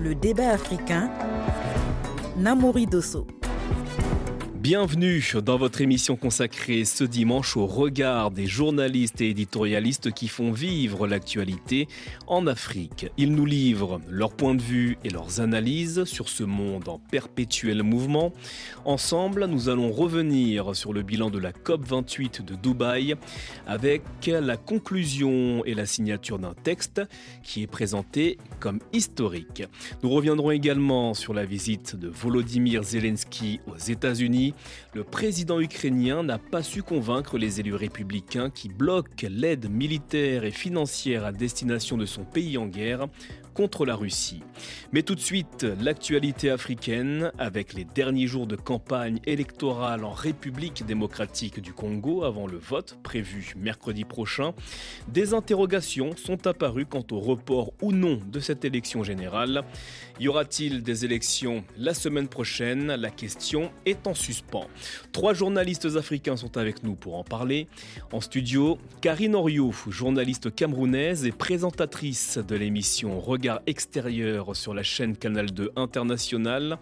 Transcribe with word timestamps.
Le 0.00 0.14
débat 0.14 0.50
africain, 0.50 1.10
Namori 2.36 2.86
Dosso. 2.86 3.26
Bienvenue 4.60 5.24
dans 5.44 5.56
votre 5.56 5.82
émission 5.82 6.16
consacrée 6.16 6.84
ce 6.84 7.04
dimanche 7.04 7.56
au 7.56 7.64
regard 7.64 8.32
des 8.32 8.48
journalistes 8.48 9.20
et 9.20 9.30
éditorialistes 9.30 10.10
qui 10.10 10.26
font 10.26 10.50
vivre 10.50 11.06
l'actualité 11.06 11.86
en 12.26 12.44
Afrique. 12.48 13.06
Ils 13.16 13.32
nous 13.32 13.46
livrent 13.46 14.00
leur 14.10 14.32
point 14.32 14.56
de 14.56 14.60
vue 14.60 14.98
et 15.04 15.10
leurs 15.10 15.40
analyses 15.40 16.02
sur 16.04 16.28
ce 16.28 16.42
monde 16.42 16.88
en 16.88 16.98
perpétuel 16.98 17.84
mouvement. 17.84 18.32
Ensemble, 18.84 19.46
nous 19.46 19.68
allons 19.68 19.92
revenir 19.92 20.74
sur 20.74 20.92
le 20.92 21.02
bilan 21.02 21.30
de 21.30 21.38
la 21.38 21.52
COP28 21.52 22.44
de 22.44 22.56
Dubaï 22.56 23.14
avec 23.68 24.02
la 24.26 24.56
conclusion 24.56 25.64
et 25.66 25.74
la 25.74 25.86
signature 25.86 26.40
d'un 26.40 26.54
texte 26.54 27.00
qui 27.44 27.62
est 27.62 27.68
présenté 27.68 28.38
comme 28.58 28.80
historique. 28.92 29.62
Nous 30.02 30.10
reviendrons 30.10 30.50
également 30.50 31.14
sur 31.14 31.32
la 31.32 31.44
visite 31.44 31.94
de 31.94 32.08
Volodymyr 32.08 32.82
Zelensky 32.82 33.60
aux 33.68 33.76
États-Unis 33.76 34.48
le 34.94 35.04
président 35.04 35.60
ukrainien 35.60 36.22
n'a 36.22 36.38
pas 36.38 36.62
su 36.62 36.82
convaincre 36.82 37.38
les 37.38 37.60
élus 37.60 37.74
républicains 37.74 38.50
qui 38.50 38.68
bloquent 38.68 39.26
l'aide 39.28 39.70
militaire 39.70 40.44
et 40.44 40.50
financière 40.50 41.24
à 41.24 41.32
destination 41.32 41.96
de 41.96 42.06
son 42.06 42.24
pays 42.24 42.58
en 42.58 42.66
guerre 42.66 43.08
contre 43.58 43.84
la 43.84 43.96
Russie. 43.96 44.44
Mais 44.92 45.02
tout 45.02 45.16
de 45.16 45.20
suite, 45.20 45.66
l'actualité 45.80 46.48
africaine 46.48 47.32
avec 47.38 47.74
les 47.74 47.84
derniers 47.84 48.28
jours 48.28 48.46
de 48.46 48.54
campagne 48.54 49.18
électorale 49.26 50.04
en 50.04 50.12
République 50.12 50.86
démocratique 50.86 51.60
du 51.60 51.72
Congo 51.72 52.22
avant 52.22 52.46
le 52.46 52.56
vote 52.56 52.96
prévu 53.02 53.54
mercredi 53.56 54.04
prochain. 54.04 54.54
Des 55.08 55.34
interrogations 55.34 56.14
sont 56.14 56.46
apparues 56.46 56.86
quant 56.86 57.04
au 57.10 57.18
report 57.18 57.72
ou 57.82 57.90
non 57.90 58.20
de 58.30 58.38
cette 58.38 58.64
élection 58.64 59.02
générale. 59.02 59.64
Y 60.20 60.28
aura-t-il 60.28 60.84
des 60.84 61.04
élections 61.04 61.64
la 61.76 61.94
semaine 61.94 62.28
prochaine? 62.28 62.94
La 62.94 63.10
question 63.10 63.72
est 63.86 64.06
en 64.06 64.14
suspens. 64.14 64.68
Trois 65.10 65.34
journalistes 65.34 65.96
africains 65.96 66.36
sont 66.36 66.56
avec 66.58 66.84
nous 66.84 66.94
pour 66.94 67.16
en 67.16 67.24
parler. 67.24 67.66
En 68.12 68.20
studio, 68.20 68.78
Karine 69.00 69.34
Oriot, 69.34 69.74
journaliste 69.88 70.54
camerounaise 70.54 71.24
et 71.24 71.32
présentatrice 71.32 72.38
de 72.38 72.54
l'émission 72.54 73.18
Regard 73.18 73.47
extérieur 73.66 74.54
sur 74.54 74.74
la 74.74 74.82
chaîne 74.82 75.16
Canal 75.16 75.50
2 75.50 75.72
International 75.76 76.78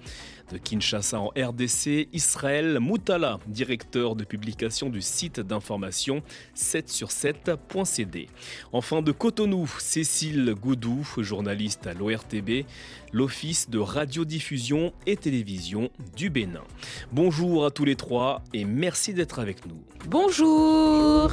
de 0.52 0.58
Kinshasa 0.58 1.18
en 1.18 1.28
RDC, 1.28 2.08
Israël 2.12 2.78
Moutala, 2.80 3.38
directeur 3.46 4.14
de 4.14 4.24
publication 4.24 4.88
du 4.88 5.02
site 5.02 5.40
d'information 5.40 6.22
7 6.54 6.88
sur 6.88 7.08
7.cd. 7.08 8.28
Enfin 8.72 9.02
de 9.02 9.12
Cotonou, 9.12 9.66
Cécile 9.78 10.54
Goudou, 10.54 11.06
journaliste 11.18 11.86
à 11.86 11.94
l'ORTB, 11.94 12.64
l'Office 13.12 13.70
de 13.70 13.78
radiodiffusion 13.78 14.92
et 15.06 15.16
télévision 15.16 15.90
du 16.16 16.30
Bénin. 16.30 16.64
Bonjour 17.12 17.64
à 17.64 17.70
tous 17.70 17.84
les 17.84 17.96
trois 17.96 18.42
et 18.54 18.64
merci 18.64 19.14
d'être 19.14 19.38
avec 19.38 19.66
nous. 19.66 19.82
Bonjour 20.08 21.30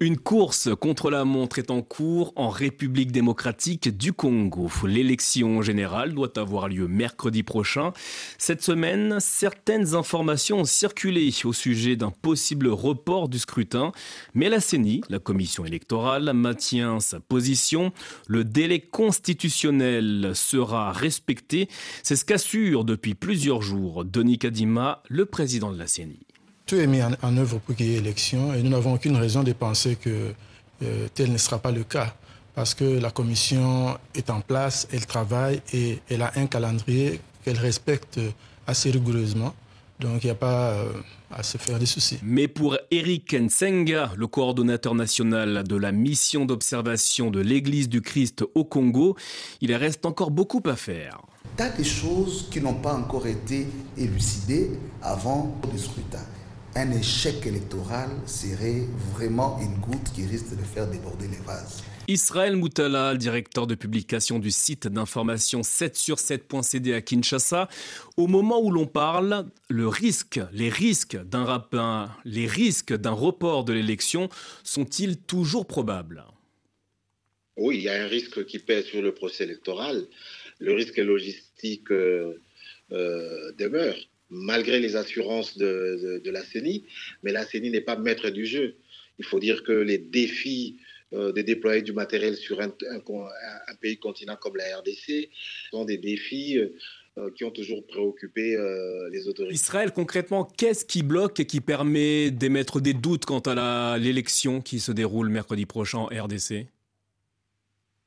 une 0.00 0.16
course 0.16 0.68
contre 0.80 1.10
la 1.10 1.24
montre 1.24 1.58
est 1.58 1.70
en 1.70 1.82
cours 1.82 2.32
en 2.36 2.50
République 2.50 3.10
démocratique 3.10 3.96
du 3.96 4.12
Congo. 4.12 4.70
L'élection 4.84 5.62
générale 5.62 6.14
doit 6.14 6.38
avoir 6.38 6.68
lieu 6.68 6.86
mercredi 6.86 7.42
prochain. 7.42 7.92
Cette 8.38 8.62
semaine, 8.62 9.18
certaines 9.20 9.94
informations 9.94 10.60
ont 10.60 10.64
circulé 10.64 11.32
au 11.44 11.52
sujet 11.52 11.96
d'un 11.96 12.10
possible 12.10 12.68
report 12.68 13.28
du 13.28 13.38
scrutin, 13.38 13.92
mais 14.34 14.48
la 14.48 14.60
CENI, 14.60 15.02
la 15.08 15.18
commission 15.18 15.64
électorale, 15.64 16.32
maintient 16.32 17.00
sa 17.00 17.18
position. 17.20 17.92
Le 18.26 18.44
délai 18.44 18.80
constitutionnel 18.80 20.32
sera 20.34 20.92
respecté. 20.92 21.68
C'est 22.02 22.16
ce 22.16 22.24
qu'assure 22.24 22.84
depuis 22.84 23.14
plusieurs 23.14 23.62
jours 23.62 24.04
Denis 24.04 24.38
Kadima, 24.38 25.02
le 25.08 25.26
président 25.26 25.72
de 25.72 25.78
la 25.78 25.86
CENI. 25.86 26.20
Tout 26.68 26.76
est 26.76 26.86
mis 26.86 27.00
en, 27.02 27.36
œuvre 27.38 27.60
pour 27.60 27.74
qu'il 27.74 27.86
y 27.86 27.94
ait 27.94 27.96
élection 27.96 28.52
et 28.52 28.62
nous 28.62 28.68
n'avons 28.68 28.92
aucune 28.92 29.16
raison 29.16 29.42
de 29.42 29.54
penser 29.54 29.96
que 29.96 30.34
euh, 30.82 31.08
tel 31.14 31.32
ne 31.32 31.38
sera 31.38 31.58
pas 31.58 31.72
le 31.72 31.82
cas 31.82 32.14
parce 32.54 32.74
que 32.74 32.84
la 32.84 33.10
commission 33.10 33.96
est 34.14 34.28
en 34.28 34.42
place, 34.42 34.86
elle 34.92 35.06
travaille 35.06 35.62
et 35.72 36.00
elle 36.10 36.20
a 36.20 36.30
un 36.36 36.46
calendrier 36.46 37.22
qu'elle 37.42 37.56
respecte 37.56 38.20
assez 38.66 38.90
rigoureusement. 38.90 39.54
Donc 39.98 40.22
il 40.22 40.26
n'y 40.26 40.30
a 40.30 40.34
pas 40.34 40.72
euh, 40.72 40.92
à 41.30 41.42
se 41.42 41.56
faire 41.56 41.78
des 41.78 41.86
soucis. 41.86 42.18
Mais 42.22 42.48
pour 42.48 42.76
Eric 42.90 43.32
Nsenga, 43.32 44.12
le 44.14 44.26
coordonnateur 44.26 44.94
national 44.94 45.64
de 45.64 45.76
la 45.76 45.90
mission 45.90 46.44
d'observation 46.44 47.30
de 47.30 47.40
l'Église 47.40 47.88
du 47.88 48.02
Christ 48.02 48.44
au 48.54 48.66
Congo, 48.66 49.16
il 49.62 49.72
reste 49.74 50.04
encore 50.04 50.30
beaucoup 50.30 50.62
à 50.66 50.76
faire. 50.76 51.18
Il 51.58 51.64
y 51.64 51.66
a 51.66 51.70
des 51.70 51.82
choses 51.82 52.46
qui 52.50 52.60
n'ont 52.60 52.74
pas 52.74 52.92
encore 52.92 53.26
été 53.26 53.66
élucidées 53.96 54.72
avant 55.00 55.58
le 55.72 55.78
scrutin 55.78 56.20
un 56.78 56.92
échec 56.92 57.44
électoral 57.44 58.08
serait 58.24 58.84
vraiment 59.12 59.58
une 59.60 59.80
goutte 59.80 60.12
qui 60.14 60.24
risque 60.24 60.56
de 60.56 60.62
faire 60.62 60.88
déborder 60.88 61.26
les 61.26 61.44
vases. 61.44 61.82
Israël 62.06 62.54
Moutala, 62.54 63.16
directeur 63.16 63.66
de 63.66 63.74
publication 63.74 64.38
du 64.38 64.52
site 64.52 64.86
d'information 64.86 65.64
7 65.64 65.96
sur 65.96 66.18
7.cd 66.18 66.94
à 66.94 67.00
Kinshasa, 67.00 67.68
au 68.16 68.28
moment 68.28 68.62
où 68.62 68.70
l'on 68.70 68.86
parle, 68.86 69.46
le 69.68 69.88
risque, 69.88 70.38
les 70.52 70.68
risques 70.68 71.16
d'un 71.16 71.42
rapin, 71.42 72.16
les 72.24 72.46
risques 72.46 72.94
d'un 72.94 73.10
report 73.10 73.64
de 73.64 73.72
l'élection 73.72 74.28
sont-ils 74.62 75.16
toujours 75.20 75.66
probables? 75.66 76.24
Oui, 77.56 77.78
il 77.78 77.82
y 77.82 77.88
a 77.88 78.04
un 78.04 78.06
risque 78.06 78.46
qui 78.46 78.60
pèse 78.60 78.84
sur 78.84 79.02
le 79.02 79.12
procès 79.12 79.42
électoral. 79.42 80.06
Le 80.60 80.74
risque 80.74 80.98
logistique 80.98 81.90
euh, 81.90 82.40
euh, 82.92 83.50
demeure 83.58 83.96
malgré 84.30 84.80
les 84.80 84.96
assurances 84.96 85.56
de, 85.56 86.22
la 86.24 86.42
CENI, 86.42 86.84
mais 87.22 87.32
la 87.32 87.44
CENI 87.44 87.70
n'est 87.70 87.80
pas 87.80 87.96
maître 87.96 88.30
du 88.30 88.46
jeu. 88.46 88.76
Il 89.18 89.24
faut 89.24 89.40
dire 89.40 89.62
que 89.64 89.72
les 89.72 89.98
défis 89.98 90.76
euh, 91.12 91.32
de 91.32 91.42
déployer 91.42 91.82
du 91.82 91.92
matériel 91.92 92.36
sur 92.36 92.60
un, 92.60 92.72
pays 93.80 93.98
continent 93.98 94.36
comme 94.36 94.56
la 94.56 94.78
RDC 94.78 95.30
sont 95.70 95.84
des 95.84 95.96
défis 95.96 96.58
euh, 96.58 97.30
qui 97.36 97.44
ont 97.44 97.50
toujours 97.50 97.84
préoccupé 97.86 98.54
euh, 98.54 99.08
les 99.10 99.26
autorités. 99.26 99.54
Israël, 99.54 99.92
concrètement, 99.92 100.44
qu'est-ce 100.44 100.84
qui 100.84 101.02
bloque 101.02 101.40
et 101.40 101.46
qui 101.46 101.60
permet 101.60 102.30
d'émettre 102.30 102.80
des 102.80 102.94
doutes 102.94 103.24
quant 103.24 103.40
à 103.40 103.96
l'élection 103.98 104.60
qui 104.60 104.78
se 104.78 104.92
déroule 104.92 105.28
mercredi 105.28 105.66
prochain 105.66 105.98
en 105.98 106.06
RDC 106.06 106.66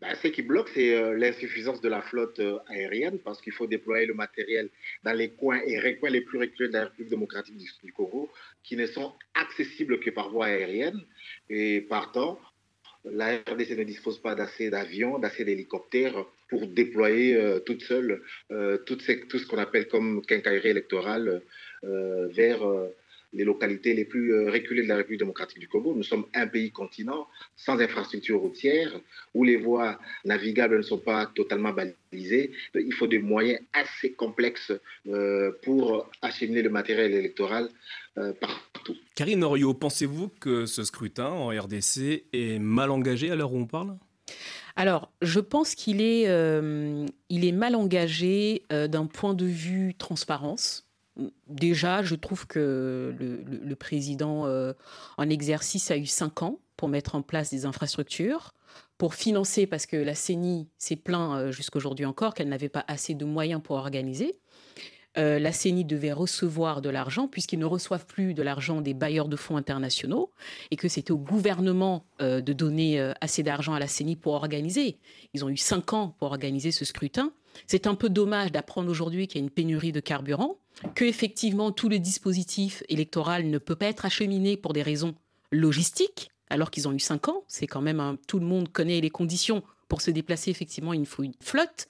bah, 0.02 0.16
ce 0.16 0.28
qui 0.30 0.42
bloque, 0.42 0.70
c'est 0.74 0.96
euh, 0.96 1.16
l'insuffisance 1.16 1.80
de 1.80 1.88
la 1.88 2.02
flotte 2.02 2.40
euh, 2.40 2.58
aérienne 2.68 3.20
parce 3.20 3.40
qu'il 3.40 3.54
faut 3.54 3.68
déployer 3.68 4.08
le 4.08 4.16
matériel 4.16 4.70
dans 5.04 5.14
les 5.14 5.30
coins 5.30 5.62
et 5.68 5.80
recoins 5.80 6.10
les 6.10 6.22
plus 6.22 6.40
reculés 6.40 6.70
de 6.70 6.74
la 6.74 6.86
République 6.86 7.12
démocratique 7.12 7.56
du, 7.56 7.94
Congo 7.94 8.28
qui 8.64 8.76
ne 8.76 8.88
sont 8.88 9.14
accessibles 9.36 10.00
que 10.00 10.10
par 10.10 10.32
voie 10.32 10.48
aérienne. 10.48 11.00
Et 11.52 11.82
partant, 11.82 12.40
la 13.06 13.38
RDC 13.38 13.78
ne 13.78 13.84
dispose 13.84 14.20
pas 14.20 14.34
d'assez 14.34 14.72
d'avions, 14.72 15.20
d'assez 15.20 15.46
d'hélicoptères 15.46 16.26
pour 16.50 16.66
déployer 16.66 17.36
euh, 17.36 17.60
toute 17.60 17.84
seule 17.84 18.24
tout, 18.88 19.00
ce 19.00 19.46
qu'on 19.46 19.60
appelle 19.60 19.88
comme 19.88 20.26
quincaillerie 20.26 20.70
électorale 20.70 21.44
vers 21.84 22.62
les 23.34 23.44
localités 23.44 23.94
les 23.94 24.06
plus 24.06 24.34
euh, 24.34 24.52
reculées 24.52 24.84
de 24.84 24.88
la 24.88 24.98
République 24.98 25.20
démocratique 25.20 25.60
du 25.60 25.68
Congo. 25.68 25.94
Nous 25.96 26.04
sommes 26.04 26.26
un 26.34 26.48
pays 26.48 26.72
continent 26.72 27.28
sans 27.56 27.80
infrastructure 27.80 28.40
routière, 28.40 28.92
où 29.34 29.44
les 29.44 29.58
voies 29.58 30.00
navigables 30.26 30.78
ne 30.78 30.82
sont 30.82 30.98
pas 30.98 31.28
totalement 31.28 31.74
balisées. 31.74 32.52
Il 32.76 32.94
faut 32.94 33.08
des 33.08 33.20
moyens 33.20 33.62
assez 33.74 34.14
complexes 34.14 34.74
euh, 35.08 35.52
pour 35.64 36.10
acheminer 36.22 36.62
le 36.62 36.70
matériel 36.70 37.14
électoral 37.14 37.70
euh, 38.18 38.34
partout. 38.34 38.96
Karine 39.16 39.44
Oriot, 39.44 39.74
pensez-vous 39.74 40.30
que 40.40 40.66
ce 40.66 40.84
scrutin 40.84 41.28
en 41.28 41.50
RDC 41.50 42.26
est 42.34 42.60
mal 42.60 42.92
engagé 42.92 43.32
à 43.32 43.36
l'heure 43.36 43.54
où 43.54 43.60
on 43.60 43.68
parle? 43.68 43.98
Alors, 44.76 45.12
je 45.22 45.40
pense 45.40 45.76
qu'il 45.76 46.02
est, 46.02 46.24
il 47.30 47.46
est 47.46 47.52
mal 47.52 47.76
engagé 47.76 48.64
d'un 48.70 49.06
point 49.06 49.34
de 49.34 49.46
vue 49.46 49.94
transparence 49.96 50.91
déjà, 51.48 52.04
je 52.04 52.16
trouve 52.16 52.48
que 52.48 53.16
le, 53.20 53.76
président 53.76 54.46
euh, 54.46 54.74
en 55.18 55.30
exercice 55.30 55.92
a 55.92 55.98
eu 55.98 56.06
cinq 56.06 56.44
ans 56.44 56.60
pour 56.78 56.90
mettre 56.90 57.16
en 57.16 57.22
place 57.22 57.50
des 57.50 57.66
infrastructures, 57.66 58.54
pour 58.98 59.16
financer, 59.16 59.68
parce 59.68 59.86
que 59.86 59.98
la 59.98 60.16
CENI 60.16 60.70
s'est 60.78 60.96
plaint 60.96 61.36
euh, 61.36 61.52
jusqu'aujourd'hui 61.52 62.06
encore 62.06 62.34
qu'elle 62.34 62.50
n'avait 62.50 62.70
pas 62.70 62.86
assez 62.88 63.14
de 63.14 63.26
moyens 63.26 63.62
pour 63.64 63.76
organiser. 63.76 64.40
Euh, 65.18 65.40
la 65.40 65.52
CENI 65.52 65.84
devait 65.84 66.14
recevoir 66.14 66.82
de 66.82 66.90
l'argent 66.90 67.28
puisqu'ils 67.28 67.60
ne 67.60 67.66
reçoivent 67.66 68.06
plus 68.06 68.34
de 68.34 68.44
l'argent 68.44 68.80
des 68.80 68.94
bailleurs 68.94 69.28
de 69.28 69.36
fonds 69.36 69.58
internationaux 69.58 70.32
et 70.70 70.78
que 70.78 70.88
c'était 70.88 71.12
au 71.12 71.18
gouvernement 71.18 72.06
de 72.20 72.54
donner 72.54 73.12
assez 73.20 73.44
d'argent 73.44 73.74
à 73.74 73.80
la 73.80 73.88
CENI 73.88 74.16
pour 74.16 74.34
organiser. 74.34 75.00
Ils 75.34 75.44
ont 75.44 75.50
eu 75.50 75.58
cinq 75.58 75.92
ans 75.92 76.16
pour 76.18 76.32
organiser 76.32 76.72
ce 76.72 76.86
scrutin. 76.86 77.34
C'est 77.68 77.88
un 77.88 77.96
peu 77.96 78.10
dommage 78.10 78.52
d'apprendre 78.52 78.90
aujourd'hui 78.90 79.28
qu'il 79.28 79.40
y 79.40 79.44
a 79.44 79.46
une 79.46 79.52
pénurie 79.52 79.92
de 79.92 80.00
carburant 80.00 80.58
que 80.96 81.06
effectivement 81.06 81.72
tout 81.72 81.90
le 81.90 82.00
dispositif 82.00 82.84
électoral 82.90 83.50
ne 83.50 83.58
peut 83.58 83.76
pas 83.76 83.88
être 83.88 84.06
acheminé 84.06 84.58
pour 84.58 84.74
des 84.74 84.82
raisons 84.82 85.16
logistiques, 85.52 86.32
alors 86.50 86.72
qu'ils 86.72 86.88
ont 86.88 86.94
eu 86.94 87.00
cinq 87.00 87.28
ans. 87.28 87.44
C'est 87.48 87.68
quand 87.68 87.82
même 87.82 88.18
tout 88.28 88.40
le 88.40 88.46
monde 88.46 88.72
connaît 88.72 89.02
les 89.02 89.10
conditions 89.10 89.64
pour 89.88 90.02
se 90.02 90.12
déplacer, 90.12 90.50
effectivement, 90.52 90.94
il 90.94 91.06
faut 91.06 91.24
une 91.24 91.36
flotte. 91.42 91.90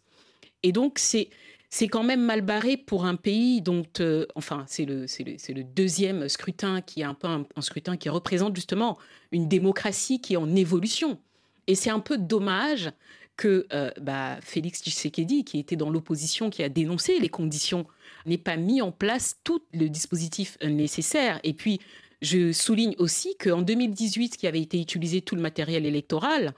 Et 0.63 0.71
donc, 0.71 0.97
c'est 0.97 1.29
c'est 1.73 1.87
quand 1.87 2.03
même 2.03 2.21
mal 2.21 2.41
barré 2.41 2.75
pour 2.75 3.05
un 3.05 3.15
pays 3.15 3.61
dont, 3.61 3.83
euh, 4.01 4.25
enfin, 4.35 4.65
c'est 4.67 4.83
le, 4.83 5.05
le, 5.05 5.53
le, 5.53 5.63
deuxième 5.63 6.27
scrutin 6.27 6.81
qui 6.81 6.99
est 6.99 7.05
un 7.05 7.13
peu 7.13 7.29
un, 7.29 7.45
scrutin 7.61 7.95
qui 7.95 8.09
représente 8.09 8.53
justement 8.57 8.97
une 9.31 9.47
démocratie 9.47 10.19
qui 10.19 10.33
est 10.33 10.37
en 10.37 10.53
évolution. 10.53 11.17
Et 11.67 11.75
c'est 11.75 11.89
un 11.89 12.01
peu 12.01 12.17
dommage 12.17 12.91
que 13.41 13.65
euh, 13.73 13.89
bah, 13.99 14.37
Félix 14.41 14.83
Tshisekedi, 14.83 15.43
qui 15.43 15.57
était 15.57 15.75
dans 15.75 15.89
l'opposition, 15.89 16.51
qui 16.51 16.61
a 16.61 16.69
dénoncé 16.69 17.17
les 17.19 17.29
conditions, 17.29 17.87
n'ait 18.27 18.37
pas 18.37 18.55
mis 18.55 18.83
en 18.83 18.91
place 18.91 19.37
tout 19.43 19.63
le 19.73 19.89
dispositif 19.89 20.59
nécessaire. 20.63 21.39
Et 21.43 21.53
puis, 21.53 21.79
je 22.21 22.51
souligne 22.51 22.93
aussi 22.99 23.35
qu'en 23.37 23.63
2018, 23.63 24.37
qui 24.37 24.45
avait 24.45 24.61
été 24.61 24.79
utilisé 24.79 25.21
tout 25.21 25.35
le 25.35 25.41
matériel 25.41 25.87
électoral, 25.87 26.53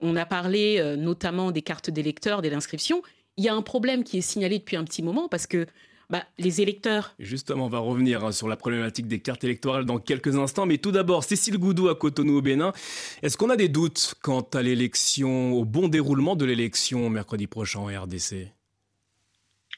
on 0.00 0.14
a 0.14 0.26
parlé 0.26 0.76
euh, 0.78 0.94
notamment 0.94 1.52
des 1.52 1.62
cartes 1.62 1.88
d'électeurs, 1.88 2.42
de 2.42 2.50
l'inscription 2.50 3.00
il 3.36 3.44
y 3.44 3.48
a 3.48 3.54
un 3.54 3.62
problème 3.62 4.04
qui 4.04 4.18
est 4.18 4.22
signalé 4.22 4.58
depuis 4.58 4.76
un 4.76 4.84
petit 4.84 5.02
moment 5.02 5.28
parce 5.28 5.46
que 5.46 5.66
bah, 6.08 6.24
les 6.38 6.60
électeurs. 6.60 7.14
Justement, 7.18 7.66
on 7.66 7.68
va 7.68 7.78
revenir 7.78 8.24
hein, 8.24 8.32
sur 8.32 8.48
la 8.48 8.56
problématique 8.56 9.08
des 9.08 9.20
cartes 9.20 9.44
électorales 9.44 9.84
dans 9.84 9.98
quelques 9.98 10.36
instants. 10.36 10.66
Mais 10.66 10.78
tout 10.78 10.92
d'abord, 10.92 11.24
Cécile 11.24 11.58
Goudou 11.58 11.88
à 11.88 11.94
Cotonou 11.94 12.38
au 12.38 12.42
Bénin. 12.42 12.72
Est-ce 13.22 13.36
qu'on 13.36 13.50
a 13.50 13.56
des 13.56 13.68
doutes 13.68 14.14
quant 14.22 14.46
à 14.54 14.62
l'élection, 14.62 15.52
au 15.54 15.64
bon 15.64 15.88
déroulement 15.88 16.36
de 16.36 16.44
l'élection 16.44 17.10
mercredi 17.10 17.46
prochain 17.46 17.80
en 17.80 17.86
RDC 17.86 18.52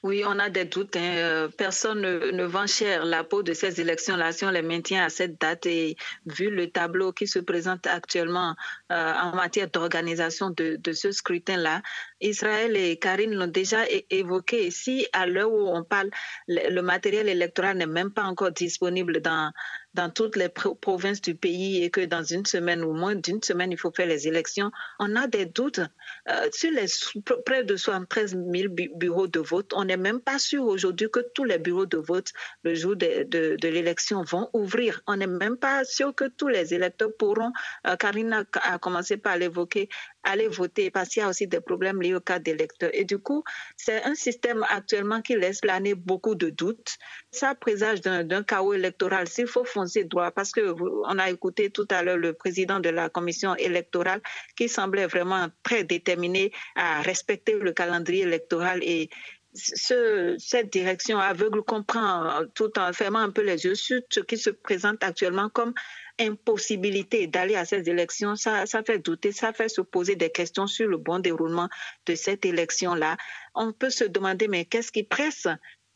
oui, 0.05 0.23
on 0.27 0.39
a 0.39 0.49
des 0.49 0.65
doutes. 0.65 0.97
Hein. 0.97 1.17
Euh, 1.17 1.49
personne 1.49 2.01
ne, 2.01 2.45
vend 2.45 2.67
cher 2.67 3.05
la 3.05 3.25
peau 3.25 3.43
de 3.43 3.53
ces 3.53 3.81
élections-là 3.81 4.33
si 4.33 4.45
on 4.45 4.51
les 4.51 4.63
maintient 4.63 5.05
à 5.05 5.09
cette 5.09 5.41
date. 5.41 5.67
Et 5.67 5.97
vu 6.27 6.51
le 6.51 6.71
tableau 6.71 7.13
qui 7.13 7.27
se 7.27 7.39
présente 7.41 7.87
actuellement 7.87 8.55
euh, 8.93 9.13
en 9.15 9.35
matière 9.35 9.69
d'organisation 9.69 10.51
de, 10.51 10.93
ce 10.93 11.11
scrutin-là, 11.11 11.83
Israël 12.21 12.77
et 12.77 12.97
Karine 12.97 13.35
l'ont 13.35 13.47
déjà 13.47 13.85
évoqué. 14.11 14.71
Si 14.71 15.07
à 15.13 15.27
l'heure 15.27 15.51
où 15.53 15.69
on 15.69 15.83
parle, 15.83 16.11
le 16.47 16.81
matériel 16.81 17.29
électoral 17.29 17.77
n'est 17.77 17.87
même 17.87 18.13
pas 18.13 18.25
encore 18.25 18.53
disponible 18.53 19.21
dans 19.21 19.53
dans 19.95 20.11
toutes 20.11 20.37
les 20.37 20.49
provinces 20.49 21.21
du 21.21 21.35
pays 21.35 21.83
et 21.83 21.91
que 21.91 22.05
dans 22.05 22.23
une 22.23 22.45
semaine 22.47 22.85
ou 22.85 22.93
moins 22.93 23.15
d'une 23.15 23.43
semaine, 23.43 23.73
il 23.73 23.79
faut 23.79 23.91
faire 23.91 24.07
les 24.07 24.29
élections, 24.29 24.71
on 24.99 25.17
a 25.17 25.27
des 25.27 25.47
doutes. 25.47 25.81
Euh, 26.29 26.49
sur 26.53 26.71
les 26.71 26.87
près 27.45 27.65
de 27.65 27.77
73 27.77 28.37
000 28.37 28.75
bureaux 28.95 29.27
de 29.27 29.41
vote, 29.41 29.73
on 29.75 29.85
n'est 29.85 29.97
même 29.97 30.21
pas 30.21 30.39
sûr 30.39 30.65
aujourd'hui 30.65 31.09
que 31.11 31.21
tous 31.35 31.45
les 31.45 31.59
bureaux 31.59 31.87
de 31.87 31.97
vote 31.97 32.33
le 32.63 32.75
jour 32.75 32.97
de, 32.97 33.57
l'élection 33.67 34.23
vont 34.23 34.51
ouvrir. 34.53 35.01
On 35.07 35.17
n'est 35.17 35.27
même 35.27 35.57
pas 35.57 35.85
sûr 35.85 36.15
que 36.15 36.25
tous 36.25 36.49
les 36.49 36.75
électeurs 36.75 37.11
pourront, 37.19 37.53
euh, 37.87 37.97
Karine 37.97 38.47
a 38.63 38.79
commencé 38.79 39.17
par 39.17 39.37
l'évoquer, 39.37 39.89
aller 40.25 40.49
voter 40.49 40.91
parce 40.91 41.09
qu'il 41.09 41.23
y 41.23 41.25
a 41.25 41.29
aussi 41.29 41.47
des 41.47 41.61
problèmes 41.61 42.03
liés 42.03 42.15
au 42.15 42.21
cas 42.21 42.39
d'électeurs. 42.39 42.91
Et 42.93 43.05
du 43.05 43.19
coup, 43.19 43.45
c'est 43.77 44.03
un 44.05 44.15
système 44.15 44.65
actuellement 44.69 45.23
qui 45.23 45.37
laisse 45.37 45.61
planer 45.61 45.95
beaucoup 45.95 46.35
de 46.35 46.51
doutes. 46.51 46.97
Ça 47.31 47.55
présage 47.55 48.01
d'un 48.01 48.43
chaos 48.43 48.75
électoral. 48.75 49.29
S'il 49.29 49.47
faut 49.47 49.65
foncer 49.65 50.05
droit, 50.05 50.31
parce 50.31 50.53
que 50.53 50.75
on 50.81 51.19
a 51.19 51.31
écouté 51.31 51.71
tout 51.71 51.87
à 51.91 52.03
l'heure 52.03 52.17
le 52.17 52.33
président 52.33 52.81
de 52.81 52.89
la 52.89 53.09
commission 53.09 53.55
électorale 53.57 54.21
qui 54.57 54.69
semblait 54.69 55.07
vraiment 55.07 55.49
très 55.63 55.85
déterminé 55.85 56.53
à 56.75 57.01
respecter 57.03 57.55
le 57.55 57.73
calendrier 57.73 58.23
électoral 58.23 58.81
et 58.83 59.09
ce, 59.55 60.37
cette 60.39 60.71
direction 60.73 61.19
aveugle 61.19 61.63
comprend 61.63 62.45
tout 62.55 62.79
en 62.79 62.93
fermant 62.93 63.21
un 63.21 63.31
peu 63.31 63.43
les 63.43 63.65
yeux 63.65 63.75
sur 63.75 64.01
ce 64.11 64.21
qui 64.21 64.37
se 64.37 64.51
présente 64.51 65.03
actuellement 65.03 65.49
comme 65.49 65.75
impossibilité 66.21 67.27
d'aller 67.27 67.57
à 67.57 67.65
ces 67.65 67.89
élections, 67.89 68.37
ça, 68.37 68.67
ça 68.67 68.83
fait 68.83 68.99
douter, 68.99 69.33
ça 69.33 69.53
fait 69.53 69.69
se 69.69 69.81
poser 69.81 70.17
des 70.17 70.31
questions 70.31 70.67
sur 70.67 70.89
le 70.89 70.97
bon 70.97 71.19
déroulement 71.19 71.69
de 72.07 72.15
cette 72.15 72.45
élection-là. 72.45 73.17
On 73.55 73.73
peut 73.73 73.91
se 73.91 74.05
demander, 74.05 74.49
mais 74.49 74.65
qu'est-ce 74.65 74.93
qui 74.93 75.03
presse? 75.03 75.47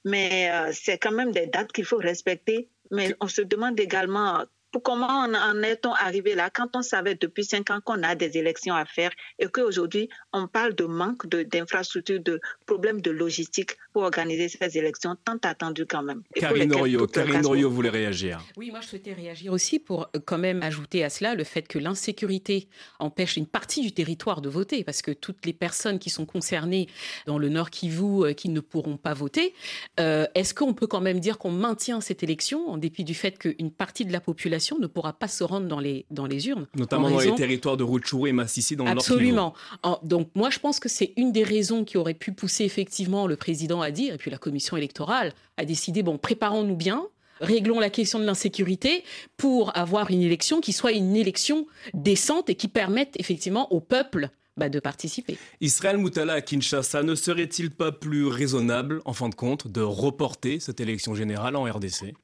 Mais 0.04 0.50
euh, 0.52 0.70
c'est 0.72 0.98
quand 0.98 1.12
même 1.12 1.32
des 1.32 1.46
dates 1.46 1.72
qu'il 1.72 1.84
faut 1.84 1.98
respecter. 1.98 2.68
Mais 2.90 3.14
on 3.20 3.28
se 3.28 3.42
demande 3.42 3.80
également 3.80 4.44
comment 4.80 5.06
en 5.08 5.62
est-on 5.62 5.92
arrivé 5.92 6.34
là? 6.34 6.50
Quand 6.50 6.74
on 6.74 6.82
savait 6.82 7.14
depuis 7.14 7.44
cinq 7.44 7.70
ans 7.70 7.80
qu'on 7.84 8.02
a 8.02 8.14
des 8.14 8.38
élections 8.38 8.74
à 8.74 8.84
faire 8.84 9.10
et 9.38 9.46
qu'aujourd'hui 9.46 10.08
on 10.32 10.46
parle 10.46 10.74
de 10.74 10.84
manque 10.84 11.26
d'infrastructures, 11.26 12.20
de, 12.20 12.40
problèmes 12.66 13.00
de 13.00 13.10
logistique 13.10 13.76
pour 13.92 14.02
organiser 14.02 14.48
ces 14.48 14.78
élections 14.78 15.16
tant 15.24 15.36
attendues 15.42 15.86
quand 15.86 16.02
même. 16.02 16.22
Karine 16.34 16.70
Norio, 16.70 17.06
Karine 17.06 17.40
Norio 17.40 17.70
voulait 17.70 17.90
réagir. 17.90 18.40
Oui, 18.56 18.70
moi 18.70 18.80
je 18.80 18.88
souhaitais 18.88 19.12
réagir 19.12 19.52
aussi 19.52 19.78
pour 19.78 20.08
euh, 20.14 20.20
quand 20.24 20.38
même 20.38 20.62
ajouter 20.62 21.04
à 21.04 21.10
cela 21.10 21.34
le 21.34 21.44
fait 21.44 21.68
que 21.68 21.78
l'insécurité 21.78 22.68
empêche 22.98 23.36
une 23.36 23.46
partie 23.46 23.82
du 23.82 23.92
territoire 23.92 24.40
de 24.40 24.48
voter 24.48 24.84
parce 24.84 25.02
que 25.02 25.10
toutes 25.10 25.44
les 25.44 25.52
personnes 25.52 25.98
qui 25.98 26.10
sont 26.10 26.26
concernées 26.26 26.88
dans 27.26 27.38
le 27.38 27.48
Nord 27.48 27.70
Kivu 27.70 28.24
euh, 28.24 28.32
qui 28.32 28.48
ne 28.48 28.60
pourront 28.60 28.96
pas 28.96 29.14
voter, 29.14 29.54
euh, 30.00 30.26
est-ce 30.34 30.54
qu'on 30.54 30.74
peut 30.74 30.86
quand 30.86 31.00
même 31.00 31.20
dire 31.20 31.38
qu'on 31.38 31.50
maintient 31.50 32.00
cette 32.00 32.22
élection 32.22 32.70
en 32.70 32.78
dépit 32.78 33.04
du 33.04 33.14
fait 33.14 33.38
qu'une 33.38 33.70
partie 33.70 34.04
de 34.04 34.12
la 34.12 34.20
population 34.20 34.61
ne 34.78 34.86
pourra 34.86 35.12
pas 35.12 35.28
se 35.28 35.44
rendre 35.44 35.66
dans 35.66 35.80
les, 35.80 36.06
dans 36.10 36.26
les 36.26 36.48
urnes. 36.48 36.66
Notamment 36.74 37.10
dans 37.10 37.18
les 37.18 37.34
territoires 37.34 37.76
de 37.76 37.84
Rutshuru 37.84 38.28
et 38.28 38.32
Massissi 38.32 38.76
dans 38.76 38.84
le 38.84 38.90
Absolument. 38.90 39.54
donc 40.02 40.28
moi, 40.34 40.50
je 40.50 40.58
pense 40.58 40.80
que 40.80 40.88
c'est 40.88 41.12
une 41.16 41.32
des 41.32 41.44
raisons 41.44 41.84
qui 41.84 41.96
aurait 41.96 42.14
pu 42.14 42.32
pousser 42.32 42.64
effectivement 42.64 43.26
le 43.26 43.36
président 43.36 43.80
à 43.80 43.90
dire, 43.90 44.14
et 44.14 44.18
puis 44.18 44.30
la 44.30 44.38
commission 44.38 44.76
électorale 44.76 45.32
a 45.56 45.64
décidé, 45.64 46.02
bon, 46.02 46.18
préparons-nous 46.18 46.76
bien, 46.76 47.06
réglons 47.40 47.80
la 47.80 47.90
question 47.90 48.18
de 48.18 48.24
l'insécurité 48.24 49.04
pour 49.36 49.76
avoir 49.76 50.10
une 50.10 50.22
élection 50.22 50.60
qui 50.60 50.72
soit 50.72 50.92
une 50.92 51.16
élection 51.16 51.66
décente 51.94 52.50
et 52.50 52.54
qui 52.54 52.68
permette 52.68 53.14
effectivement 53.18 53.72
au 53.72 53.80
peuple 53.80 54.30
bah, 54.56 54.68
de 54.68 54.80
participer. 54.80 55.38
Israël 55.60 55.96
Moutala 55.96 56.34
à 56.34 56.40
Kinshasa, 56.42 57.02
ne 57.02 57.14
serait-il 57.14 57.70
pas 57.70 57.90
plus 57.90 58.26
raisonnable, 58.26 59.00
en 59.06 59.14
fin 59.14 59.28
de 59.30 59.34
compte, 59.34 59.66
de 59.66 59.80
reporter 59.80 60.60
cette 60.60 60.78
élection 60.80 61.14
générale 61.14 61.56
en 61.56 61.64
RDC 61.64 62.14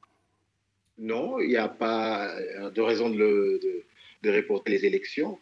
non, 0.99 1.39
il 1.39 1.49
n'y 1.49 1.57
a 1.57 1.69
pas 1.69 2.35
de 2.75 2.81
raison 2.81 3.09
de, 3.11 3.61
reporter 4.25 4.73
les 4.73 4.85
élections. 4.85 5.39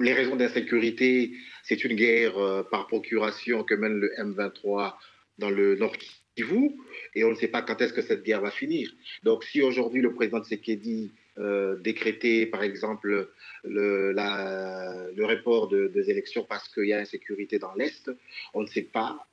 Les 0.00 0.12
raisons 0.12 0.36
d'insécurité, 0.36 1.32
c'est 1.62 1.84
une 1.84 1.94
guerre 1.94 2.38
euh, 2.38 2.62
par 2.62 2.86
procuration 2.86 3.64
que 3.64 3.74
mène 3.74 3.98
le 3.98 4.12
M23 4.16 4.94
dans 5.38 5.50
le 5.50 5.74
Nord 5.76 5.96
Kivu, 6.36 6.70
et 7.14 7.24
on 7.24 7.30
ne 7.30 7.34
sait 7.34 7.48
pas 7.48 7.62
quand 7.62 7.80
est-ce 7.80 7.92
que 7.92 8.02
cette 8.02 8.22
guerre 8.22 8.40
va 8.40 8.50
finir. 8.50 8.90
Donc 9.24 9.44
si 9.44 9.60
aujourd'hui 9.60 10.00
le 10.00 10.14
président 10.14 10.38
de 10.38 10.44
Sekedi 10.44 11.12
euh, 11.38 11.76
décrétait, 11.78 12.46
par 12.46 12.62
exemple, 12.62 13.30
le, 13.64 14.12
le 14.12 15.24
report 15.24 15.68
des 15.68 16.10
élections 16.10 16.44
parce 16.48 16.68
qu'il 16.68 16.86
y 16.86 16.92
a 16.92 16.98
insécurité 16.98 17.58
dans 17.58 17.74
l'Est, 17.74 18.10
on 18.54 18.62
ne 18.62 18.66
sait 18.66 18.82
pas 18.82 19.26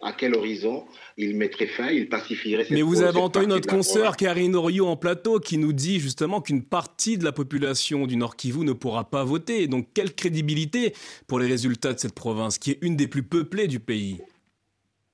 à 0.00 0.12
quel 0.12 0.34
horizon 0.34 0.86
il 1.16 1.36
mettrait 1.36 1.66
fin, 1.66 1.88
il 1.90 2.08
pacifierait 2.08 2.64
cette 2.64 2.72
Mais 2.72 2.82
vous 2.82 3.02
avez 3.02 3.18
entendu 3.18 3.48
notre 3.48 3.68
consoeur 3.68 4.16
Karine 4.16 4.54
Orio 4.54 4.86
en 4.86 4.96
plateau 4.96 5.40
qui 5.40 5.58
nous 5.58 5.72
dit 5.72 5.98
justement 5.98 6.40
qu'une 6.40 6.62
partie 6.62 7.18
de 7.18 7.24
la 7.24 7.32
population 7.32 8.06
du 8.06 8.16
Nord 8.16 8.36
Kivu 8.36 8.64
ne 8.64 8.72
pourra 8.72 9.10
pas 9.10 9.24
voter. 9.24 9.66
Donc 9.66 9.88
quelle 9.94 10.14
crédibilité 10.14 10.94
pour 11.26 11.40
les 11.40 11.48
résultats 11.48 11.94
de 11.94 11.98
cette 11.98 12.14
province 12.14 12.58
qui 12.58 12.72
est 12.72 12.78
une 12.82 12.96
des 12.96 13.08
plus 13.08 13.24
peuplées 13.24 13.66
du 13.66 13.80
pays? 13.80 14.20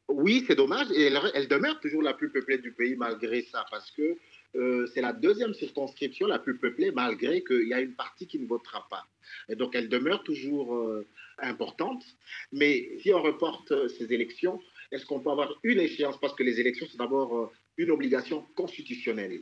Oui, 0.09 0.45
c'est 0.47 0.55
dommage. 0.55 0.89
Et 0.95 1.11
elle, 1.35 1.49
demeure 1.49 1.81
toujours 1.81 2.03
la 2.03 2.13
plus 2.13 2.31
peuplée 2.31 2.59
du 2.59 2.73
pays 2.73 2.95
malgré 2.95 3.43
ça 3.51 3.65
parce 3.71 3.91
que 3.91 4.17
euh, 4.57 4.87
c'est 4.95 5.01
la 5.01 5.13
deuxième 5.13 5.55
circonscription 5.55 6.27
la 6.27 6.39
plus 6.39 6.59
peuplée 6.59 6.93
malgré 6.93 7.43
qu'il 7.43 7.67
y 7.67 7.75
a 7.75 7.81
une 7.81 7.95
partie 7.95 8.27
qui 8.27 8.39
ne 8.39 8.47
votera 8.47 8.87
pas. 8.91 9.05
Et 9.49 9.57
donc 9.57 9.75
elle 9.75 9.89
demeure 9.89 10.23
toujours 10.23 10.77
euh, 10.77 11.07
importante. 11.39 12.05
Mais 12.53 12.91
si 13.01 13.13
on 13.13 13.23
reporte 13.23 13.73
euh, 13.73 13.89
ces 13.89 14.13
élections, 14.13 14.61
est-ce 14.93 15.07
qu'on 15.07 15.21
peut 15.21 15.31
avoir 15.31 15.59
une 15.63 15.81
échéance? 15.81 16.19
Parce 16.21 16.35
que 16.35 16.43
les 16.43 16.61
élections, 16.61 16.87
c'est 16.91 16.99
d'abord 16.99 17.37
euh, 17.37 17.51
une 17.77 17.91
obligation 17.91 18.47
constitutionnelle. 18.55 19.41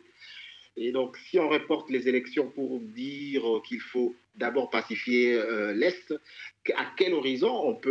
Et 0.76 0.90
donc, 0.90 1.16
si 1.28 1.38
on 1.38 1.48
reporte 1.48 1.90
les 1.90 2.08
élections 2.08 2.48
pour 2.48 2.80
dire 2.80 3.42
qu'il 3.66 3.80
faut 3.80 4.14
d'abord 4.34 4.70
pacifier 4.70 5.34
euh, 5.34 5.74
l'Est, 5.74 6.14
à 6.74 6.86
quel 6.96 7.12
horizon 7.12 7.50
on 7.64 7.74
peut 7.74 7.90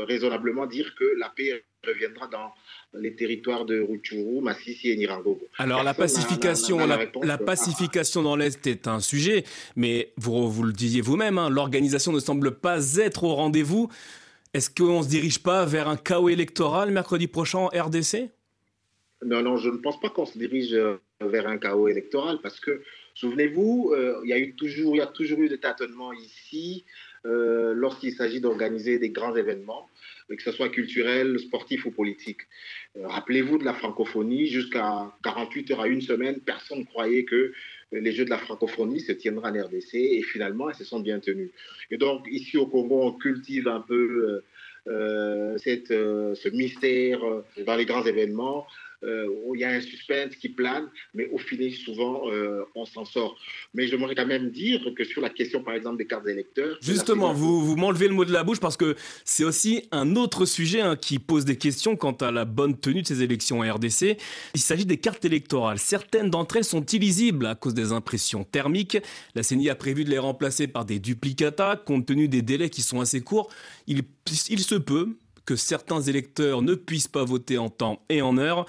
euh, 0.00 0.04
raisonnablement 0.04 0.66
dire 0.66 0.94
que 0.94 1.04
la 1.18 1.28
paix 1.28 1.62
reviendra 1.86 2.28
dans 2.28 2.52
les 2.94 3.14
territoires 3.14 3.64
de 3.66 3.80
Rutshuru, 3.80 4.40
Massissi 4.40 4.90
et 4.90 4.96
Nirangogo 4.96 5.46
Alors 5.58 5.82
la 5.82 5.94
pacification, 5.94 6.78
la, 6.86 7.38
pacification 7.38 8.22
dans 8.22 8.36
l'Est 8.36 8.66
est 8.66 8.86
un 8.86 9.00
sujet, 9.00 9.44
mais 9.76 10.12
vous, 10.16 10.48
vous 10.48 10.62
le 10.62 10.72
disiez 10.72 11.00
vous-même, 11.00 11.38
hein, 11.38 11.50
l'organisation 11.50 12.12
ne 12.12 12.20
semble 12.20 12.52
pas 12.52 12.96
être 12.96 13.24
au 13.24 13.34
rendez-vous. 13.34 13.90
Est-ce 14.54 14.68
qu'on 14.68 14.98
ne 14.98 15.02
se 15.02 15.08
dirige 15.08 15.42
pas 15.42 15.64
vers 15.64 15.88
un 15.88 15.96
chaos 15.96 16.28
électoral 16.28 16.90
mercredi 16.90 17.26
prochain 17.26 17.58
en 17.58 17.68
RDC 17.68 18.28
Non, 19.24 19.42
non, 19.42 19.56
je 19.56 19.70
ne 19.70 19.78
pense 19.78 19.98
pas 19.98 20.10
qu'on 20.10 20.26
se 20.26 20.38
dirige 20.38 20.74
euh, 20.74 20.96
vers 21.20 21.48
un 21.48 21.56
chaos 21.56 21.88
électoral 21.88 22.38
parce 22.42 22.60
que, 22.60 22.82
souvenez-vous, 23.14 23.92
euh, 23.94 24.20
il, 24.24 24.30
y 24.30 25.00
a 25.00 25.06
toujours, 25.06 25.40
eu 25.40 25.48
des 25.48 25.58
tâtonnements 25.58 26.12
ici 26.12 26.84
euh, 27.24 27.72
lorsqu'il 27.74 28.12
s'agit 28.12 28.40
d'organiser 28.40 28.98
des 28.98 29.10
grands 29.10 29.34
événements, 29.36 29.88
que 30.28 30.42
ce 30.42 30.50
soit 30.50 30.70
culturels, 30.70 31.38
sportifs 31.38 31.84
ou 31.84 31.90
politiques. 31.90 32.42
Rappelez-vous 33.00 33.58
de 33.58 33.64
la 33.64 33.74
francophonie, 33.74 34.46
jusqu'à 34.46 35.12
48 35.22 35.70
heures 35.72 35.80
à 35.82 35.88
une 35.88 36.00
semaine, 36.00 36.40
personne 36.40 36.80
ne 36.80 36.84
croyait 36.84 37.24
que 37.24 37.52
les 37.92 38.12
Jeux 38.12 38.24
de 38.24 38.30
la 38.30 38.38
francophonie 38.38 39.00
se 39.00 39.12
tiendront 39.12 39.46
en 39.46 39.52
RDC 39.52 39.94
et 39.94 40.22
finalement, 40.22 40.70
elles 40.70 40.76
se 40.76 40.84
sont 40.84 41.00
bien 41.00 41.20
tenues. 41.20 41.50
Et 41.90 41.98
donc, 41.98 42.26
ici 42.30 42.56
au 42.56 42.66
Congo, 42.66 43.02
on 43.02 43.12
cultive 43.12 43.68
un 43.68 43.80
peu 43.80 44.42
ce 44.86 46.48
mystère 46.48 47.20
dans 47.66 47.76
les 47.76 47.84
grands 47.84 48.04
événements. 48.04 48.66
Euh, 49.04 49.26
où 49.44 49.56
il 49.56 49.62
y 49.62 49.64
a 49.64 49.70
un 49.70 49.80
suspense 49.80 50.36
qui 50.36 50.48
plane, 50.48 50.88
mais 51.12 51.28
au 51.32 51.38
final, 51.38 51.72
souvent, 51.72 52.30
euh, 52.30 52.62
on 52.76 52.84
s'en 52.84 53.04
sort. 53.04 53.36
Mais 53.74 53.88
j'aimerais 53.88 54.14
quand 54.14 54.26
même 54.26 54.50
dire 54.50 54.80
que 54.96 55.02
sur 55.02 55.20
la 55.20 55.28
question, 55.28 55.64
par 55.64 55.74
exemple, 55.74 55.96
des 55.98 56.06
cartes 56.06 56.28
électeurs... 56.28 56.78
Justement, 56.80 57.32
vous, 57.32 57.66
vous 57.66 57.74
m'enlevez 57.74 58.06
le 58.06 58.14
mot 58.14 58.24
de 58.24 58.32
la 58.32 58.44
bouche 58.44 58.60
parce 58.60 58.76
que 58.76 58.94
c'est 59.24 59.42
aussi 59.42 59.88
un 59.90 60.14
autre 60.14 60.44
sujet 60.44 60.82
hein, 60.82 60.94
qui 60.94 61.18
pose 61.18 61.44
des 61.44 61.58
questions 61.58 61.96
quant 61.96 62.12
à 62.12 62.30
la 62.30 62.44
bonne 62.44 62.78
tenue 62.78 63.02
de 63.02 63.06
ces 63.08 63.24
élections 63.24 63.58
en 63.58 63.74
RDC. 63.74 64.18
Il 64.54 64.60
s'agit 64.60 64.86
des 64.86 64.98
cartes 64.98 65.24
électorales. 65.24 65.80
Certaines 65.80 66.30
d'entre 66.30 66.58
elles 66.58 66.64
sont 66.64 66.84
illisibles 66.84 67.46
à 67.46 67.56
cause 67.56 67.74
des 67.74 67.90
impressions 67.90 68.44
thermiques. 68.44 68.98
La 69.34 69.42
CENI 69.42 69.68
a 69.68 69.74
prévu 69.74 70.04
de 70.04 70.10
les 70.10 70.18
remplacer 70.20 70.68
par 70.68 70.84
des 70.84 71.00
duplicata, 71.00 71.74
compte 71.74 72.06
tenu 72.06 72.28
des 72.28 72.42
délais 72.42 72.70
qui 72.70 72.82
sont 72.82 73.00
assez 73.00 73.20
courts. 73.20 73.50
Il, 73.88 74.02
il 74.48 74.60
se 74.60 74.76
peut 74.76 75.16
que 75.44 75.56
certains 75.56 76.00
électeurs 76.00 76.62
ne 76.62 76.74
puissent 76.74 77.08
pas 77.08 77.24
voter 77.24 77.58
en 77.58 77.68
temps 77.68 78.04
et 78.08 78.22
en 78.22 78.38
heure. 78.38 78.66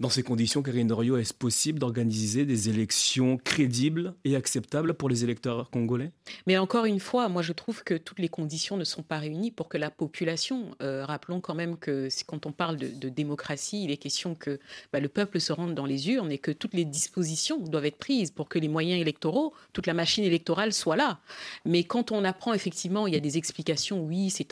Dans 0.00 0.08
ces 0.08 0.24
conditions, 0.24 0.60
Karine 0.60 0.88
Dorio, 0.88 1.16
est-ce 1.18 1.32
possible 1.32 1.78
d'organiser 1.78 2.44
des 2.44 2.68
élections 2.68 3.36
crédibles 3.36 4.14
et 4.24 4.34
acceptables 4.34 4.94
pour 4.94 5.08
les 5.08 5.22
électeurs 5.22 5.70
congolais? 5.70 6.10
Mais 6.48 6.58
encore 6.58 6.84
une 6.84 6.98
fois, 6.98 7.28
moi 7.28 7.42
je 7.42 7.52
trouve 7.52 7.84
que 7.84 7.94
toutes 7.94 8.18
les 8.18 8.28
conditions 8.28 8.76
ne 8.76 8.82
sont 8.82 9.04
pas 9.04 9.18
réunies 9.18 9.52
pour 9.52 9.68
que 9.68 9.78
la 9.78 9.92
population, 9.92 10.74
euh, 10.82 11.04
rappelons 11.04 11.40
quand 11.40 11.54
même 11.54 11.76
que 11.76 12.08
quand 12.26 12.44
on 12.44 12.50
parle 12.50 12.76
de, 12.76 13.08
démocratie, 13.08 13.84
il 13.84 13.92
est 13.92 13.96
question 13.96 14.34
que 14.34 14.58
bah, 14.92 14.98
le 14.98 15.08
peuple 15.08 15.38
se 15.38 15.52
rende 15.52 15.76
dans 15.76 15.86
les 15.86 16.10
urnes 16.10 16.32
et 16.32 16.38
que 16.38 16.50
toutes 16.50 16.74
les 16.74 16.84
dispositions 16.84 17.58
doivent 17.58 17.86
être 17.86 17.98
prises 17.98 18.32
pour 18.32 18.48
que 18.48 18.58
les 18.58 18.66
moyens 18.66 19.00
électoraux, 19.00 19.54
toute 19.72 19.86
la 19.86 19.94
machine 19.94 20.24
électorale 20.24 20.72
soit 20.72 20.96
là. 20.96 21.20
Mais 21.64 21.84
quand 21.84 22.10
on 22.10 22.24
apprend 22.24 22.52
effectivement, 22.52 23.06
il 23.06 23.14
y 23.14 23.16
a 23.16 23.20
des 23.20 23.38
explications, 23.38 24.02
oui, 24.02 24.30
c'est 24.30 24.50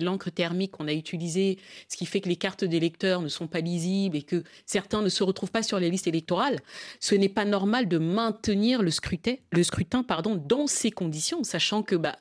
l'encre 0.00 0.30
thermique 0.30 0.70
qu'on 0.70 0.86
a 0.86 0.92
utilisée, 0.92 1.58
ce 1.88 1.96
qui 1.96 2.06
fait 2.06 2.20
que 2.20 2.28
les 2.28 2.36
cartes 2.36 2.62
d'électeurs 2.62 3.20
ne 3.20 3.28
sont 3.28 3.48
pas 3.48 3.60
lisibles 3.60 4.16
et 4.16 4.22
que 4.22 4.44
certains 4.70 5.02
ne 5.02 5.08
se 5.08 5.24
retrouvent 5.24 5.50
pas 5.50 5.62
sur 5.62 5.80
les 5.80 5.90
listes 5.90 6.06
électorales, 6.06 6.60
ce 7.00 7.14
n'est 7.16 7.28
pas 7.28 7.44
normal 7.44 7.88
de 7.88 7.98
maintenir 7.98 8.82
le 8.82 8.90
scrutin, 8.90 9.34
dans 10.36 10.66
ces 10.66 10.90
conditions, 10.90 11.42
sachant 11.42 11.82
que 11.82 11.96
bah, 11.96 12.16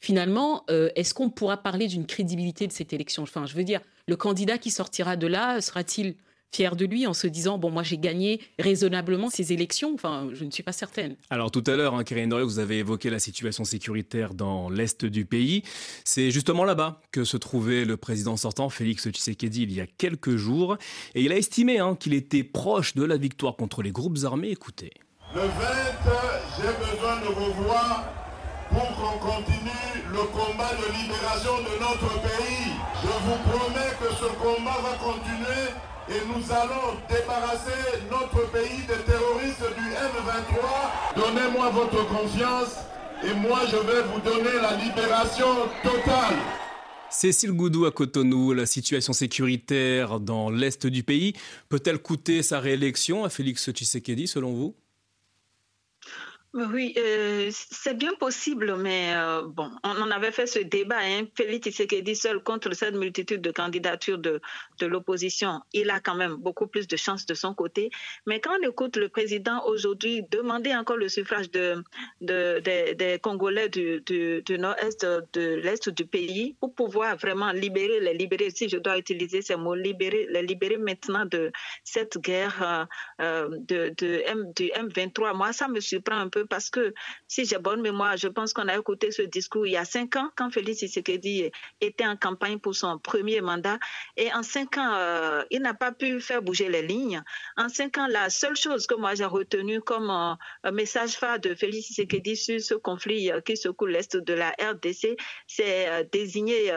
finalement, 0.00 0.64
euh, 0.70 0.88
est-ce 0.96 1.12
qu'on 1.12 1.28
pourra 1.28 1.58
parler 1.58 1.88
d'une 1.88 2.06
crédibilité 2.06 2.66
de 2.66 2.72
cette 2.72 2.92
élection? 2.92 3.22
Enfin, 3.22 3.44
je 3.44 3.54
veux 3.54 3.64
dire, 3.64 3.80
le 4.08 4.16
candidat 4.16 4.56
qui 4.56 4.70
sortira 4.70 5.16
de 5.16 5.26
là 5.26 5.60
sera-t-il 5.60 6.16
fier 6.52 6.76
de 6.76 6.84
lui 6.84 7.06
en 7.06 7.14
se 7.14 7.26
disant 7.26 7.58
bon 7.58 7.70
moi 7.70 7.82
j'ai 7.82 7.98
gagné 7.98 8.40
raisonnablement 8.58 9.30
ces 9.30 9.52
élections. 9.52 9.92
Enfin 9.94 10.28
je 10.32 10.44
ne 10.44 10.50
suis 10.50 10.62
pas 10.62 10.72
certaine. 10.72 11.16
Alors 11.30 11.50
tout 11.50 11.64
à 11.66 11.76
l'heure 11.76 11.94
hein, 11.94 12.04
vous 12.44 12.58
avez 12.58 12.78
évoqué 12.78 13.10
la 13.10 13.18
situation 13.18 13.64
sécuritaire 13.64 14.34
dans 14.34 14.68
l'est 14.68 15.04
du 15.04 15.24
pays. 15.24 15.62
C'est 16.04 16.30
justement 16.30 16.64
là-bas 16.64 17.00
que 17.12 17.24
se 17.24 17.36
trouvait 17.36 17.84
le 17.84 17.96
président 17.96 18.36
sortant 18.36 18.68
Félix 18.68 19.08
Tshisekedi 19.08 19.62
il 19.62 19.72
y 19.72 19.80
a 19.80 19.86
quelques 19.86 20.36
jours. 20.36 20.76
Et 21.14 21.22
il 21.22 21.32
a 21.32 21.36
estimé 21.36 21.78
hein, 21.78 21.96
qu'il 21.98 22.14
était 22.14 22.44
proche 22.44 22.94
de 22.94 23.04
la 23.04 23.16
victoire 23.16 23.56
contre 23.56 23.82
les 23.82 23.92
groupes 23.92 24.18
armés. 24.24 24.50
Écoutez. 24.50 24.92
Le 25.34 25.40
20 25.40 25.46
j'ai 26.56 26.92
besoin 26.92 27.20
de 27.20 27.34
vous 27.34 27.62
voir 27.62 28.29
pour 28.70 28.88
qu'on 28.96 29.18
continue 29.18 29.94
le 30.10 30.24
combat 30.30 30.70
de 30.78 30.86
libération 31.02 31.58
de 31.58 31.74
notre 31.80 32.10
pays. 32.22 32.70
Je 33.02 33.12
vous 33.26 33.38
promets 33.50 33.92
que 34.00 34.14
ce 34.14 34.30
combat 34.38 34.78
va 34.82 34.96
continuer 34.98 35.66
et 36.08 36.20
nous 36.26 36.52
allons 36.52 36.98
débarrasser 37.08 38.02
notre 38.10 38.50
pays 38.50 38.82
des 38.86 39.02
terroristes 39.04 39.66
du 39.76 39.86
M23. 39.90 41.16
Donnez-moi 41.16 41.70
votre 41.70 42.06
confiance 42.08 42.76
et 43.24 43.34
moi 43.34 43.60
je 43.70 43.76
vais 43.76 44.02
vous 44.02 44.20
donner 44.20 44.56
la 44.62 44.76
libération 44.76 45.68
totale. 45.82 46.36
Cécile 47.10 47.52
Goudou 47.52 47.86
à 47.86 47.90
Cotonou, 47.90 48.52
la 48.52 48.66
situation 48.66 49.12
sécuritaire 49.12 50.20
dans 50.20 50.48
l'est 50.48 50.86
du 50.86 51.02
pays 51.02 51.34
peut-elle 51.68 51.98
coûter 51.98 52.42
sa 52.42 52.60
réélection 52.60 53.24
à 53.24 53.30
Félix 53.30 53.68
Tshisekedi 53.70 54.28
selon 54.28 54.52
vous? 54.52 54.76
Oui, 56.52 56.94
euh, 56.98 57.48
c'est 57.52 57.96
bien 57.96 58.12
possible, 58.14 58.74
mais 58.76 59.12
euh, 59.14 59.42
bon, 59.46 59.70
on 59.84 60.10
avait 60.10 60.32
fait 60.32 60.48
ce 60.48 60.58
débat. 60.58 60.98
Hein, 61.00 61.26
Félix 61.36 61.68
Tshisekedi 61.68 62.16
seul 62.16 62.42
contre 62.42 62.72
cette 62.72 62.96
multitude 62.96 63.40
de 63.40 63.52
candidatures 63.52 64.18
de, 64.18 64.40
de 64.80 64.86
l'opposition, 64.86 65.60
il 65.72 65.90
a 65.90 66.00
quand 66.00 66.16
même 66.16 66.34
beaucoup 66.34 66.66
plus 66.66 66.88
de 66.88 66.96
chances 66.96 67.24
de 67.24 67.34
son 67.34 67.54
côté. 67.54 67.90
Mais 68.26 68.40
quand 68.40 68.50
on 68.60 68.68
écoute 68.68 68.96
le 68.96 69.08
président 69.08 69.64
aujourd'hui 69.64 70.24
demander 70.28 70.74
encore 70.74 70.96
le 70.96 71.08
suffrage 71.08 71.52
de, 71.52 71.84
de, 72.20 72.58
des 72.94 73.20
Congolais 73.20 73.68
du, 73.68 74.02
nord-est, 74.58 75.06
de 75.32 75.54
l'est 75.54 75.88
du 75.88 76.04
pays, 76.04 76.56
pour 76.58 76.74
pouvoir 76.74 77.16
vraiment 77.16 77.52
libérer, 77.52 78.00
les 78.00 78.14
libérer, 78.14 78.50
si 78.50 78.68
je 78.68 78.78
dois 78.78 78.98
utiliser 78.98 79.40
ces 79.40 79.54
mots, 79.54 79.76
libérer, 79.76 80.26
les 80.30 80.42
libérer 80.42 80.78
maintenant 80.78 81.26
de 81.26 81.52
cette 81.84 82.18
guerre 82.18 82.88
euh, 83.20 83.48
de, 83.50 83.94
de 83.96 84.22
M, 84.26 84.52
du 84.56 84.64
M23, 84.64 85.36
moi, 85.36 85.52
ça 85.52 85.68
me 85.68 85.78
surprend 85.78 86.18
un 86.18 86.28
peu 86.28 86.39
parce 86.48 86.70
que 86.70 86.94
si 87.28 87.44
j'ai 87.44 87.58
bonne 87.58 87.80
mémoire, 87.80 88.16
je 88.16 88.28
pense 88.28 88.52
qu'on 88.52 88.68
a 88.68 88.76
écouté 88.76 89.10
ce 89.10 89.22
discours 89.22 89.66
il 89.66 89.72
y 89.72 89.76
a 89.76 89.84
cinq 89.84 90.16
ans 90.16 90.30
quand 90.36 90.50
Félix 90.50 90.80
Tshisekedi 90.80 91.50
était 91.80 92.06
en 92.06 92.16
campagne 92.16 92.58
pour 92.58 92.74
son 92.74 92.98
premier 92.98 93.40
mandat. 93.40 93.78
Et 94.16 94.32
en 94.32 94.42
cinq 94.42 94.78
ans, 94.78 94.92
euh, 94.94 95.42
il 95.50 95.60
n'a 95.60 95.74
pas 95.74 95.92
pu 95.92 96.20
faire 96.20 96.42
bouger 96.42 96.68
les 96.68 96.82
lignes. 96.82 97.22
En 97.56 97.68
cinq 97.68 97.98
ans, 97.98 98.06
la 98.06 98.30
seule 98.30 98.56
chose 98.56 98.86
que 98.86 98.94
moi 98.94 99.14
j'ai 99.14 99.24
retenue 99.24 99.80
comme 99.80 100.10
euh, 100.10 100.72
message 100.72 101.12
phare 101.12 101.40
de 101.40 101.54
Félix 101.54 101.86
Tshisekedi 101.86 102.36
sur 102.36 102.60
ce 102.60 102.74
conflit 102.74 103.30
euh, 103.30 103.40
qui 103.40 103.56
secoue 103.56 103.86
l'Est 103.86 104.16
de 104.16 104.34
la 104.34 104.50
RDC, 104.50 105.16
c'est 105.46 106.08
désigner 106.12 106.72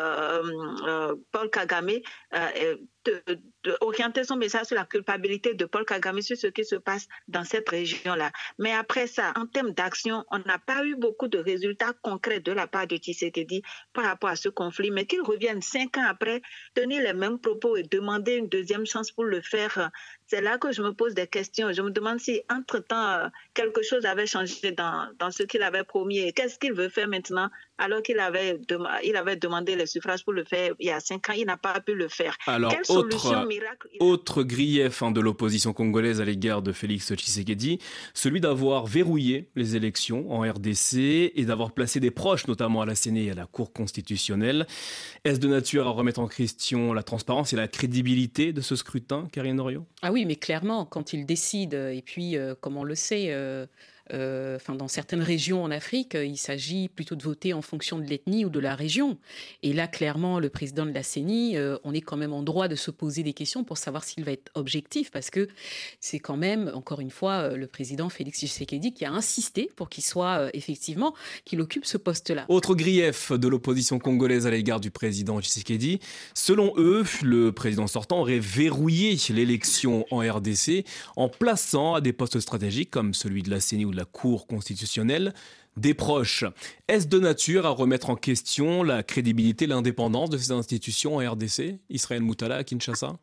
Paul 1.32 1.50
Kagame 1.50 2.00
d'orienter 3.64 4.24
son 4.24 4.36
message 4.36 4.68
sur 4.68 4.76
la 4.76 4.86
culpabilité 4.86 5.54
de 5.54 5.66
Paul 5.66 5.86
Kagame 5.86 6.22
sur 6.22 6.38
ce 6.38 6.48
qui 6.48 6.66
se 6.66 6.76
passe 6.76 7.08
dans 7.28 7.44
cette 7.44 7.70
région-là. 7.70 8.32
Mais 8.60 8.72
après 8.74 9.08
ça, 9.08 9.34
en 9.36 9.46
termes 9.46 9.72
d'action, 9.72 10.24
on 10.32 10.40
n'a 10.40 10.60
pas 10.60 10.84
eu 10.86 10.96
beaucoup 10.96 11.28
de 11.28 11.38
résultats 11.38 11.94
concrets 12.02 12.40
de 12.40 12.52
la 12.52 12.68
part 12.68 12.88
de 12.88 12.98
Tshisekedi 12.98 13.62
par 13.94 14.06
rapport 14.06 14.30
à 14.30 14.36
ce 14.36 14.50
conflit, 14.50 14.92
mais 14.92 15.06
qu'il 15.06 15.22
revienne 15.22 15.62
cinq 15.62 15.98
ans 15.98 16.06
après, 16.08 16.42
tenir 16.74 17.02
les 17.02 17.14
mêmes 17.14 17.40
propos 17.40 17.76
et 17.76 17.84
demander 17.84 18.36
une 18.36 18.50
deuxième 18.50 18.86
chance 18.86 19.12
pour 19.12 19.26
le 19.26 19.42
faire, 19.42 19.92
c'est 20.34 20.42
là 20.42 20.58
que 20.58 20.72
je 20.72 20.82
me 20.82 20.94
pose 20.94 21.14
des 21.14 21.28
questions. 21.28 21.72
Je 21.74 21.84
me 21.84 21.92
demande 21.92 22.20
si, 22.20 22.42
entre-temps, 22.50 23.10
euh, 23.10 23.28
quelque 23.54 23.84
chose 23.84 24.04
avait 24.06 24.26
changé 24.26 24.72
dans, 24.72 25.08
dans 25.20 25.30
ce 25.30 25.44
qu'il 25.44 25.62
avait 25.62 25.84
promis 25.84 26.18
et 26.18 26.32
qu'est-ce 26.34 26.58
qu'il 26.58 26.74
veut 26.74 26.90
faire 26.90 27.08
maintenant 27.08 27.50
alors 27.78 28.02
qu'il 28.02 28.20
avait, 28.20 28.60
il 29.04 29.16
avait 29.16 29.36
demandé 29.36 29.76
le 29.76 29.86
suffrage 29.86 30.24
pour 30.24 30.34
le 30.34 30.44
faire 30.44 30.74
il 30.80 30.88
y 30.88 30.92
a 30.92 31.00
cinq 31.00 31.30
ans, 31.30 31.34
il 31.36 31.46
n'a 31.46 31.58
pas 31.58 31.80
pu 31.80 31.96
le 31.96 32.08
faire. 32.08 32.38
Alors, 32.48 32.72
Quelle 32.72 32.82
autre, 32.82 33.20
solution 33.20 33.46
miracle 33.46 33.88
Autre 34.00 34.44
grief 34.44 35.02
hein, 35.02 35.12
de 35.12 35.20
l'opposition 35.20 35.74
congolaise 35.74 36.22
à 36.22 36.26
l'égard 36.26 36.62
de 36.62 36.72
Félix 36.72 37.14
Tshisekedi, 37.14 37.80
celui 38.14 38.42
d'avoir 38.42 38.86
verrouillé 38.86 39.50
les 39.56 39.76
élections 39.76 40.32
en 40.32 40.42
RDC 40.42 41.34
et 41.36 41.46
d'avoir 41.46 41.72
placé 41.72 42.00
des 42.00 42.12
proches, 42.12 42.48
notamment 42.48 42.82
à 42.82 42.86
la 42.86 42.96
CENI 42.96 43.28
et 43.28 43.32
à 43.32 43.36
la 43.36 43.48
Cour 43.48 43.74
constitutionnelle. 43.74 44.68
Est-ce 45.24 45.40
de 45.40 45.48
nature 45.48 45.88
à 45.88 45.90
remettre 45.90 46.20
en 46.20 46.28
question 46.28 46.94
la 46.94 47.04
transparence 47.04 47.54
et 47.54 47.56
la 47.56 47.68
crédibilité 47.68 48.54
de 48.54 48.62
ce 48.62 48.76
scrutin, 48.76 49.28
Karine 49.32 49.56
Norio 49.56 49.86
Ah 50.02 50.12
oui, 50.12 50.23
mais 50.26 50.36
clairement, 50.36 50.86
quand 50.86 51.14
il 51.14 51.26
décide, 51.26 51.74
et 51.74 52.02
puis, 52.02 52.38
euh, 52.38 52.56
comme 52.56 52.78
on 52.78 52.84
le 52.84 52.96
sait, 52.96 53.28
euh, 53.32 53.66
euh, 54.14 54.58
dans 54.78 54.88
certaines 54.88 55.22
régions 55.22 55.64
en 55.64 55.72
Afrique, 55.72 56.16
il 56.16 56.38
s'agit 56.38 56.88
plutôt 56.88 57.16
de 57.16 57.24
voter 57.24 57.54
en 57.54 57.62
fonction 57.62 58.00
de 58.00 58.06
l'ethnie 58.06 58.46
ou 58.46 58.50
de 58.50 58.60
la 58.60 58.76
région. 58.76 59.18
Et 59.62 59.74
là, 59.74 59.88
clairement, 59.88 60.40
le 60.40 60.50
président 60.50 60.86
de 60.86 60.92
la 60.92 61.04
CENI, 61.04 61.58
euh, 61.58 61.78
on 61.84 61.94
est 61.94 62.02
quand 62.02 62.18
même 62.18 62.34
en 62.34 62.44
droit 62.44 62.68
de 62.68 62.76
se 62.76 62.92
poser 62.92 63.24
des 63.24 63.34
questions 63.34 63.64
pour 63.64 63.78
savoir 63.78 64.04
s'il 64.04 64.24
va 64.24 64.32
être 64.32 64.52
objectif, 64.56 65.12
parce 65.12 65.30
que 65.30 65.48
c'est 66.00 66.20
quand 66.20 66.38
même, 66.38 66.72
encore 66.74 67.00
une 67.00 67.12
fois, 67.12 67.34
euh, 67.34 67.58
le 67.58 67.68
président 67.68 68.10
Félix 68.10 68.40
Tshisekedi 68.40 68.94
qui 68.94 69.06
a 69.06 69.12
insisté 69.12 69.70
pour 69.76 69.90
qu'il 69.90 70.04
soit 70.04 70.50
effectivement, 70.54 71.14
qu'il 71.46 71.62
occupe 71.62 71.86
ce 71.86 71.98
poste-là. 71.98 72.46
Autre 72.50 72.76
grief 72.76 73.32
de 73.32 73.48
l'opposition 73.48 74.00
congolaise 74.00 74.48
à 74.48 74.52
l'égard 74.52 74.80
du 74.80 74.92
président 74.92 75.42
Tshisekedi, 75.42 76.00
selon 76.34 76.74
eux, 76.78 77.04
le 77.24 77.52
président 77.52 77.88
sortant 77.88 78.22
aurait 78.22 78.40
verrouillé 78.40 79.18
l'élection 79.30 80.06
en 80.12 80.20
RDC 80.20 80.86
en 81.16 81.30
plaçant 81.30 81.96
à 81.96 82.02
des 82.02 82.14
postes 82.14 82.40
stratégiques 82.40 82.90
comme 82.90 83.14
celui 83.14 83.44
de 83.44 83.50
la 83.50 83.60
CENI 83.60 83.86
ou 83.86 83.92
la 83.92 84.03
Cour 84.06 84.48
constitutionnelle 84.48 85.34
des 85.78 85.94
proches. 85.94 86.46
Est-ce 86.88 87.08
de 87.08 87.20
nature 87.20 87.66
à 87.66 87.70
remettre 87.70 88.10
en 88.10 88.16
question 88.16 88.84
la 88.84 89.04
crédibilité, 89.04 89.68
l'indépendance 89.68 90.30
de 90.30 90.38
ces 90.38 90.52
institutions 90.52 91.16
en 91.16 91.32
RDC 91.32 91.80
Israël 91.90 92.22
Moutala 92.22 92.58
à 92.58 92.64
Kinshasa? 92.64 93.18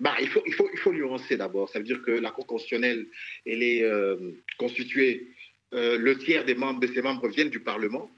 Bah, 0.00 0.14
il, 0.20 0.28
faut, 0.28 0.42
il, 0.46 0.52
faut, 0.52 0.68
il 0.72 0.78
faut 0.78 0.92
nuancer 0.92 1.36
d'abord. 1.36 1.68
Ça 1.68 1.78
veut 1.78 1.84
dire 1.84 2.02
que 2.02 2.10
la 2.10 2.30
Cour 2.30 2.46
constitutionnelle, 2.46 3.06
elle 3.46 3.62
est 3.62 3.82
euh, 3.82 4.16
constituée, 4.58 5.28
euh, 5.72 5.98
le 5.98 6.18
tiers 6.18 6.44
des 6.44 6.54
membres 6.54 6.80
de 6.80 6.86
ses 6.86 7.02
membres 7.02 7.28
viennent 7.28 7.50
du 7.50 7.60
Parlement, 7.60 8.10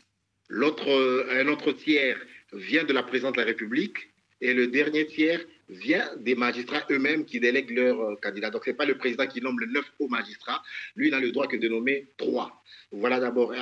l'autre, 0.48 0.88
euh, 0.88 1.40
un 1.40 1.48
autre 1.48 1.72
tiers 1.72 2.18
vient 2.52 2.84
de 2.84 2.92
la 2.92 3.02
présidence 3.02 3.32
de 3.32 3.40
la 3.40 3.46
République, 3.46 3.98
Et 4.40 4.52
le 4.52 4.66
dernier 4.66 5.06
tiers 5.06 5.40
vient 5.68 6.08
des 6.18 6.34
magistrats 6.34 6.84
eux-mêmes 6.90 7.24
qui 7.24 7.40
délèguent 7.40 7.70
leurs 7.70 8.00
euh, 8.00 8.16
candidats. 8.16 8.50
Donc, 8.50 8.64
ce 8.64 8.70
n'est 8.70 8.76
pas 8.76 8.84
le 8.84 8.96
président 8.96 9.26
qui 9.26 9.40
nomme 9.40 9.58
le 9.58 9.66
neuf 9.66 9.84
hauts 9.98 10.08
magistrats. 10.08 10.62
Lui, 10.94 11.08
il 11.08 11.10
n'a 11.10 11.20
le 11.20 11.32
droit 11.32 11.46
que 11.46 11.56
de 11.56 11.68
nommer 11.68 12.06
trois. 12.16 12.62
Voilà 12.92 13.20
d'abord. 13.20 13.52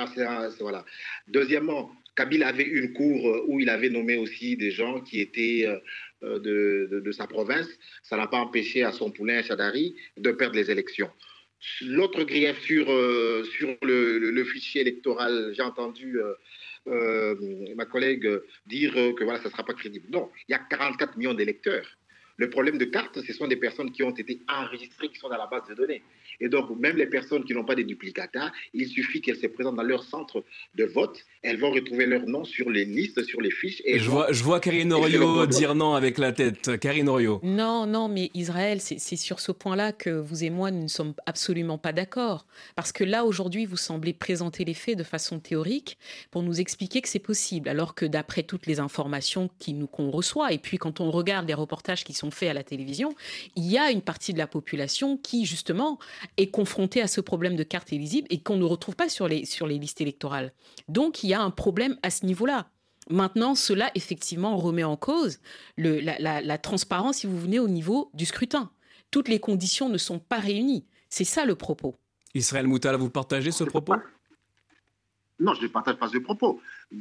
Voilà. 0.59 0.85
Deuxièmement, 1.27 1.91
Kabila 2.15 2.47
avait 2.47 2.63
une 2.63 2.93
cour 2.93 3.27
euh, 3.27 3.43
où 3.47 3.59
il 3.59 3.69
avait 3.69 3.89
nommé 3.89 4.17
aussi 4.17 4.55
des 4.55 4.71
gens 4.71 5.01
qui 5.01 5.19
étaient 5.19 5.65
euh, 6.23 6.39
de, 6.39 7.11
sa 7.11 7.27
province. 7.27 7.67
Ça 8.03 8.17
n'a 8.17 8.27
pas 8.27 8.37
empêché 8.37 8.83
à 8.83 8.91
son 8.91 9.11
poulain 9.11 9.41
Chadari 9.41 9.95
de 10.17 10.31
perdre 10.31 10.55
les 10.55 10.69
élections. 10.71 11.09
L'autre 11.81 12.23
grief 12.23 12.61
sur, 12.61 12.85
sur 13.57 13.75
le, 13.81 14.43
fichier 14.43 14.81
électoral, 14.81 15.51
j'ai 15.55 15.63
entendu 15.63 16.19
ma 16.85 17.85
collègue 17.85 18.27
dire 18.65 18.93
que 18.93 19.23
voilà, 19.23 19.39
ça 19.39 19.45
ne 19.45 19.51
sera 19.51 19.65
pas 19.65 19.73
crédible. 19.73 20.07
Non, 20.09 20.29
il 20.47 20.51
y 20.51 20.55
a 20.55 20.59
44 20.59 21.17
millions 21.17 21.33
d'électeurs. 21.33 21.87
Le 22.37 22.49
problème 22.49 22.77
de 22.77 22.85
carte, 22.85 23.21
ce 23.21 23.33
sont 23.33 23.47
des 23.47 23.55
personnes 23.55 23.91
qui 23.91 24.03
ont 24.03 24.11
été 24.11 24.41
enregistrées, 24.49 25.09
qui 25.09 25.17
sont 25.17 25.29
dans 25.29 25.37
la 25.37 25.47
base 25.47 25.67
de 25.69 25.73
données. 25.73 26.03
Et 26.39 26.49
donc, 26.49 26.69
même 26.77 26.97
les 26.97 27.07
personnes 27.07 27.43
qui 27.43 27.53
n'ont 27.53 27.63
pas 27.63 27.75
des 27.75 27.83
duplicata, 27.83 28.51
il 28.73 28.87
suffit 28.87 29.21
qu'elles 29.21 29.37
se 29.37 29.47
présentent 29.47 29.75
dans 29.75 29.83
leur 29.83 30.03
centre 30.03 30.43
de 30.75 30.85
vote, 30.85 31.23
elles 31.41 31.57
vont 31.57 31.71
retrouver 31.71 32.05
leur 32.05 32.25
nom 32.25 32.43
sur 32.43 32.69
les 32.69 32.85
listes, 32.85 33.23
sur 33.23 33.41
les 33.41 33.51
fiches. 33.51 33.81
Et 33.85 33.99
je, 33.99 34.09
vois, 34.09 34.31
je 34.31 34.43
vois 34.43 34.59
Karine 34.59 34.93
Orio 34.93 35.45
dire 35.45 35.75
non 35.75 35.93
avec 35.93 36.17
la 36.17 36.31
tête. 36.31 36.77
Karine 36.79 37.07
Orio. 37.09 37.39
Non, 37.43 37.85
non, 37.85 38.07
mais 38.07 38.31
Israël, 38.33 38.79
c'est 38.81 39.15
sur 39.15 39.39
ce 39.39 39.51
point-là 39.51 39.91
que 39.91 40.09
vous 40.09 40.43
et 40.43 40.49
moi, 40.49 40.71
nous 40.71 40.83
ne 40.83 40.87
sommes 40.87 41.13
absolument 41.25 41.77
pas 41.77 41.93
d'accord. 41.93 42.45
Parce 42.75 42.91
que 42.91 43.03
là, 43.03 43.25
aujourd'hui, 43.25 43.65
vous 43.65 43.77
semblez 43.77 44.13
présenter 44.13 44.65
les 44.65 44.73
faits 44.73 44.97
de 44.97 45.03
façon 45.03 45.39
théorique 45.39 45.97
pour 46.31 46.43
nous 46.43 46.59
expliquer 46.59 47.01
que 47.01 47.09
c'est 47.09 47.19
possible, 47.19 47.69
alors 47.69 47.95
que 47.95 48.05
d'après 48.05 48.43
toutes 48.43 48.65
les 48.65 48.79
informations 48.79 49.49
qu'on 49.91 50.09
reçoit, 50.09 50.51
et 50.51 50.57
puis 50.57 50.77
quand 50.77 50.99
on 50.99 51.11
regarde 51.11 51.47
les 51.47 51.53
reportages 51.53 52.03
qui 52.03 52.13
sont 52.13 52.31
faits 52.31 52.49
à 52.49 52.53
la 52.53 52.63
télévision, 52.63 53.15
il 53.55 53.65
y 53.65 53.77
a 53.77 53.91
une 53.91 54.01
partie 54.01 54.33
de 54.33 54.37
la 54.37 54.47
population 54.47 55.17
qui, 55.17 55.45
justement, 55.45 55.99
est 56.37 56.51
confronté 56.51 57.01
à 57.01 57.07
ce 57.07 57.21
problème 57.21 57.55
de 57.55 57.63
carte 57.63 57.91
éligible 57.93 58.27
et 58.29 58.41
qu'on 58.41 58.57
ne 58.57 58.63
retrouve 58.63 58.95
pas 58.95 59.09
sur 59.09 59.27
les, 59.27 59.45
sur 59.45 59.67
les 59.67 59.77
listes 59.77 60.01
électorales. 60.01 60.53
Donc 60.87 61.23
il 61.23 61.29
y 61.29 61.33
a 61.33 61.41
un 61.41 61.51
problème 61.51 61.97
à 62.03 62.09
ce 62.09 62.25
niveau-là. 62.25 62.69
Maintenant, 63.09 63.53
cela 63.53 63.91
effectivement 63.93 64.57
remet 64.57 64.83
en 64.83 64.97
cause 64.97 65.39
le, 65.77 65.99
la, 65.99 66.57
transparence, 66.57 67.17
si 67.17 67.27
vous 67.27 67.39
venez, 67.39 67.59
au 67.59 67.67
niveau 67.67 68.09
du 68.13 68.25
scrutin. 68.25 68.71
Toutes 69.11 69.27
les 69.27 69.39
conditions 69.39 69.89
ne 69.89 69.97
sont 69.97 70.19
pas 70.19 70.39
réunies. 70.39 70.85
C'est 71.09 71.23
ça 71.23 71.45
le 71.45 71.55
propos. 71.55 71.95
Israël 72.33 72.67
Moutal, 72.67 72.95
vous 72.95 73.09
partagez 73.09 73.51
ce 73.51 73.63
propos? 73.63 73.93
Non, 75.39 75.53
je 75.53 75.63
ne 75.63 75.67
partage 75.67 75.97
pas 75.97 76.09
ce 76.09 76.17
propos. 76.17 76.59
Euh, 76.93 76.97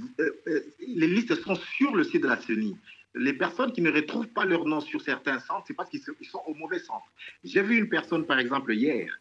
euh, 0.47 0.75
les 0.87 1.07
listes 1.07 1.35
sont 1.43 1.57
sur 1.77 1.95
le 1.97 2.05
site 2.05 2.23
de 2.23 2.29
la 2.29 2.41
CENI 2.41 2.77
les 3.15 3.33
personnes 3.33 3.73
qui 3.73 3.81
ne 3.81 3.91
retrouvent 3.91 4.29
pas 4.29 4.45
leur 4.45 4.65
nom 4.67 4.81
sur 4.81 5.01
certains 5.01 5.39
centres, 5.39 5.65
c'est 5.67 5.75
parce 5.75 5.89
qu'ils 5.91 6.01
sont 6.01 6.43
au 6.47 6.55
mauvais 6.55 6.79
centre. 6.79 7.07
J'ai 7.45 7.63
vu 7.63 7.79
une 7.79 7.89
personne, 7.89 8.27
par 8.27 8.39
exemple, 8.39 8.75
hier, 8.75 9.21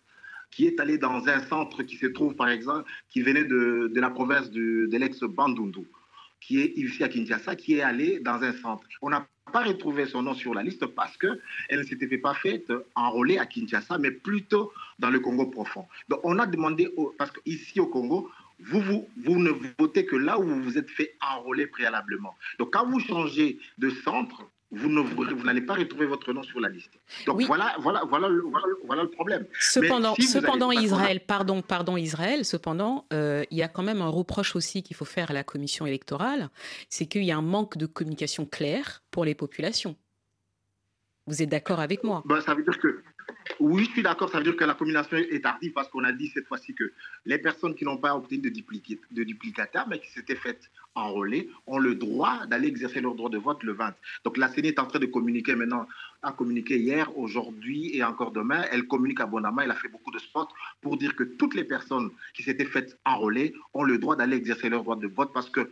qui 0.52 0.66
est 0.66 0.80
allée 0.80 0.98
dans 0.98 1.28
un 1.28 1.40
centre 1.42 1.84
qui 1.84 1.98
se 1.98 2.08
trouve, 2.08 2.36
par 2.36 2.50
exemple, 2.50 2.90
qui 3.10 3.22
venait 3.22 3.44
de, 3.44 3.92
la 3.96 4.10
province 4.10 4.52
de, 4.52 4.90
l'ex-Bandundu, 4.92 5.88
qui 6.42 6.60
est 6.62 6.74
ici 6.76 7.04
à 7.04 7.10
Kinshasa, 7.10 7.56
qui 7.56 7.76
est 7.76 7.82
allée 7.82 8.20
dans 8.20 8.42
un 8.44 8.54
centre. 8.54 8.84
On 9.02 9.10
n'a 9.10 9.28
pas 9.52 9.64
retrouvé 9.64 10.06
son 10.06 10.24
nom 10.24 10.34
sur 10.34 10.54
la 10.54 10.64
liste 10.64 10.86
parce 10.86 11.18
qu'elle 11.18 11.40
ne 11.72 11.84
s'était 11.84 12.18
pas 12.18 12.34
faite 12.34 12.72
enrôler 12.96 13.38
à 13.38 13.46
Kinshasa, 13.46 13.98
mais 13.98 14.12
plutôt 14.12 14.72
dans 15.00 15.10
le 15.10 15.20
Congo 15.20 15.48
profond. 15.48 15.86
Donc 16.10 16.20
on 16.24 16.40
a 16.40 16.46
demandé, 16.46 16.90
parce 17.18 17.32
qu'ici 17.32 17.80
au 17.80 17.88
Congo, 17.88 18.30
vous, 18.66 18.82
vous, 18.82 19.10
vous, 19.24 19.40
ne 19.40 19.52
votez 19.80 20.06
que 20.06 20.16
là 20.16 20.40
où 20.40 20.44
vous 20.44 20.62
vous 20.64 20.78
êtes 20.78 20.90
fait 20.90 21.16
enrôler 21.22 21.68
préalablement. 21.68 22.36
Donc 22.60 22.74
quand 22.74 22.88
vous 22.88 23.00
changez 23.00 23.60
de 23.78 23.90
centre, 23.90 24.44
vous, 24.74 24.90
n'allez 25.44 25.62
pas 25.62 25.76
retrouver 25.76 26.06
votre 26.06 26.34
nom 26.34 26.42
sur 26.42 26.60
la 26.60 26.70
liste. 26.70 26.92
Donc 27.28 27.42
voilà, 27.44 27.76
voilà, 27.80 28.04
voilà, 28.06 28.28
le 28.28 29.10
problème. 29.10 29.46
Cependant, 29.60 30.16
cependant 30.16 30.72
Israël, 30.72 31.22
pardon, 31.26 31.62
pardon 31.62 31.96
Israël, 31.96 32.44
cependant, 32.44 33.06
euh, 33.14 33.44
il 33.52 33.58
y 33.58 33.62
a 33.64 33.68
quand 33.68 33.84
même 33.84 34.02
un 34.02 34.10
reproche 34.10 34.56
aussi 34.56 34.82
qu'il 34.82 34.96
faut 34.96 35.06
faire 35.06 35.30
à 35.30 35.34
la 35.34 35.44
commission 35.44 35.86
électorale, 35.86 36.50
c'est 36.90 37.06
qu'il 37.06 37.24
y 37.24 37.32
a 37.32 37.38
un 37.38 37.44
manque 37.44 37.78
de 37.78 37.86
communication 37.86 38.46
claire 38.46 39.04
pour 39.12 39.26
les 39.26 39.36
populations. 39.36 39.96
Vous 41.28 41.42
êtes 41.42 41.50
d'accord 41.50 41.80
avec 41.80 42.04
moi? 42.04 42.24
Ben, 42.26 42.42
Ça 42.42 42.56
veut 42.56 42.64
dire 42.64 42.78
que 42.80 43.03
oui, 43.66 43.86
je 43.86 43.92
suis 43.92 44.04
d'accord. 44.04 44.30
Ça 44.30 44.40
veut 44.40 44.44
dire 44.44 44.58
que 44.58 44.66
la 44.66 44.74
combinaison 44.74 45.16
est 45.16 45.42
tardive 45.42 45.72
parce 45.72 45.88
qu'on 45.88 46.04
a 46.04 46.12
dit 46.12 46.28
cette 46.28 46.48
fois-ci 46.48 46.74
que 46.74 46.92
les 47.26 47.38
personnes 47.38 47.76
qui 47.76 47.86
n'ont 47.86 47.98
pas 47.98 48.14
obtenu 48.14 48.40
de, 48.40 48.50
de 48.50 49.24
duplicataire, 49.24 49.88
mais 49.88 50.00
qui 50.00 50.10
s'étaient 50.12 50.36
faites 50.36 50.70
enrôler, 50.96 51.50
ont 51.66 51.78
le 51.78 51.96
droit 51.96 52.46
d'aller 52.46 52.68
exercer 52.68 53.00
leur 53.00 53.16
droit 53.16 53.30
de 53.30 53.38
vote 53.38 53.64
le 53.64 53.72
20. 53.72 53.96
Donc 54.26 54.36
la 54.36 54.50
CENI 54.50 54.68
est 54.68 54.80
en 54.80 54.86
train 54.86 55.00
de 55.00 55.06
communiquer 55.06 55.56
maintenant, 55.56 55.88
a 56.24 56.34
communiqué 56.34 56.78
hier, 56.78 57.18
aujourd'hui 57.18 57.96
et 57.96 58.04
encore 58.04 58.32
demain. 58.32 58.66
Elle 58.70 58.86
communique 58.86 59.22
abondamment. 59.22 59.62
Elle 59.62 59.72
a 59.72 59.76
fait 59.76 59.88
beaucoup 59.88 60.12
de 60.12 60.20
spots 60.20 60.50
pour 60.82 60.98
dire 60.98 61.16
que 61.16 61.24
toutes 61.24 61.56
les 61.56 61.64
personnes 61.64 62.10
qui 62.34 62.44
s'étaient 62.44 62.66
faites 62.66 63.00
enrôler 63.06 63.54
ont 63.74 63.84
le 63.84 63.98
droit 63.98 64.18
d'aller 64.18 64.36
exercer 64.36 64.68
leur 64.68 64.84
droit 64.84 64.98
de 64.98 65.08
vote 65.08 65.32
parce 65.34 65.50
que 65.50 65.70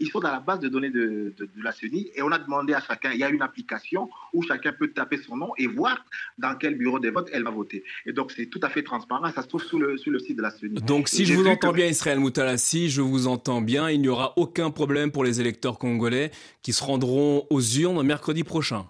ils 0.00 0.08
sont 0.08 0.20
dans 0.20 0.30
la 0.30 0.40
base 0.40 0.60
de 0.60 0.68
données 0.68 0.90
de, 0.90 1.34
la 1.62 1.72
CENI 1.72 2.10
et 2.14 2.22
on 2.22 2.30
a 2.30 2.38
demandé 2.38 2.74
à 2.74 2.80
chacun, 2.80 3.12
il 3.12 3.18
y 3.18 3.24
a 3.24 3.28
une 3.28 3.42
application 3.42 4.08
où 4.32 4.42
chacun 4.42 4.72
peut 4.72 4.88
taper 4.88 5.18
son 5.18 5.36
nom 5.36 5.52
et 5.58 5.66
voir 5.66 6.04
dans 6.38 6.54
quel 6.56 6.76
bureau 6.76 6.98
de 6.98 7.10
vote 7.10 7.28
elle 7.32 7.44
va 7.44 7.50
voter. 7.50 7.84
Et 8.06 8.12
donc 8.12 8.32
c'est 8.32 8.46
tout 8.46 8.60
à 8.62 8.68
fait 8.68 8.82
transparent, 8.82 9.30
ça 9.32 9.42
se 9.42 9.48
trouve 9.48 9.64
sur 9.64 9.78
le, 9.78 9.96
le 10.04 10.18
site 10.18 10.36
de 10.36 10.42
la 10.42 10.50
CENI. 10.50 10.80
Donc 10.82 11.08
si 11.08 11.24
je 11.24 11.34
vous 11.34 11.46
entends 11.46 11.72
bien 11.72 11.86
Israël 11.86 12.18
Moutala, 12.18 12.56
si 12.56 12.90
je 12.90 13.00
vous 13.00 13.26
entends 13.26 13.60
bien, 13.60 13.90
il 13.90 14.00
n'y 14.00 14.08
aura 14.08 14.32
aucun 14.36 14.70
problème 14.70 15.10
pour 15.10 15.24
les 15.24 15.40
électeurs 15.40 15.78
congolais 15.78 16.30
qui 16.62 16.72
se 16.72 16.82
rendront 16.82 17.46
aux 17.50 17.60
urnes 17.60 18.02
mercredi 18.02 18.44
prochain. 18.44 18.86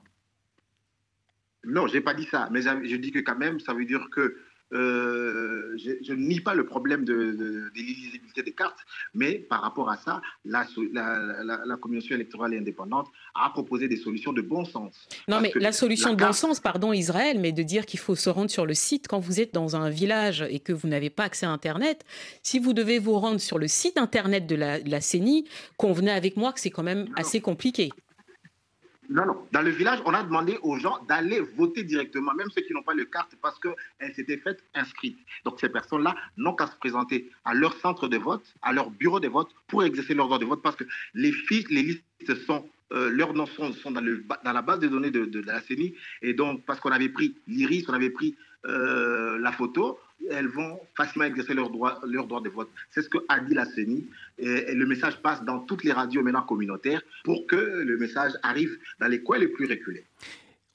Non, 1.65 1.87
je 1.87 1.95
n'ai 1.95 2.01
pas 2.01 2.15
dit 2.15 2.27
ça, 2.31 2.49
mais 2.51 2.63
je 2.63 2.97
dis 2.97 3.13
que 3.13 3.21
quand 3.21 3.39
même, 3.39 3.61
ça 3.61 3.73
veut 3.73 3.85
dire 3.85 4.09
que 4.11 4.37
euh, 4.73 5.77
je, 5.77 6.13
ne 6.13 6.27
nie 6.27 6.41
pas 6.41 6.55
le 6.55 6.65
problème 6.65 7.05
de, 7.05 7.71
l'illisibilité 7.75 8.43
des 8.43 8.53
cartes, 8.53 8.79
mais 9.15 9.35
par 9.35 9.61
rapport 9.61 9.91
à 9.91 9.97
ça, 9.97 10.23
la, 10.45 10.67
Commission 11.81 12.15
électorale 12.15 12.55
indépendante 12.55 13.09
a 13.35 13.51
proposé 13.51 13.89
des 13.89 13.97
solutions 13.97 14.33
de 14.33 14.41
bon 14.41 14.65
sens. 14.65 15.09
Non, 15.29 15.41
mais 15.41 15.53
la 15.57 15.73
solution 15.73 16.15
de 16.15 16.17
bon 16.17 16.33
sens, 16.33 16.61
pardon 16.61 16.93
Israël, 16.93 17.39
mais 17.41 17.53
de 17.53 17.63
dire 17.63 17.87
qu'il 17.87 17.99
faut 17.99 18.15
se 18.15 18.31
rendre 18.31 18.51
sur 18.51 18.67
le 18.67 18.75
site 18.75 19.09
quand 19.09 19.19
vous 19.19 19.41
êtes 19.41 19.53
dans 19.53 19.75
un 19.77 19.91
village 19.91 20.45
et 20.49 20.61
que 20.61 20.73
vous 20.73 20.89
n'avez 20.89 21.11
pas 21.11 21.25
accès 21.25 21.47
à 21.47 21.51
Internet, 21.51 22.05
si 22.43 22.59
vous 22.59 22.73
devez 22.73 22.99
vous 22.99 23.19
rendre 23.19 23.41
sur 23.41 23.59
le 23.59 23.69
site 23.69 23.99
Internet 23.99 24.47
de 24.47 24.55
la, 24.55 24.81
de 24.81 24.91
la 24.91 25.01
CENI, 25.01 25.47
convenez 25.77 26.13
avec 26.13 26.37
moi 26.37 26.53
que 26.53 26.61
c'est 26.61 26.71
quand 26.71 26.83
même 26.83 27.09
assez 27.17 27.41
compliqué. 27.41 27.91
Non, 29.13 29.27
non. 29.27 29.47
Dans 29.53 29.63
le 29.63 29.71
village, 29.71 30.01
on 30.07 30.15
a 30.15 30.23
demandé 30.23 30.59
aux 30.63 30.77
gens 30.79 30.99
d'aller 31.07 31.41
voter 31.41 31.85
directement, 31.85 32.33
même 32.35 32.49
ceux 32.51 32.63
qui 32.63 32.73
n'ont 32.73 32.83
pas 32.83 32.95
de 32.95 33.05
carte, 33.05 33.35
parce 33.43 33.59
qu'elles 33.61 34.15
s'étaient 34.15 34.39
faites 34.39 34.65
inscrites. 34.75 35.19
Donc 35.45 35.61
ces 35.61 35.69
personnes-là 35.69 36.15
n'ont 36.39 36.55
qu'à 36.55 36.67
se 36.67 36.77
présenter 36.77 37.31
à 37.45 37.53
leur 37.53 37.75
centre 37.75 38.09
de 38.09 38.17
vote, 38.17 38.45
à 38.63 38.73
leur 38.73 38.91
bureau 38.91 39.21
de 39.21 39.29
vote, 39.29 39.51
pour 39.69 39.85
exercer 39.85 40.15
leur 40.15 40.27
droit 40.27 40.39
de 40.39 40.47
vote, 40.47 40.63
parce 40.63 40.77
que 40.77 40.85
les 41.15 41.33
les 41.71 41.83
listes 41.83 42.35
sont 42.47 42.69
euh, 42.93 43.11
leurs 43.11 43.33
noms 43.33 43.47
sont, 43.47 43.91
dans, 43.91 44.01
le, 44.01 44.25
dans, 44.45 44.53
la 44.53 44.63
base 44.63 44.81
de 44.81 44.89
données 44.89 45.11
de, 45.11 45.41
la 45.47 45.61
CENI. 45.61 45.95
Et 46.21 46.35
donc, 46.35 46.65
parce 46.67 46.79
qu'on 46.81 46.93
avait 46.93 47.09
pris 47.09 47.35
l'iris, 47.47 47.89
on 47.89 47.95
avait 47.95 48.11
pris 48.11 48.37
euh, 48.67 49.39
la 49.39 49.51
photo, 49.51 49.99
elles 50.31 50.49
vont 50.49 50.79
facilement 50.97 51.27
exercer 51.27 51.55
leur 51.55 51.71
droit, 51.71 52.01
de 52.05 52.49
vote. 52.49 52.71
C'est 52.91 53.03
ce 53.03 53.09
que 53.09 53.19
a 53.29 53.41
dit 53.41 53.55
la 53.55 53.65
CENI. 53.65 54.07
Et, 54.39 54.75
le 54.75 54.87
message 54.87 55.21
passe 55.23 55.45
dans 55.45 55.61
toutes 55.61 55.85
les 55.85 55.93
radios 55.93 56.23
maintenant 56.23 56.43
communautaires 56.43 57.03
pour 57.25 57.47
que 57.47 57.57
le 57.57 57.97
message 57.97 58.33
arrive 58.43 58.79
dans 59.01 59.09
les 59.09 59.23
coins 59.23 59.39
les 59.39 59.49
plus 59.49 59.67
reculés. 59.67 60.05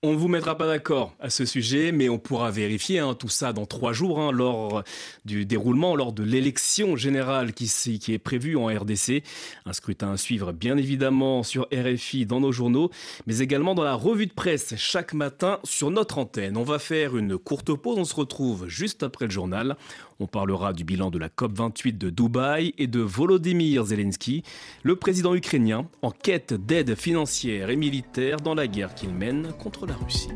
On 0.04 0.12
ne 0.12 0.16
vous 0.16 0.28
mettra 0.28 0.56
pas 0.56 0.68
d'accord 0.68 1.16
à 1.20 1.32
ce 1.32 1.44
sujet, 1.44 1.92
mais 1.92 2.08
on 2.08 2.20
pourra 2.20 2.52
vérifier 2.52 3.00
hein, 3.00 3.16
tout 3.16 3.30
ça 3.30 3.52
dans 3.52 3.66
trois 3.66 3.94
jours, 3.94 4.20
hein, 4.20 4.32
lors 4.32 4.84
du 5.26 5.48
déroulement, 5.48 5.96
lors 5.96 6.14
de 6.14 6.22
l'élection 6.22 6.96
générale 6.96 7.52
qui, 7.52 7.68
qui, 8.00 8.14
est 8.14 8.20
prévue 8.20 8.56
en 8.58 8.68
RDC. 8.68 9.24
Un 9.66 9.74
scrutin 9.74 10.12
à 10.12 10.18
suivre 10.18 10.52
bien 10.52 10.78
évidemment 10.78 11.42
sur 11.42 11.68
RFI 11.74 12.28
dans 12.28 12.40
nos 12.40 12.52
journaux, 12.52 12.92
mais 13.26 13.40
également 13.40 13.74
dans 13.74 13.84
la 13.84 13.96
revue 13.96 14.28
de 14.28 14.34
presse 14.34 14.76
chaque 14.78 15.16
matin 15.16 15.60
sur 15.64 15.90
notre 15.90 16.20
antenne. 16.20 16.58
On 16.58 16.64
va 16.64 16.78
faire 16.78 17.18
une 17.18 17.36
courte 17.36 17.74
pause, 17.74 17.98
on 17.98 18.06
se 18.06 18.14
retrouve 18.14 18.68
juste 18.68 19.02
après 19.02 19.26
le 19.26 19.32
journal. 19.32 19.78
On 20.20 20.26
parlera 20.26 20.74
du 20.74 20.84
bilan 20.84 21.12
de 21.12 21.20
la 21.20 21.30
COP28 21.30 21.96
de 21.96 22.10
Dubaï 22.10 22.74
et 22.80 22.88
de 22.88 23.00
Volodymyr 23.00 23.86
Zelensky, 23.86 24.42
le 24.82 24.96
président 24.96 25.36
ukrainien 25.36 25.86
en 26.02 26.10
quête 26.10 26.56
d'aide 26.56 26.96
financière 26.96 27.70
et 27.70 27.76
militaire 27.76 28.38
dans 28.38 28.56
la 28.56 28.68
guerre 28.68 28.96
qu'il 28.96 29.14
mène 29.14 29.54
contre 29.60 29.86
la 29.86 29.94
Russie. 29.94 30.30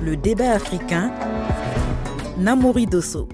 Le 0.00 0.16
débat 0.16 0.52
africain, 0.52 1.12
Namori 2.38 2.86
Dosso. 2.86 3.28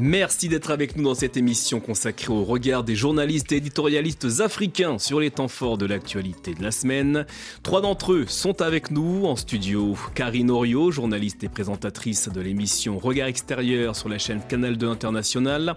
Merci 0.00 0.48
d'être 0.48 0.70
avec 0.70 0.94
nous 0.94 1.02
dans 1.02 1.16
cette 1.16 1.36
émission 1.36 1.80
consacrée 1.80 2.32
au 2.32 2.44
regard 2.44 2.84
des 2.84 2.94
journalistes 2.94 3.50
et 3.50 3.56
éditorialistes 3.56 4.28
africains 4.38 4.96
sur 5.00 5.18
les 5.18 5.32
temps 5.32 5.48
forts 5.48 5.76
de 5.76 5.86
l'actualité 5.86 6.54
de 6.54 6.62
la 6.62 6.70
semaine. 6.70 7.26
Trois 7.64 7.80
d'entre 7.80 8.12
eux 8.12 8.24
sont 8.28 8.62
avec 8.62 8.92
nous 8.92 9.24
en 9.24 9.34
studio. 9.34 9.96
Karine 10.14 10.52
Orio, 10.52 10.92
journaliste 10.92 11.42
et 11.42 11.48
présentatrice 11.48 12.28
de 12.28 12.40
l'émission 12.40 12.96
Regard 12.96 13.26
extérieur 13.26 13.96
sur 13.96 14.08
la 14.08 14.18
chaîne 14.18 14.40
Canal 14.48 14.76
2 14.76 14.88
International. 14.88 15.74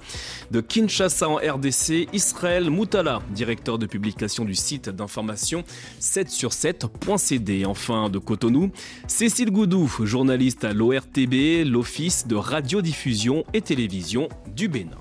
De 0.52 0.62
Kinshasa 0.62 1.28
en 1.28 1.38
RDC, 1.38 2.08
Israël 2.14 2.70
Moutala, 2.70 3.24
directeur 3.34 3.80
de 3.80 3.88
publication 3.88 4.46
du 4.46 4.54
site 4.54 4.90
d'information 4.90 5.64
7 6.00 6.30
sur 6.30 6.52
7.cd. 6.52 7.66
Enfin 7.66 8.10
de 8.10 8.20
Cotonou, 8.20 8.70
Cécile 9.08 9.50
Goudou, 9.50 9.92
journaliste 10.04 10.64
à 10.64 10.74
l'ORTB, 10.74 11.66
l'Office 11.66 12.28
de 12.28 12.36
radiodiffusion 12.36 13.46
et 13.56 13.62
télévision 13.62 14.11
du 14.56 14.67
Bénin. 14.67 14.97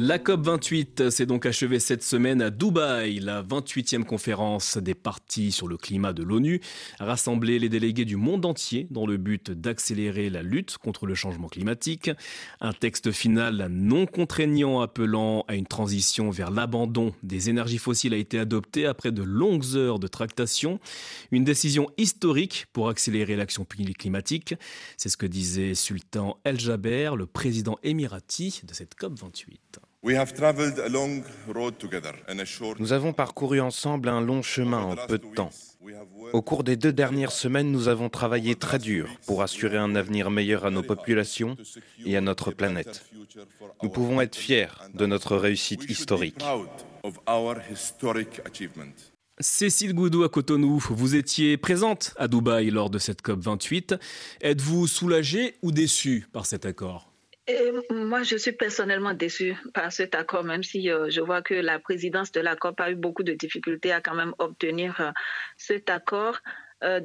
La 0.00 0.18
COP28 0.18 1.10
s'est 1.10 1.26
donc 1.26 1.44
achevée 1.44 1.80
cette 1.80 2.04
semaine 2.04 2.40
à 2.40 2.50
Dubaï. 2.50 3.18
La 3.18 3.42
28e 3.42 4.04
conférence 4.04 4.78
des 4.78 4.94
partis 4.94 5.50
sur 5.50 5.66
le 5.66 5.76
climat 5.76 6.12
de 6.12 6.22
l'ONU 6.22 6.60
a 7.00 7.04
rassemblé 7.04 7.58
les 7.58 7.68
délégués 7.68 8.04
du 8.04 8.14
monde 8.14 8.46
entier 8.46 8.86
dans 8.92 9.06
le 9.06 9.16
but 9.16 9.50
d'accélérer 9.50 10.30
la 10.30 10.42
lutte 10.42 10.78
contre 10.78 11.04
le 11.04 11.16
changement 11.16 11.48
climatique. 11.48 12.12
Un 12.60 12.72
texte 12.72 13.10
final 13.10 13.66
non 13.72 14.06
contraignant 14.06 14.82
appelant 14.82 15.44
à 15.48 15.56
une 15.56 15.66
transition 15.66 16.30
vers 16.30 16.52
l'abandon 16.52 17.12
des 17.24 17.50
énergies 17.50 17.78
fossiles 17.78 18.14
a 18.14 18.18
été 18.18 18.38
adopté 18.38 18.86
après 18.86 19.10
de 19.10 19.24
longues 19.24 19.74
heures 19.74 19.98
de 19.98 20.06
tractation. 20.06 20.78
Une 21.32 21.42
décision 21.42 21.90
historique 21.96 22.66
pour 22.72 22.88
accélérer 22.88 23.34
l'action 23.34 23.64
climatique. 23.64 24.54
C'est 24.96 25.08
ce 25.08 25.16
que 25.16 25.26
disait 25.26 25.74
Sultan 25.74 26.38
El 26.44 26.60
Jaber, 26.60 27.10
le 27.16 27.26
président 27.26 27.80
émirati 27.82 28.60
de 28.62 28.72
cette 28.74 28.94
COP28. 28.94 29.87
Nous 32.78 32.92
avons 32.92 33.12
parcouru 33.12 33.60
ensemble 33.60 34.08
un 34.08 34.20
long 34.20 34.42
chemin 34.42 34.82
en 34.82 34.94
peu 34.94 35.18
de 35.18 35.26
temps. 35.34 35.50
Au 36.32 36.40
cours 36.40 36.62
des 36.62 36.76
deux 36.76 36.92
dernières 36.92 37.32
semaines, 37.32 37.72
nous 37.72 37.88
avons 37.88 38.08
travaillé 38.08 38.54
très 38.54 38.78
dur 38.78 39.08
pour 39.26 39.42
assurer 39.42 39.76
un 39.76 39.96
avenir 39.96 40.30
meilleur 40.30 40.64
à 40.64 40.70
nos 40.70 40.82
populations 40.82 41.56
et 42.04 42.16
à 42.16 42.20
notre 42.20 42.52
planète. 42.52 43.04
Nous 43.82 43.88
pouvons 43.88 44.20
être 44.20 44.36
fiers 44.36 44.68
de 44.94 45.06
notre 45.06 45.36
réussite 45.36 45.90
historique. 45.90 46.44
Cécile 49.40 49.94
Goudou 49.94 50.24
à 50.24 50.28
Cotonou, 50.28 50.78
vous 50.78 51.14
étiez 51.16 51.56
présente 51.56 52.14
à 52.16 52.28
Dubaï 52.28 52.70
lors 52.70 52.90
de 52.90 52.98
cette 52.98 53.22
COP 53.22 53.40
28. 53.40 53.94
Êtes-vous 54.40 54.86
soulagée 54.86 55.56
ou 55.62 55.72
déçue 55.72 56.26
par 56.32 56.46
cet 56.46 56.66
accord? 56.66 57.07
Moi, 57.90 58.22
je 58.22 58.36
suis 58.36 58.52
personnellement 58.52 59.14
déçue 59.14 59.56
par 59.72 59.90
cet 59.92 60.14
accord, 60.14 60.44
même 60.44 60.62
si 60.62 60.90
euh, 60.90 61.08
je 61.08 61.20
vois 61.20 61.42
que 61.42 61.54
la 61.54 61.78
présidence 61.78 62.30
de 62.32 62.40
la 62.40 62.56
COP 62.56 62.80
a 62.80 62.90
eu 62.90 62.94
beaucoup 62.94 63.22
de 63.22 63.32
difficultés 63.32 63.92
à 63.92 64.00
quand 64.00 64.14
même 64.14 64.34
obtenir 64.38 65.00
euh, 65.00 65.10
cet 65.56 65.88
accord. 65.88 66.38
Euh, 66.84 67.00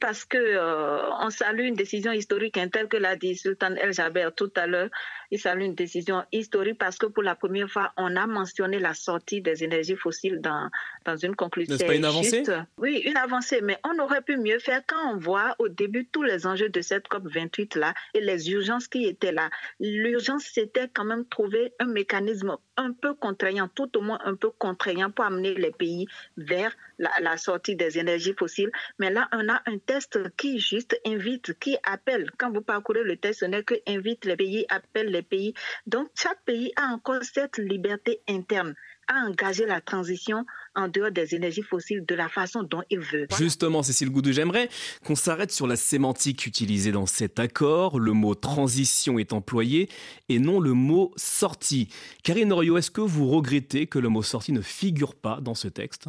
parce 0.00 0.24
que 0.24 0.38
euh, 0.38 1.10
on 1.20 1.28
salue 1.28 1.66
une 1.66 1.74
décision 1.74 2.10
historique, 2.10 2.56
hein, 2.56 2.68
telle 2.68 2.88
que 2.88 2.96
l'a 2.96 3.16
dit 3.16 3.36
Sultan 3.36 3.74
El 3.76 3.92
Jaber 3.92 4.30
tout 4.34 4.50
à 4.56 4.66
l'heure. 4.66 4.88
Il 5.30 5.38
salue 5.38 5.62
une 5.62 5.74
décision 5.74 6.24
historique 6.32 6.78
parce 6.78 6.96
que 6.96 7.06
pour 7.06 7.22
la 7.22 7.34
première 7.34 7.70
fois, 7.70 7.92
on 7.98 8.16
a 8.16 8.26
mentionné 8.26 8.78
la 8.78 8.94
sortie 8.94 9.42
des 9.42 9.62
énergies 9.62 9.96
fossiles 9.96 10.40
dans, 10.40 10.70
dans 11.04 11.16
une 11.16 11.34
conclusion. 11.34 11.74
N'est-ce 11.74 11.84
pas 11.84 11.94
une 11.94 12.04
avancée? 12.04 12.42
Oui, 12.78 13.02
une 13.06 13.16
avancée, 13.16 13.60
mais 13.62 13.78
on 13.84 13.98
aurait 14.02 14.22
pu 14.22 14.36
mieux 14.36 14.58
faire 14.58 14.82
quand 14.86 15.14
on 15.14 15.16
voit 15.16 15.54
au 15.58 15.68
début 15.68 16.06
tous 16.06 16.22
les 16.22 16.46
enjeux 16.46 16.68
de 16.68 16.80
cette 16.80 17.08
COP 17.08 17.26
28 17.26 17.76
là 17.76 17.94
et 18.14 18.20
les 18.20 18.50
urgences 18.50 18.88
qui 18.88 19.06
étaient 19.06 19.32
là. 19.32 19.50
L'urgence, 19.78 20.44
c'était 20.52 20.88
quand 20.92 21.04
même 21.04 21.26
trouver 21.26 21.72
un 21.78 21.86
mécanisme 21.86 22.56
un 22.76 22.92
peu 22.92 23.14
contraignant, 23.14 23.68
tout 23.68 23.96
au 23.96 24.00
moins 24.00 24.18
un 24.24 24.34
peu 24.34 24.50
contraignant 24.50 25.10
pour 25.10 25.24
amener 25.24 25.54
les 25.54 25.70
pays 25.70 26.06
vers 26.36 26.74
la, 26.98 27.10
la 27.20 27.36
sortie 27.36 27.76
des 27.76 27.98
énergies 27.98 28.34
fossiles. 28.38 28.70
Mais 28.98 29.10
là, 29.10 29.28
on 29.32 29.48
a 29.48 29.62
un 29.66 29.78
test 29.78 30.18
qui 30.36 30.58
juste 30.58 30.98
invite, 31.06 31.58
qui 31.58 31.76
appelle. 31.84 32.30
Quand 32.38 32.50
vous 32.50 32.62
parcourez 32.62 33.02
le 33.04 33.16
test, 33.16 33.40
ce 33.40 33.44
n'est 33.44 33.62
que 33.62 33.74
invite 33.86 34.24
les 34.24 34.36
pays, 34.36 34.66
appelle 34.68 35.08
les 35.08 35.22
pays. 35.22 35.54
Donc, 35.86 36.08
chaque 36.14 36.42
pays 36.44 36.72
a 36.76 36.92
encore 36.92 37.22
cette 37.22 37.58
liberté 37.58 38.20
interne 38.28 38.74
à 39.08 39.26
engager 39.26 39.66
la 39.66 39.80
transition 39.80 40.46
en 40.74 40.88
dehors 40.88 41.10
des 41.10 41.34
énergies 41.34 41.62
fossiles 41.62 42.04
de 42.06 42.14
la 42.14 42.28
façon 42.28 42.62
dont 42.62 42.82
il 42.90 43.00
veut. 43.00 43.26
Justement, 43.36 43.82
Cécile 43.82 44.10
Goudou, 44.10 44.32
j'aimerais 44.32 44.68
qu'on 45.04 45.14
s'arrête 45.14 45.50
sur 45.50 45.66
la 45.66 45.76
sémantique 45.76 46.46
utilisée 46.46 46.92
dans 46.92 47.06
cet 47.06 47.38
accord. 47.38 47.98
Le 47.98 48.12
mot 48.12 48.34
transition 48.34 49.18
est 49.18 49.32
employé 49.32 49.88
et 50.28 50.38
non 50.38 50.60
le 50.60 50.72
mot 50.72 51.12
sortie. 51.16 51.88
Karine 52.22 52.52
Orio, 52.52 52.76
est-ce 52.76 52.90
que 52.90 53.00
vous 53.00 53.28
regrettez 53.28 53.86
que 53.86 53.98
le 53.98 54.08
mot 54.08 54.22
sortie 54.22 54.52
ne 54.52 54.60
figure 54.60 55.14
pas 55.14 55.40
dans 55.40 55.54
ce 55.54 55.68
texte? 55.68 56.06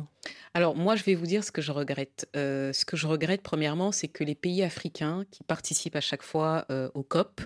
Alors 0.54 0.76
moi, 0.76 0.95
je 0.95 1.04
vais 1.04 1.15
vous 1.15 1.26
dire 1.26 1.43
ce 1.43 1.52
que 1.52 1.62
je 1.62 1.71
regrette. 1.71 2.30
Euh, 2.36 2.74
ce 2.74 2.86
que 2.86 2.97
je 2.97 3.08
regrette, 3.08 3.41
premièrement, 3.41 3.91
c'est 3.91 4.08
que 4.08 4.24
les 4.24 4.36
pays 4.36 4.63
africains 4.63 5.24
qui 5.32 5.43
participent 5.43 5.95
à 5.95 6.02
chaque 6.02 6.24
fois 6.24 6.65
euh, 6.69 6.89
au 6.93 7.04
COP 7.04 7.41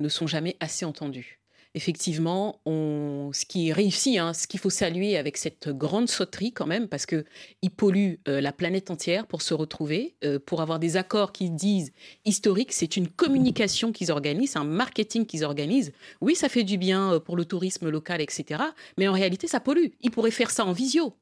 ne 0.00 0.08
sont 0.08 0.26
jamais 0.26 0.56
assez 0.60 0.84
entendus 0.84 1.38
effectivement, 1.76 2.58
ce 2.64 3.44
qui 3.44 3.68
est 3.68 3.72
réussi, 3.72 4.18
hein, 4.18 4.32
ce 4.32 4.46
qu'il 4.46 4.58
faut 4.58 4.70
saluer 4.70 5.18
avec 5.18 5.36
cette 5.36 5.68
grande 5.68 6.08
sauterie 6.08 6.50
quand 6.50 6.66
même, 6.66 6.88
parce 6.88 7.04
que 7.04 7.26
ils 7.60 7.70
polluent 7.70 8.18
euh, 8.28 8.40
la 8.40 8.50
planète 8.50 8.90
entière 8.90 9.26
pour 9.26 9.42
se 9.42 9.52
retrouver, 9.52 10.16
euh, 10.24 10.38
pour 10.38 10.62
avoir 10.62 10.78
des 10.78 10.96
accords 10.96 11.32
qui 11.32 11.50
disent 11.50 11.92
historiques. 12.24 12.72
C'est 12.72 12.96
une 12.96 13.08
communication 13.08 13.92
qu'ils 13.92 14.10
organisent, 14.10 14.56
un 14.56 14.64
marketing 14.64 15.26
qu'ils 15.26 15.44
organisent. 15.44 15.92
Oui, 16.22 16.34
ça 16.34 16.48
fait 16.48 16.64
du 16.64 16.78
bien 16.78 17.12
euh, 17.12 17.20
pour 17.20 17.36
le 17.36 17.44
tourisme 17.44 17.90
local, 17.90 18.22
etc. 18.22 18.62
Mais 18.96 19.06
en 19.06 19.12
réalité, 19.12 19.46
ça 19.46 19.60
pollue. 19.60 19.88
Ils 20.00 20.10
pourraient 20.10 20.30
faire 20.30 20.50
ça 20.50 20.64
en 20.64 20.72
visio. 20.72 21.12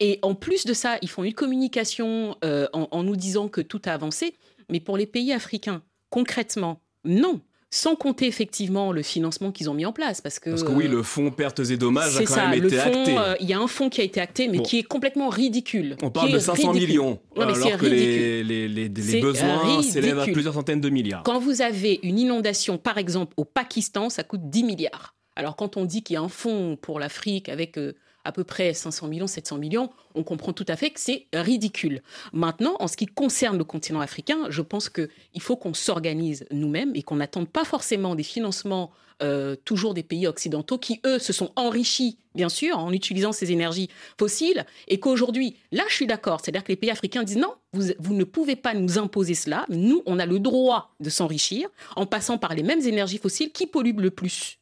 Et 0.00 0.18
en 0.22 0.34
plus 0.34 0.66
de 0.66 0.74
ça, 0.74 0.98
ils 1.02 1.08
font 1.08 1.22
une 1.22 1.34
communication 1.34 2.36
en 2.42 3.02
nous 3.02 3.16
disant 3.16 3.48
que 3.48 3.60
tout 3.60 3.82
a 3.86 3.90
avancé. 3.90 4.34
Mais 4.68 4.78
pour 4.78 4.96
les 4.96 5.06
pays 5.06 5.32
africains, 5.32 5.82
concrètement, 6.10 6.80
non 7.04 7.40
sans 7.70 7.94
compter 7.94 8.26
effectivement 8.26 8.92
le 8.92 9.02
financement 9.02 9.52
qu'ils 9.52 9.70
ont 9.70 9.74
mis 9.74 9.86
en 9.86 9.92
place. 9.92 10.20
Parce 10.20 10.38
que, 10.38 10.50
parce 10.50 10.64
que 10.64 10.72
oui, 10.72 10.88
le 10.88 11.02
fonds 11.02 11.30
pertes 11.30 11.60
et 11.60 11.76
dommages 11.76 12.16
a 12.16 12.24
quand 12.24 12.34
ça, 12.34 12.48
même 12.48 12.64
été 12.64 12.76
fonds, 12.76 12.90
acté. 12.90 13.16
Euh, 13.16 13.34
il 13.40 13.48
y 13.48 13.52
a 13.52 13.58
un 13.58 13.66
fonds 13.68 13.88
qui 13.88 14.00
a 14.00 14.04
été 14.04 14.20
acté, 14.20 14.48
mais 14.48 14.58
bon. 14.58 14.64
qui 14.64 14.78
est 14.78 14.82
complètement 14.82 15.28
ridicule. 15.28 15.96
On 16.02 16.10
parle 16.10 16.32
de 16.32 16.38
500 16.38 16.72
ridicule. 16.72 16.88
millions, 16.88 17.20
non, 17.36 17.42
alors 17.42 17.78
que 17.78 17.86
les, 17.86 18.42
les, 18.42 18.68
les, 18.68 18.88
les 18.88 19.20
besoins 19.20 19.82
s'élèvent 19.82 20.18
à 20.18 20.26
plusieurs 20.26 20.54
centaines 20.54 20.80
de 20.80 20.90
milliards. 20.90 21.22
Quand 21.22 21.38
vous 21.38 21.62
avez 21.62 22.00
une 22.02 22.18
inondation, 22.18 22.76
par 22.76 22.98
exemple, 22.98 23.34
au 23.36 23.44
Pakistan, 23.44 24.10
ça 24.10 24.24
coûte 24.24 24.50
10 24.50 24.64
milliards. 24.64 25.14
Alors 25.36 25.54
quand 25.56 25.76
on 25.76 25.84
dit 25.84 26.02
qu'il 26.02 26.14
y 26.14 26.16
a 26.16 26.22
un 26.22 26.28
fonds 26.28 26.76
pour 26.80 26.98
l'Afrique 26.98 27.48
avec... 27.48 27.78
Euh, 27.78 27.94
à 28.24 28.32
peu 28.32 28.44
près 28.44 28.74
500 28.74 29.08
millions, 29.08 29.26
700 29.26 29.58
millions, 29.58 29.90
on 30.14 30.22
comprend 30.22 30.52
tout 30.52 30.66
à 30.68 30.76
fait 30.76 30.90
que 30.90 31.00
c'est 31.00 31.26
ridicule. 31.32 32.02
Maintenant, 32.32 32.76
en 32.80 32.88
ce 32.88 32.96
qui 32.96 33.06
concerne 33.06 33.58
le 33.58 33.64
continent 33.64 34.00
africain, 34.00 34.46
je 34.48 34.62
pense 34.62 34.88
qu'il 34.88 35.08
faut 35.40 35.56
qu'on 35.56 35.74
s'organise 35.74 36.46
nous-mêmes 36.50 36.92
et 36.94 37.02
qu'on 37.02 37.16
n'attende 37.16 37.48
pas 37.48 37.64
forcément 37.64 38.14
des 38.14 38.22
financements 38.22 38.90
euh, 39.22 39.54
toujours 39.66 39.92
des 39.92 40.02
pays 40.02 40.26
occidentaux 40.26 40.78
qui, 40.78 41.00
eux, 41.04 41.18
se 41.18 41.34
sont 41.34 41.52
enrichis, 41.54 42.16
bien 42.34 42.48
sûr, 42.48 42.78
en 42.78 42.90
utilisant 42.90 43.32
ces 43.32 43.52
énergies 43.52 43.90
fossiles, 44.18 44.64
et 44.88 44.98
qu'aujourd'hui, 44.98 45.56
là, 45.72 45.82
je 45.88 45.94
suis 45.94 46.06
d'accord, 46.06 46.40
c'est-à-dire 46.40 46.64
que 46.64 46.72
les 46.72 46.76
pays 46.76 46.90
africains 46.90 47.22
disent 47.22 47.36
non, 47.36 47.52
vous, 47.74 47.92
vous 47.98 48.14
ne 48.14 48.24
pouvez 48.24 48.56
pas 48.56 48.72
nous 48.72 48.98
imposer 48.98 49.34
cela, 49.34 49.66
nous, 49.68 50.02
on 50.06 50.18
a 50.18 50.24
le 50.24 50.38
droit 50.38 50.94
de 51.00 51.10
s'enrichir 51.10 51.68
en 51.96 52.06
passant 52.06 52.38
par 52.38 52.54
les 52.54 52.62
mêmes 52.62 52.80
énergies 52.80 53.18
fossiles 53.18 53.52
qui 53.52 53.66
polluent 53.66 54.00
le 54.00 54.10
plus. 54.10 54.59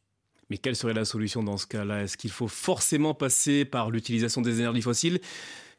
Mais 0.50 0.58
quelle 0.58 0.76
serait 0.76 0.94
la 0.94 1.04
solution 1.04 1.42
dans 1.42 1.56
ce 1.56 1.66
cas-là? 1.66 2.02
Est-ce 2.02 2.16
qu'il 2.16 2.30
faut 2.30 2.48
forcément 2.48 3.14
passer 3.14 3.64
par 3.64 3.90
l'utilisation 3.90 4.40
des 4.40 4.60
énergies 4.60 4.82
fossiles, 4.82 5.20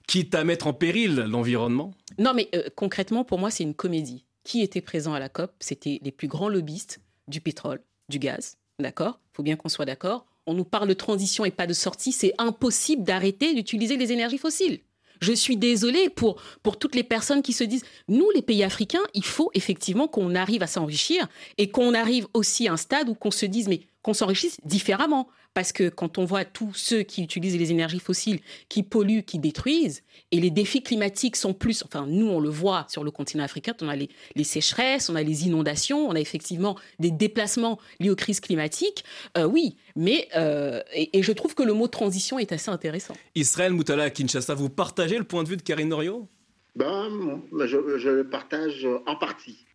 quitte 0.07 0.35
à 0.35 0.43
mettre 0.43 0.67
en 0.67 0.73
péril 0.73 1.15
l'environnement? 1.15 1.91
Non, 2.17 2.33
mais 2.33 2.49
euh, 2.55 2.69
concrètement, 2.75 3.23
pour 3.23 3.39
moi, 3.39 3.49
c'est 3.51 3.63
une 3.63 3.73
comédie. 3.73 4.25
Qui 4.43 4.61
était 4.61 4.81
présent 4.81 5.13
à 5.13 5.19
la 5.19 5.29
COP? 5.29 5.51
C'était 5.59 5.99
les 6.03 6.11
plus 6.11 6.27
grands 6.27 6.49
lobbyistes 6.49 6.99
du 7.27 7.41
pétrole, 7.41 7.81
du 8.09 8.19
gaz. 8.19 8.57
D'accord? 8.79 9.19
Il 9.33 9.35
faut 9.35 9.43
bien 9.43 9.55
qu'on 9.55 9.69
soit 9.69 9.85
d'accord. 9.85 10.25
On 10.45 10.53
nous 10.53 10.65
parle 10.65 10.87
de 10.87 10.93
transition 10.93 11.45
et 11.45 11.51
pas 11.51 11.67
de 11.67 11.73
sortie. 11.73 12.11
C'est 12.11 12.33
impossible 12.37 13.03
d'arrêter 13.03 13.53
d'utiliser 13.53 13.97
les 13.97 14.11
énergies 14.11 14.37
fossiles. 14.37 14.79
Je 15.21 15.33
suis 15.33 15.57
désolée 15.57 16.09
pour, 16.09 16.41
pour 16.63 16.79
toutes 16.79 16.95
les 16.95 17.03
personnes 17.03 17.41
qui 17.41 17.53
se 17.53 17.63
disent, 17.63 17.83
nous, 18.07 18.29
les 18.33 18.41
pays 18.41 18.63
africains, 18.63 19.03
il 19.13 19.25
faut 19.25 19.51
effectivement 19.53 20.07
qu'on 20.07 20.33
arrive 20.33 20.63
à 20.63 20.67
s'enrichir 20.67 21.27
et 21.57 21.69
qu'on 21.69 21.93
arrive 21.93 22.27
aussi 22.33 22.67
à 22.67 22.73
un 22.73 22.77
stade 22.77 23.09
où 23.09 23.15
qu'on 23.15 23.31
se 23.31 23.45
dise, 23.45 23.67
mais 23.67 23.81
qu'on 24.09 24.15
s'enrichisse 24.15 24.57
différemment. 24.65 25.27
Parce 25.53 25.71
que 25.71 25.89
quand 25.89 26.17
on 26.17 26.25
voit 26.25 26.45
tous 26.45 26.73
ceux 26.73 27.01
qui 27.03 27.23
utilisent 27.23 27.57
les 27.57 27.71
énergies 27.71 27.99
fossiles, 27.99 28.39
qui 28.69 28.83
polluent, 28.83 29.23
qui 29.23 29.39
détruisent, 29.39 30.03
et 30.31 30.39
les 30.39 30.51
défis 30.51 30.81
climatiques 30.81 31.35
sont 31.35 31.53
plus, 31.53 31.83
enfin 31.83 32.05
nous 32.07 32.27
on 32.27 32.39
le 32.39 32.49
voit 32.49 32.85
sur 32.87 33.03
le 33.03 33.09
continent 33.09 33.43
africain, 33.43 33.73
on 33.81 33.89
a 33.89 33.95
les, 33.95 34.09
les 34.35 34.43
sécheresses, 34.43 35.09
on 35.09 35.15
a 35.15 35.23
les 35.23 35.47
inondations, 35.47 36.07
on 36.07 36.13
a 36.13 36.19
effectivement 36.19 36.77
des 36.99 37.09
déplacements 37.09 37.79
liés 37.99 38.11
aux 38.11 38.15
crises 38.15 38.39
climatiques, 38.39 39.03
euh, 39.37 39.45
oui, 39.45 39.75
mais 39.95 40.27
euh, 40.35 40.81
et, 40.93 41.17
et, 41.17 41.23
je 41.23 41.31
trouve 41.31 41.55
que 41.55 41.63
le 41.63 41.73
mot 41.73 41.87
transition 41.87 42.37
est 42.37 42.51
assez 42.51 42.69
intéressant. 42.69 43.15
Israël 43.33 43.73
Moutala 43.73 44.11
Kinshasa, 44.11 44.53
vous 44.53 44.69
partagez 44.69 45.17
le 45.17 45.23
point 45.23 45.43
de 45.43 45.49
vue 45.49 45.57
de 45.57 45.63
Karine 45.63 45.89
Norio 45.89 46.27
ben, 46.75 47.41
je, 47.65 47.97
je 47.97 48.09
le 48.09 48.29
partage 48.29 48.87
en 49.07 49.15
partie. 49.15 49.65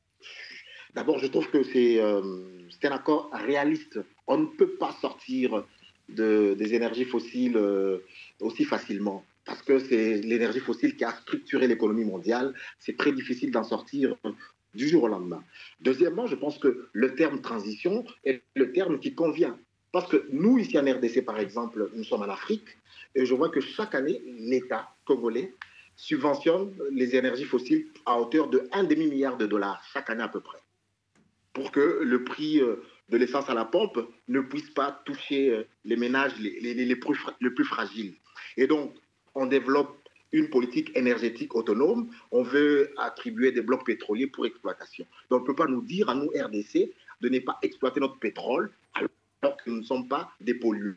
D'abord, 0.94 1.18
je 1.18 1.26
trouve 1.26 1.48
que 1.50 1.62
c'est 1.62 2.00
un 2.00 2.90
accord 2.90 3.30
réaliste. 3.33 3.98
On 4.26 4.38
ne 4.38 4.46
peut 4.46 4.76
pas 4.76 4.92
sortir 5.00 5.64
de, 6.09 6.54
des 6.59 6.74
énergies 6.74 7.04
fossiles 7.04 7.59
aussi 8.40 8.64
facilement 8.64 9.24
parce 9.44 9.62
que 9.62 9.78
c'est 9.78 10.20
l'énergie 10.20 10.61
fossile 10.61 10.96
qui 10.96 11.04
a 11.04 11.12
structuré 11.12 11.66
l'économie 11.66 12.04
mondiale. 12.04 12.54
C'est 12.78 12.96
très 12.96 13.12
difficile 13.12 13.50
d'en 13.50 13.64
sortir 13.64 14.16
du 14.74 14.88
jour 14.88 15.04
au 15.04 15.09
lendemain. 15.09 15.42
Deuxièmement, 15.80 16.26
je 16.26 16.35
pense 16.35 16.59
que 16.59 16.88
le 16.92 17.14
terme 17.14 17.40
transition 17.40 18.04
est 18.24 18.42
le 18.54 18.72
terme 18.72 18.98
qui 18.98 19.14
convient. 19.14 19.59
Parce 19.92 20.09
que 20.09 20.26
nous, 20.33 20.59
ici 20.59 20.78
en 20.78 20.83
RDC, 20.83 21.24
par 21.24 21.38
exemple, 21.38 21.90
nous 21.94 22.02
sommes 22.02 22.22
en 22.22 22.28
Afrique, 22.28 22.66
et 23.14 23.24
je 23.24 23.35
vois 23.35 23.48
que 23.48 23.61
chaque 23.61 23.94
année, 23.94 24.20
l'État 24.26 24.88
congolais 25.04 25.54
subventionne 25.96 26.74
les 26.90 27.14
énergies 27.14 27.44
fossiles 27.44 27.87
à 28.04 28.18
hauteur 28.18 28.48
de 28.48 28.68
un 28.72 28.83
demi-milliard 28.83 29.37
de 29.37 29.46
dollars, 29.46 29.80
chaque 29.92 30.11
année 30.11 30.24
à 30.24 30.28
peu 30.28 30.40
près, 30.40 30.59
pour 31.55 31.73
que 31.73 32.01
le 32.03 32.25
prix 32.25 32.61
euh, 32.61 32.83
de 33.09 33.17
l'essence 33.17 33.49
à 33.49 33.55
la 33.55 33.64
pompe 33.64 33.99
ne 34.29 34.40
puisse 34.40 34.71
pas 34.71 35.03
toucher 35.07 35.51
euh, 35.51 35.67
les 35.85 35.97
ménages 35.97 36.37
les, 36.38 36.61
les, 36.61 36.75
les, 36.75 36.97
plus, 36.97 37.19
les 37.40 37.51
plus 37.51 37.64
fragiles. 37.64 38.14
Et 38.59 38.67
donc, 38.67 38.95
on 39.35 39.47
développe 39.47 40.05
une 40.33 40.51
politique 40.51 40.90
énergétique 40.97 41.55
autonome, 41.55 42.11
on 42.33 42.43
veut 42.43 42.93
attribuer 42.99 43.53
des 43.53 43.62
blocs 43.62 43.87
pétroliers 43.87 44.27
pour 44.27 44.45
exploitation. 44.45 45.07
Donc 45.31 45.40
on 45.40 45.43
ne 45.43 45.47
peut 45.47 45.55
pas 45.55 45.69
nous 45.69 45.81
dire 45.81 46.09
à 46.09 46.14
nous, 46.14 46.29
RDC, 46.29 46.90
de 47.21 47.29
ne 47.29 47.38
pas 47.38 47.57
exploiter 47.62 48.01
notre 48.01 48.19
pétrole 48.19 48.73
alors 48.95 49.57
que 49.59 49.71
nous 49.71 49.79
ne 49.79 49.83
sommes 49.85 50.09
pas 50.09 50.33
des 50.40 50.55
pollueurs. 50.55 50.97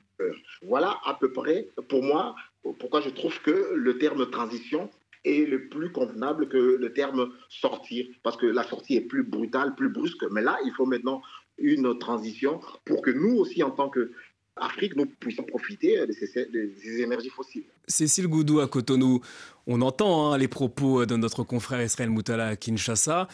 Voilà 0.63 0.97
à 1.05 1.13
peu 1.13 1.31
près, 1.31 1.67
pour 1.87 2.01
moi, 2.01 2.35
pourquoi 2.79 3.01
je 3.01 3.09
trouve 3.09 3.39
que 3.41 3.73
le 3.75 3.97
terme 3.99 4.29
transition 4.31 4.89
est 5.25 5.47
le 5.47 5.67
plus 5.67 5.91
convenable 5.91 6.49
que 6.49 6.77
le 6.79 6.93
terme 6.93 7.31
sortir, 7.49 8.05
parce 8.23 8.37
que 8.37 8.45
la 8.45 8.63
sortie 8.63 8.95
est 8.95 9.01
plus 9.01 9.23
brutale, 9.23 9.75
plus 9.75 9.89
brusque. 9.89 10.25
Mais 10.31 10.41
là, 10.41 10.57
il 10.65 10.71
faut 10.73 10.85
maintenant 10.85 11.21
une 11.57 11.97
transition 11.97 12.59
pour 12.85 13.01
que 13.01 13.11
nous 13.11 13.37
aussi, 13.37 13.63
en 13.63 13.71
tant 13.71 13.89
que 13.89 14.11
Afrique, 14.59 14.95
nous 14.95 15.05
puissions 15.05 15.43
profiter 15.43 16.05
de 16.05 16.11
ces, 16.11 17.01
énergies 17.01 17.29
fossiles. 17.29 17.65
Cécile 17.87 18.27
Goudou 18.27 18.59
à 18.59 18.67
Cotonou, 18.67 19.21
on 19.67 19.81
entend 19.81 20.31
hein, 20.33 20.37
les 20.37 20.47
propos 20.47 21.05
de 21.05 21.15
notre 21.15 21.43
confrère 21.43 21.81
Israël 21.81 22.09
Moutala 22.09 22.47
à 22.47 22.55
Kinshasa. 22.55 23.27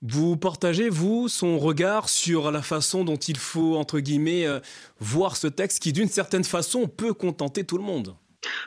Vous 0.00 0.36
partagez, 0.36 0.88
vous, 0.88 1.28
son 1.28 1.58
regard 1.58 2.08
sur 2.08 2.52
la 2.52 2.62
façon 2.62 3.04
dont 3.04 3.16
il 3.16 3.36
faut, 3.36 3.76
entre 3.76 3.98
guillemets, 3.98 4.46
euh, 4.46 4.60
voir 5.00 5.36
ce 5.36 5.48
texte 5.48 5.82
qui, 5.82 5.92
d'une 5.92 6.08
certaine 6.08 6.44
façon, 6.44 6.86
peut 6.86 7.12
contenter 7.12 7.64
tout 7.64 7.78
le 7.78 7.82
monde? 7.82 8.14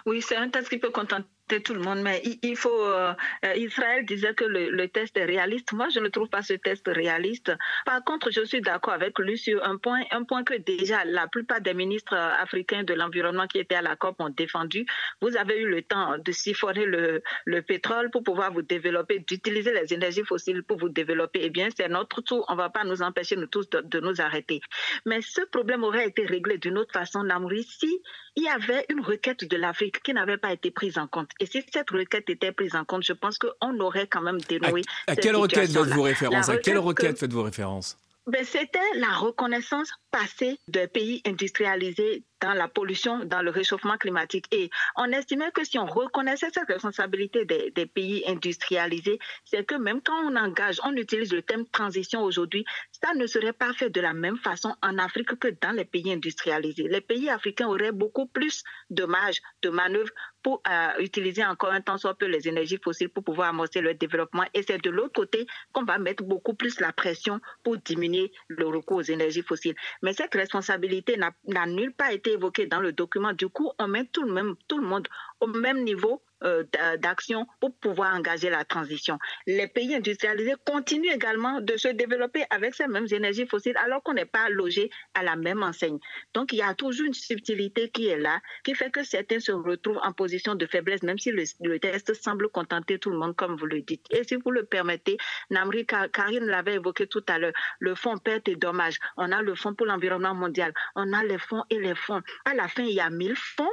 Oui, 0.06 0.22
c'est 0.22 0.36
un 0.36 0.50
texte 0.50 0.70
qui 0.70 0.78
peut 0.78 0.90
contenter 0.90 1.26
tout 1.60 1.74
le 1.74 1.82
monde, 1.82 2.02
mais 2.02 2.22
il, 2.42 2.56
faut. 2.56 2.86
Euh, 2.86 3.14
euh, 3.46 3.54
Israël 3.56 4.06
disait 4.06 4.34
que 4.34 4.46
le, 4.46 4.88
test 4.88 5.18
est 5.18 5.26
réaliste. 5.26 5.74
Moi, 5.74 5.90
je 5.90 6.00
ne 6.00 6.08
trouve 6.08 6.30
pas 6.30 6.42
ce 6.42 6.54
test 6.54 6.88
réaliste. 6.88 7.52
Par 7.86 8.04
contre, 8.04 8.32
je 8.32 8.44
suis 8.44 8.62
d'accord 8.62 8.94
avec 8.94 9.18
lui 9.20 9.38
sur 9.38 9.64
un 9.64 9.78
point, 9.78 10.02
un 10.12 10.24
point 10.24 10.44
que 10.44 10.54
déjà 10.56 11.04
la 11.06 11.28
plupart 11.28 11.62
des 11.62 11.74
ministres 11.74 12.16
africains 12.16 12.84
de 12.84 12.94
l'environnement 12.94 13.48
qui 13.48 13.60
étaient 13.60 13.76
à 13.76 13.82
la 13.82 13.96
COP 13.96 14.20
ont 14.20 14.30
défendu. 14.30 14.86
Vous 15.22 15.36
avez 15.38 15.60
eu 15.60 15.68
le 15.68 15.82
temps 15.82 16.18
de 16.18 16.32
siphonner 16.32 16.86
le, 16.86 17.22
le 17.46 17.62
pétrole 17.62 18.10
pour 18.10 18.24
pouvoir 18.24 18.52
vous 18.54 18.62
développer, 18.62 19.20
d'utiliser 19.20 19.74
les 19.74 19.94
énergies 19.94 20.24
fossiles 20.24 20.64
pour 20.64 20.78
vous 20.78 20.90
développer. 20.90 21.42
Eh 21.44 21.50
bien, 21.50 21.70
c'est 21.76 21.88
notre 21.90 22.22
tour. 22.22 22.46
On 22.50 22.54
ne 22.54 22.58
va 22.58 22.70
pas 22.70 22.84
nous 22.84 23.02
empêcher, 23.02 23.36
nous 23.36 23.48
tous, 23.48 23.70
de, 23.70 23.82
de, 23.82 24.00
nous 24.00 24.22
arrêter. 24.22 24.62
Mais 25.06 25.22
ce 25.22 25.42
problème 25.42 25.84
aurait 25.84 26.08
été 26.08 26.26
réglé 26.26 26.58
d'une 26.58 26.78
autre 26.78 26.94
façon, 26.94 27.24
Namouri, 27.24 27.64
si 27.64 28.02
il 28.36 28.44
y 28.44 28.48
avait 28.48 28.86
une 28.90 29.02
requête 29.02 29.44
de 29.44 29.58
l'Afrique 29.58 30.02
qui 30.04 30.14
n'avait 30.14 30.38
pas 30.38 30.54
été 30.54 30.72
prise 30.72 30.98
en 30.98 31.08
compte. 31.08 31.30
Et 31.42 31.48
si 31.48 31.66
cette 31.74 31.90
requête 31.90 32.30
était 32.30 32.52
prise 32.52 32.76
en 32.76 32.86
compte, 32.86 33.04
je 33.04 33.14
pense 33.14 33.40
qu'on 33.40 33.80
aurait 33.80 34.06
quand 34.06 34.22
même 34.22 34.40
dénoué. 34.42 34.84
À, 35.08 35.14
à 35.14 35.16
quelle 35.16 35.36
requête 35.36 35.72
faites-vous 35.72 36.04
référence? 36.04 36.50
À 36.50 36.58
quelle 36.58 36.78
requête 36.78 37.18
faites-vous 37.18 37.42
référence? 37.42 37.98
Ben, 38.28 38.46
C'était 38.46 38.80
la 38.96 39.10
reconnaissance 39.16 39.90
passée 40.12 40.60
des 40.68 40.88
pays 40.88 41.24
industrialisés 41.26 42.24
dans 42.42 42.54
la 42.54 42.68
pollution, 42.68 43.24
dans 43.26 43.42
le 43.42 43.52
réchauffement 43.52 43.98
climatique. 43.98 44.46
Et 44.52 44.70
on 44.96 45.12
estimait 45.12 45.52
que 45.52 45.64
si 45.64 45.78
on 45.78 45.86
reconnaissait 45.86 46.50
cette 46.54 46.68
responsabilité 46.68 47.46
des, 47.46 47.86
pays 47.86 48.24
industrialisés, 48.28 49.20
c'est 49.46 49.66
que 49.66 49.76
même 49.76 50.02
quand 50.02 50.20
on 50.26 50.36
engage, 50.36 50.80
on 50.84 50.94
utilise 50.94 51.34
le 51.34 51.42
terme 51.42 51.66
transition 51.68 52.22
aujourd'hui, 52.24 52.66
ça 52.92 53.14
ne 53.14 53.28
serait 53.28 53.54
pas 53.54 53.74
fait 53.74 53.90
de 53.90 54.02
la 54.02 54.14
même 54.14 54.38
façon 54.38 54.76
en 54.82 54.98
Afrique 54.98 55.36
que 55.40 55.50
dans 55.62 55.72
les 55.72 55.86
pays 55.86 56.12
industrialisés. 56.12 56.88
Les 56.88 57.02
pays 57.02 57.30
africains 57.30 57.68
auraient 57.68 57.92
beaucoup 57.92 58.28
plus 58.28 58.64
de 58.90 59.04
marge 59.04 59.42
de 59.62 59.70
manœuvre 59.70 60.10
pour 60.44 60.62
euh, 60.68 60.90
utiliser 61.00 61.46
encore 61.46 61.72
un 61.72 61.82
temps 61.82 61.98
soit 61.98 62.16
peu 62.16 62.26
les 62.26 62.48
énergies 62.48 62.80
fossiles 62.84 63.10
pour 63.10 63.24
pouvoir 63.24 63.50
amorcer 63.50 63.82
le 63.82 63.94
développement. 63.94 64.44
Et 64.54 64.64
c'est 64.64 64.82
de 64.82 64.90
l'autre 64.90 65.14
côté 65.14 65.46
qu'on 65.72 65.84
va 65.84 66.00
mettre 66.00 66.24
beaucoup 66.24 66.54
plus 66.54 66.80
la 66.80 66.92
pression 66.92 67.40
pour 67.64 67.78
diminuer 67.78 68.32
le 68.48 68.68
recours 68.68 68.98
aux 68.98 69.02
énergies 69.02 69.44
fossiles. 69.44 69.76
Mais 70.02 70.14
cette 70.14 70.34
responsabilité 70.34 71.18
n'a 71.18 71.66
nulle 71.68 71.94
part 71.94 72.12
été 72.12 72.31
évoquée 72.32 72.66
dans 72.66 72.80
le 72.80 72.92
document. 72.92 73.34
Du 73.34 73.48
coup, 73.50 73.72
on 73.80 73.88
met 73.88 74.06
tout 74.06 74.24
le, 74.24 74.32
même, 74.34 74.56
tout 74.68 74.78
le 74.78 74.88
monde 74.88 75.08
au 75.42 75.48
même 75.48 75.84
niveau 75.84 76.22
euh, 76.44 76.64
d'action 76.98 77.46
pour 77.60 77.76
pouvoir 77.76 78.16
engager 78.16 78.50
la 78.50 78.66
transition. 78.66 79.20
Les 79.46 79.68
pays 79.68 79.94
industrialisés 79.94 80.56
continuent 80.66 81.14
également 81.14 81.62
de 81.62 81.78
se 81.78 81.90
développer 81.90 82.46
avec 82.50 82.74
ces 82.74 82.88
mêmes 82.88 83.06
énergies 83.12 83.46
fossiles 83.46 83.78
alors 83.78 84.02
qu'on 84.02 84.16
n'est 84.16 84.26
pas 84.26 84.50
logé 84.50 84.90
à 85.14 85.22
la 85.22 85.36
même 85.36 85.62
enseigne. 85.62 86.00
Donc 86.34 86.52
il 86.52 86.58
y 86.58 86.64
a 86.64 86.74
toujours 86.74 87.06
une 87.06 87.14
subtilité 87.14 87.90
qui 87.90 88.08
est 88.08 88.18
là, 88.18 88.42
qui 88.64 88.74
fait 88.74 88.90
que 88.90 89.04
certains 89.04 89.40
se 89.40 89.52
retrouvent 89.52 90.00
en 90.02 90.14
position 90.14 90.56
de 90.56 90.66
faiblesse, 90.66 91.04
même 91.04 91.20
si 91.20 91.32
le, 91.32 91.78
test 91.78 92.12
semble 92.16 92.50
contenter 92.50 92.98
tout 92.98 93.12
le 93.12 93.20
monde, 93.20 93.36
comme 93.36 93.56
vous 93.56 93.68
le 93.68 93.82
dites. 93.82 94.08
Et 94.10 94.24
si 94.24 94.36
vous 94.36 94.50
le 94.50 94.66
permettez, 94.66 95.18
Namri 95.52 95.86
Karine 95.86 96.46
l'avait 96.46 96.76
évoqué 96.76 97.06
tout 97.06 97.24
à 97.28 97.38
l'heure, 97.38 97.54
le 97.78 97.94
fonds 97.94 98.18
perte 98.18 98.48
et 98.48 98.56
dommages. 98.56 98.98
On 99.18 99.32
a 99.32 99.44
le 99.44 99.54
fonds 99.54 99.76
pour 99.76 99.86
l'environnement 99.86 100.34
mondial, 100.34 100.74
on 100.96 101.14
a 101.14 101.24
les 101.24 101.38
fonds 101.38 101.64
et 101.70 101.78
les 101.78 101.94
fonds. 101.94 102.24
À 102.46 102.56
la 102.56 102.68
fin, 102.68 102.82
il 102.82 102.96
y 102.96 103.00
a 103.00 103.12
1000 103.12 103.36
fonds 103.36 103.70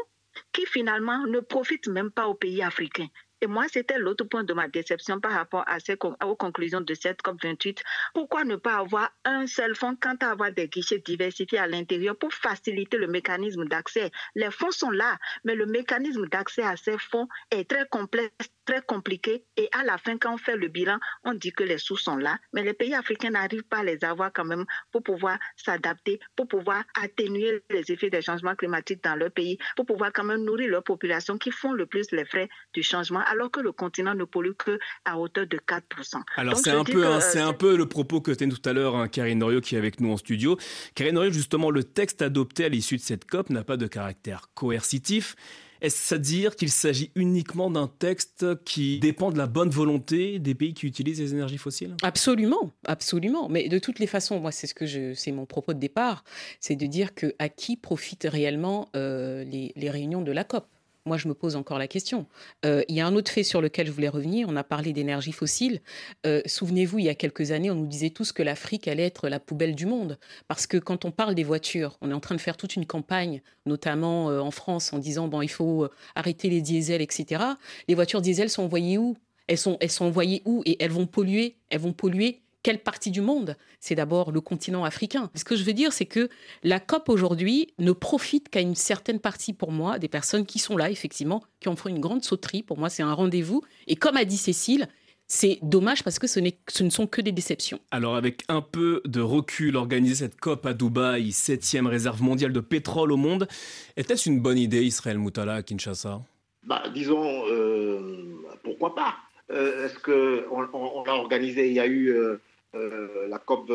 qui 0.52 0.66
finalement 0.66 1.26
ne 1.26 1.40
profitent 1.40 1.88
même 1.88 2.10
pas 2.10 2.28
aux 2.28 2.34
pays 2.34 2.62
africains. 2.62 3.08
Et 3.40 3.46
moi, 3.46 3.66
c'était 3.70 3.98
l'autre 3.98 4.24
point 4.24 4.42
de 4.42 4.52
ma 4.52 4.68
déception 4.68 5.20
par 5.20 5.32
rapport 5.32 5.64
à 5.66 5.78
ces, 5.78 5.96
aux 6.24 6.36
conclusions 6.36 6.80
de 6.80 6.94
cette 6.94 7.22
COP28. 7.22 7.78
Pourquoi 8.14 8.44
ne 8.44 8.56
pas 8.56 8.76
avoir 8.76 9.10
un 9.24 9.46
seul 9.46 9.76
fonds 9.76 9.96
quant 10.00 10.16
à 10.20 10.30
avoir 10.30 10.52
des 10.52 10.68
guichets 10.68 10.98
diversifiés 10.98 11.58
à 11.58 11.66
l'intérieur 11.66 12.16
pour 12.16 12.32
faciliter 12.32 12.96
le 12.96 13.06
mécanisme 13.06 13.64
d'accès? 13.66 14.10
Les 14.34 14.50
fonds 14.50 14.72
sont 14.72 14.90
là, 14.90 15.18
mais 15.44 15.54
le 15.54 15.66
mécanisme 15.66 16.26
d'accès 16.26 16.62
à 16.62 16.76
ces 16.76 16.98
fonds 16.98 17.28
est 17.50 17.68
très 17.70 17.86
complexe, 17.88 18.32
très 18.64 18.82
compliqué. 18.82 19.44
Et 19.56 19.68
à 19.72 19.84
la 19.84 19.98
fin, 19.98 20.18
quand 20.18 20.34
on 20.34 20.38
fait 20.38 20.56
le 20.56 20.68
bilan, 20.68 20.98
on 21.24 21.34
dit 21.34 21.52
que 21.52 21.62
les 21.62 21.78
sous 21.78 21.96
sont 21.96 22.16
là, 22.16 22.38
mais 22.52 22.64
les 22.64 22.74
pays 22.74 22.94
africains 22.94 23.30
n'arrivent 23.30 23.62
pas 23.62 23.78
à 23.78 23.84
les 23.84 24.04
avoir 24.04 24.32
quand 24.32 24.44
même 24.44 24.64
pour 24.90 25.02
pouvoir 25.02 25.38
s'adapter, 25.56 26.18
pour 26.34 26.48
pouvoir 26.48 26.82
atténuer 27.00 27.62
les 27.70 27.92
effets 27.92 28.10
des 28.10 28.22
changements 28.22 28.56
climatiques 28.56 29.04
dans 29.04 29.14
leur 29.14 29.30
pays, 29.30 29.58
pour 29.76 29.86
pouvoir 29.86 30.12
quand 30.12 30.24
même 30.24 30.42
nourrir 30.42 30.70
leur 30.70 30.82
population 30.82 31.38
qui 31.38 31.50
font 31.50 31.72
le 31.72 31.86
plus 31.86 32.10
les 32.10 32.24
frais 32.24 32.48
du 32.74 32.82
changement 32.82 33.22
alors 33.30 33.50
que 33.50 33.60
le 33.60 33.72
continent 33.72 34.14
ne 34.14 34.24
pollue 34.24 34.52
que 34.56 34.78
à 35.04 35.18
hauteur 35.18 35.46
de 35.46 35.58
4%. 35.58 36.22
Alors 36.36 36.56
c'est 36.56 36.70
un, 36.70 36.84
peu, 36.84 37.06
hein, 37.06 37.20
c'est 37.20 37.40
un 37.40 37.52
peu 37.52 37.76
le 37.76 37.86
propos 37.86 38.20
que 38.20 38.30
tenait 38.30 38.52
tout 38.52 38.68
à 38.68 38.72
l'heure 38.72 38.96
hein, 38.96 39.08
Karine 39.08 39.38
Norio 39.38 39.60
qui 39.60 39.74
est 39.74 39.78
avec 39.78 40.00
nous 40.00 40.12
en 40.12 40.16
studio. 40.16 40.58
Karine 40.94 41.14
Norio, 41.14 41.30
justement, 41.30 41.70
le 41.70 41.84
texte 41.84 42.22
adopté 42.22 42.64
à 42.64 42.68
l'issue 42.68 42.96
de 42.96 43.02
cette 43.02 43.24
COP 43.24 43.50
n'a 43.50 43.64
pas 43.64 43.76
de 43.76 43.86
caractère 43.86 44.48
coercitif. 44.54 45.36
Est-ce 45.80 46.14
à 46.16 46.18
dire 46.18 46.56
qu'il 46.56 46.70
s'agit 46.70 47.12
uniquement 47.14 47.70
d'un 47.70 47.86
texte 47.86 48.64
qui 48.64 48.98
dépend 48.98 49.30
de 49.30 49.38
la 49.38 49.46
bonne 49.46 49.70
volonté 49.70 50.40
des 50.40 50.54
pays 50.54 50.74
qui 50.74 50.86
utilisent 50.86 51.20
les 51.20 51.34
énergies 51.34 51.58
fossiles? 51.58 51.94
Absolument, 52.02 52.72
absolument. 52.84 53.48
Mais 53.48 53.68
de 53.68 53.78
toutes 53.78 54.00
les 54.00 54.08
façons, 54.08 54.40
moi, 54.40 54.50
c'est 54.50 54.66
ce 54.66 54.74
que 54.74 54.86
je, 54.86 55.14
c'est 55.14 55.30
mon 55.30 55.46
propos 55.46 55.74
de 55.74 55.78
départ, 55.78 56.24
c'est 56.58 56.74
de 56.74 56.86
dire 56.86 57.14
que 57.14 57.32
à 57.38 57.48
qui 57.48 57.76
profitent 57.76 58.26
réellement 58.28 58.88
euh, 58.96 59.44
les 59.44 59.90
réunions 59.90 60.22
de 60.22 60.32
la 60.32 60.42
COP? 60.42 60.66
Moi, 61.08 61.16
je 61.16 61.26
me 61.26 61.34
pose 61.34 61.56
encore 61.56 61.78
la 61.78 61.88
question. 61.88 62.26
Euh, 62.64 62.82
il 62.88 62.94
y 62.94 63.00
a 63.00 63.06
un 63.06 63.14
autre 63.16 63.32
fait 63.32 63.42
sur 63.42 63.60
lequel 63.60 63.86
je 63.86 63.92
voulais 63.92 64.08
revenir. 64.08 64.46
On 64.48 64.56
a 64.56 64.62
parlé 64.62 64.92
d'énergie 64.92 65.32
fossile. 65.32 65.80
Euh, 66.26 66.40
souvenez-vous, 66.46 67.00
il 67.00 67.06
y 67.06 67.08
a 67.08 67.14
quelques 67.14 67.50
années, 67.50 67.70
on 67.70 67.74
nous 67.74 67.86
disait 67.86 68.10
tous 68.10 68.30
que 68.30 68.42
l'Afrique 68.42 68.86
allait 68.86 69.06
être 69.06 69.28
la 69.28 69.40
poubelle 69.40 69.74
du 69.74 69.86
monde. 69.86 70.18
Parce 70.46 70.66
que 70.66 70.76
quand 70.76 71.04
on 71.04 71.10
parle 71.10 71.34
des 71.34 71.44
voitures, 71.44 71.96
on 72.00 72.10
est 72.10 72.14
en 72.14 72.20
train 72.20 72.36
de 72.36 72.40
faire 72.40 72.56
toute 72.56 72.76
une 72.76 72.86
campagne, 72.86 73.42
notamment 73.66 74.30
euh, 74.30 74.40
en 74.40 74.52
France, 74.52 74.92
en 74.92 74.98
disant 74.98 75.26
bon, 75.26 75.42
il 75.42 75.50
faut 75.50 75.88
arrêter 76.14 76.48
les 76.48 76.60
diesels, 76.60 77.02
etc. 77.02 77.42
Les 77.88 77.94
voitures 77.94 78.20
diesel 78.20 78.50
sont 78.50 78.62
envoyées 78.62 78.98
où? 78.98 79.16
Elles 79.48 79.58
sont, 79.58 79.78
elles 79.80 79.90
sont 79.90 80.04
envoyées 80.04 80.42
où? 80.44 80.62
Et 80.66 80.82
elles 80.82 80.90
vont 80.90 81.06
polluer. 81.06 81.56
Elles 81.70 81.80
vont 81.80 81.92
polluer 81.94 82.42
quelle 82.68 82.80
partie 82.80 83.10
du 83.10 83.22
monde? 83.22 83.56
C'est 83.80 83.94
d'abord 83.94 84.30
le 84.30 84.42
continent 84.42 84.84
africain. 84.84 85.30
Ce 85.34 85.42
que 85.42 85.56
je 85.56 85.64
veux 85.64 85.72
dire, 85.72 85.90
c'est 85.90 86.04
que 86.04 86.28
la 86.62 86.80
COP 86.80 87.08
aujourd'hui 87.08 87.72
ne 87.78 87.92
profite 87.92 88.50
qu'à 88.50 88.60
une 88.60 88.74
certaine 88.74 89.20
partie, 89.20 89.54
pour 89.54 89.72
moi, 89.72 89.98
des 89.98 90.08
personnes 90.08 90.44
qui 90.44 90.58
sont 90.58 90.76
là, 90.76 90.90
effectivement, 90.90 91.42
qui 91.60 91.70
en 91.70 91.76
font 91.76 91.88
une 91.88 91.98
grande 91.98 92.22
sauterie. 92.22 92.62
Pour 92.62 92.76
moi, 92.76 92.90
c'est 92.90 93.02
un 93.02 93.14
rendez-vous. 93.14 93.62
Et 93.86 93.96
comme 93.96 94.18
a 94.18 94.26
dit 94.26 94.36
Cécile, 94.36 94.86
c'est 95.26 95.58
dommage 95.62 96.04
parce 96.04 96.18
que 96.18 96.26
ce, 96.26 96.40
ce, 96.68 96.82
ne 96.84 96.90
sont 96.90 97.06
que 97.06 97.22
des 97.22 97.32
déceptions. 97.32 97.80
Alors 97.90 98.16
avec 98.16 98.44
un 98.50 98.60
peu 98.60 99.00
de 99.06 99.22
recul, 99.22 99.74
organiser 99.74 100.16
cette 100.16 100.38
COP 100.38 100.66
à 100.66 100.74
Dubaï, 100.74 101.32
septième 101.32 101.86
réserve 101.86 102.22
mondiale 102.22 102.52
de 102.52 102.60
pétrole 102.60 103.12
au 103.12 103.16
monde, 103.16 103.48
était-ce 103.96 104.28
une 104.28 104.40
bonne 104.40 104.58
idée, 104.58 104.84
Israël 104.84 105.16
Moutala, 105.16 105.54
à 105.54 105.62
Kinshasa? 105.62 106.20
Bah, 106.64 106.82
Disons, 106.92 107.46
euh, 107.50 108.36
pourquoi 108.62 108.94
pas? 108.94 109.14
Euh, 109.50 109.86
Est-ce 109.86 109.98
qu'on 110.00 110.68
on, 110.74 111.04
l'a 111.04 111.14
organisé? 111.14 111.68
Il 111.68 111.72
y 111.72 111.80
a 111.80 111.86
eu 111.86 112.08
euh, 112.08 112.38
la 112.74 113.38
COP, 113.38 113.70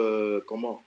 comment 0.46 0.84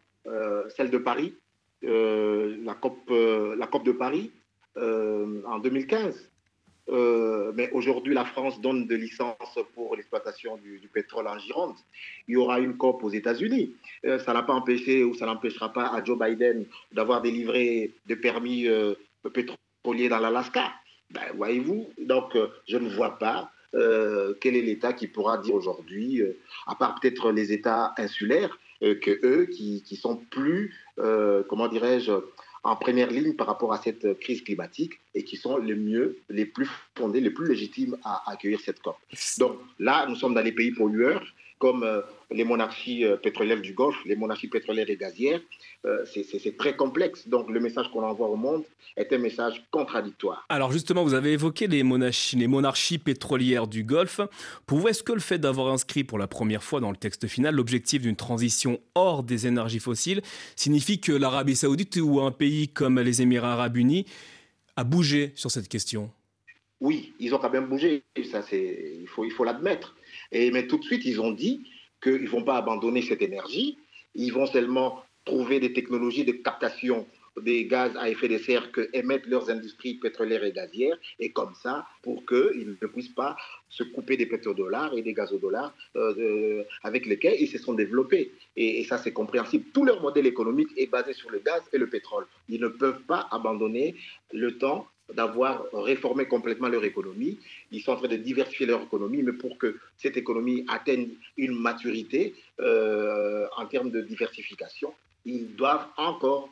Celle 0.76 0.90
de 0.90 0.98
Paris, 0.98 1.34
la, 1.82 2.74
COP, 2.74 3.10
la 3.10 3.66
COP 3.66 3.84
de 3.84 3.92
Paris 3.92 4.30
en 4.76 5.58
2015. 5.58 6.30
Euh, 6.88 7.52
mais 7.54 7.70
aujourd'hui, 7.72 8.14
la 8.14 8.24
France 8.24 8.60
donne 8.60 8.86
des 8.86 8.96
licences 8.96 9.58
pour 9.74 9.96
l'exploitation 9.96 10.56
du, 10.56 10.88
pétrole 10.92 11.26
en 11.26 11.38
Gironde. 11.38 11.74
Il 12.28 12.34
y 12.34 12.36
aura 12.36 12.60
une 12.60 12.76
COP 12.76 13.02
aux 13.02 13.10
États-Unis. 13.10 13.74
Euh, 14.04 14.18
ça 14.20 14.32
n'a 14.32 14.42
pas 14.42 14.52
empêché 14.52 15.02
ou 15.02 15.14
ça 15.14 15.26
n'empêchera 15.26 15.72
pas 15.72 15.88
à 15.88 16.02
Joe 16.04 16.18
Biden 16.18 16.66
d'avoir 16.92 17.22
délivré 17.22 17.92
des 18.06 18.16
permis 18.16 18.68
euh, 18.68 18.94
pétroliers 19.34 20.08
dans 20.08 20.20
l'Alaska. 20.20 20.72
Ben, 21.10 21.22
voyez-vous, 21.34 21.88
donc 21.98 22.36
je 22.68 22.76
ne 22.76 22.88
vois 22.88 23.18
pas 23.18 23.50
quel 23.72 24.56
est 24.56 24.62
l'État 24.62 24.92
qui 24.92 25.06
pourra 25.06 25.38
dire 25.38 25.54
aujourd'hui, 25.54 26.22
à 26.66 26.74
part 26.74 26.98
peut-être 27.00 27.30
les 27.32 27.52
États 27.52 27.94
insulaires, 27.98 28.58
que 28.80 29.18
eux 29.24 29.46
qui, 29.46 29.82
qui 29.82 29.96
sont 29.96 30.16
plus, 30.16 30.74
comment 30.96 31.68
dirais-je, 31.68 32.12
en 32.62 32.76
première 32.76 33.10
ligne 33.10 33.34
par 33.34 33.46
rapport 33.46 33.72
à 33.72 33.78
cette 33.78 34.18
crise 34.18 34.42
climatique 34.42 34.94
et 35.14 35.22
qui 35.24 35.36
sont 35.36 35.56
les 35.58 35.76
mieux, 35.76 36.18
les 36.28 36.46
plus 36.46 36.68
fondés, 36.96 37.20
les 37.20 37.30
plus 37.30 37.46
légitimes 37.46 37.96
à 38.04 38.30
accueillir 38.30 38.60
cette 38.60 38.80
COP? 38.80 38.96
Donc 39.38 39.58
là, 39.78 40.06
nous 40.08 40.16
sommes 40.16 40.34
dans 40.34 40.42
les 40.42 40.52
pays 40.52 40.72
pollueurs 40.72 41.24
comme 41.58 41.82
euh, 41.82 42.02
les 42.30 42.44
monarchies 42.44 43.04
euh, 43.04 43.16
pétrolières 43.16 43.60
du 43.60 43.72
Golfe, 43.72 43.96
les 44.04 44.16
monarchies 44.16 44.48
pétrolières 44.48 44.90
et 44.90 44.96
gazières. 44.96 45.40
Euh, 45.84 46.04
c'est 46.04 46.56
très 46.56 46.76
complexe. 46.76 47.28
Donc 47.28 47.48
le 47.50 47.60
message 47.60 47.90
qu'on 47.90 48.02
envoie 48.02 48.28
au 48.28 48.36
monde 48.36 48.64
est 48.96 49.12
un 49.12 49.18
message 49.18 49.64
contradictoire. 49.70 50.44
Alors 50.48 50.72
justement, 50.72 51.04
vous 51.04 51.14
avez 51.14 51.32
évoqué 51.32 51.66
les 51.66 51.82
monarchies, 51.82 52.36
les 52.36 52.46
monarchies 52.46 52.98
pétrolières 52.98 53.66
du 53.66 53.84
Golfe. 53.84 54.20
Pour 54.66 54.78
vous, 54.78 54.88
est-ce 54.88 55.02
que 55.02 55.12
le 55.12 55.20
fait 55.20 55.38
d'avoir 55.38 55.72
inscrit 55.72 56.04
pour 56.04 56.18
la 56.18 56.26
première 56.26 56.62
fois 56.62 56.80
dans 56.80 56.90
le 56.90 56.96
texte 56.96 57.26
final 57.26 57.54
l'objectif 57.54 58.02
d'une 58.02 58.16
transition 58.16 58.80
hors 58.94 59.22
des 59.22 59.46
énergies 59.46 59.80
fossiles 59.80 60.22
signifie 60.56 61.00
que 61.00 61.12
l'Arabie 61.12 61.56
saoudite 61.56 61.96
ou 61.96 62.20
un 62.20 62.32
pays 62.32 62.68
comme 62.68 63.00
les 63.00 63.22
Émirats 63.22 63.52
arabes 63.52 63.76
unis 63.76 64.06
a 64.76 64.84
bougé 64.84 65.32
sur 65.34 65.50
cette 65.50 65.68
question? 65.68 66.10
Oui, 66.80 67.14
ils 67.18 67.34
ont 67.34 67.38
quand 67.38 67.50
même 67.50 67.66
bougé. 67.66 68.02
Ça, 68.30 68.42
il 68.52 69.06
faut 69.08 69.44
l'admettre. 69.44 69.96
Il 69.98 70.05
faut 70.05 70.05
mais 70.32 70.66
tout 70.66 70.78
de 70.78 70.84
suite, 70.84 71.04
ils 71.04 71.20
ont 71.20 71.32
dit 71.32 71.64
qu'ils 72.02 72.22
ne 72.22 72.28
vont 72.28 72.44
pas 72.44 72.56
abandonner 72.56 73.02
cette 73.02 73.22
énergie, 73.22 73.78
ils 74.14 74.32
vont 74.32 74.46
seulement 74.46 75.02
trouver 75.24 75.60
des 75.60 75.72
technologies 75.72 76.24
de 76.24 76.32
captation 76.32 77.06
des 77.42 77.66
gaz 77.66 77.92
à 77.96 78.08
effet 78.08 78.28
de 78.28 78.38
serre 78.38 78.72
que 78.72 78.88
émettent 78.92 79.26
leurs 79.26 79.50
industries 79.50 79.94
pétrolières 79.94 80.44
et 80.44 80.52
gazières, 80.52 80.96
et 81.18 81.30
comme 81.30 81.54
ça, 81.54 81.86
pour 82.02 82.24
qu'ils 82.26 82.76
ne 82.80 82.86
puissent 82.86 83.14
pas 83.14 83.36
se 83.68 83.82
couper 83.82 84.16
des 84.16 84.26
pétrodollars 84.26 84.96
et 84.96 85.02
des 85.02 85.12
gazodollars 85.12 85.74
euh, 85.96 86.14
euh, 86.18 86.64
avec 86.82 87.06
lesquels 87.06 87.36
ils 87.38 87.48
se 87.48 87.58
sont 87.58 87.74
développés. 87.74 88.32
Et 88.56 88.84
ça, 88.84 88.98
c'est 88.98 89.12
compréhensible. 89.12 89.66
Tout 89.74 89.84
leur 89.84 90.00
modèle 90.00 90.26
économique 90.26 90.68
est 90.76 90.86
basé 90.86 91.12
sur 91.12 91.30
le 91.30 91.40
gaz 91.40 91.62
et 91.72 91.78
le 91.78 91.88
pétrole. 91.88 92.26
Ils 92.48 92.60
ne 92.60 92.68
peuvent 92.68 93.02
pas 93.02 93.28
abandonner 93.30 93.96
le 94.32 94.56
temps 94.56 94.86
d'avoir 95.14 95.64
réformé 95.72 96.26
complètement 96.26 96.68
leur 96.68 96.84
économie. 96.84 97.38
Ils 97.70 97.80
sont 97.80 97.92
en 97.92 97.96
train 97.96 98.08
de 98.08 98.16
diversifier 98.16 98.66
leur 98.66 98.82
économie, 98.82 99.22
mais 99.22 99.32
pour 99.32 99.58
que 99.58 99.78
cette 99.96 100.16
économie 100.16 100.64
atteigne 100.68 101.10
une 101.36 101.54
maturité 101.54 102.34
euh, 102.60 103.46
en 103.56 103.66
termes 103.66 103.90
de 103.90 104.00
diversification, 104.00 104.92
ils 105.24 105.54
doivent 105.54 105.86
encore 105.96 106.50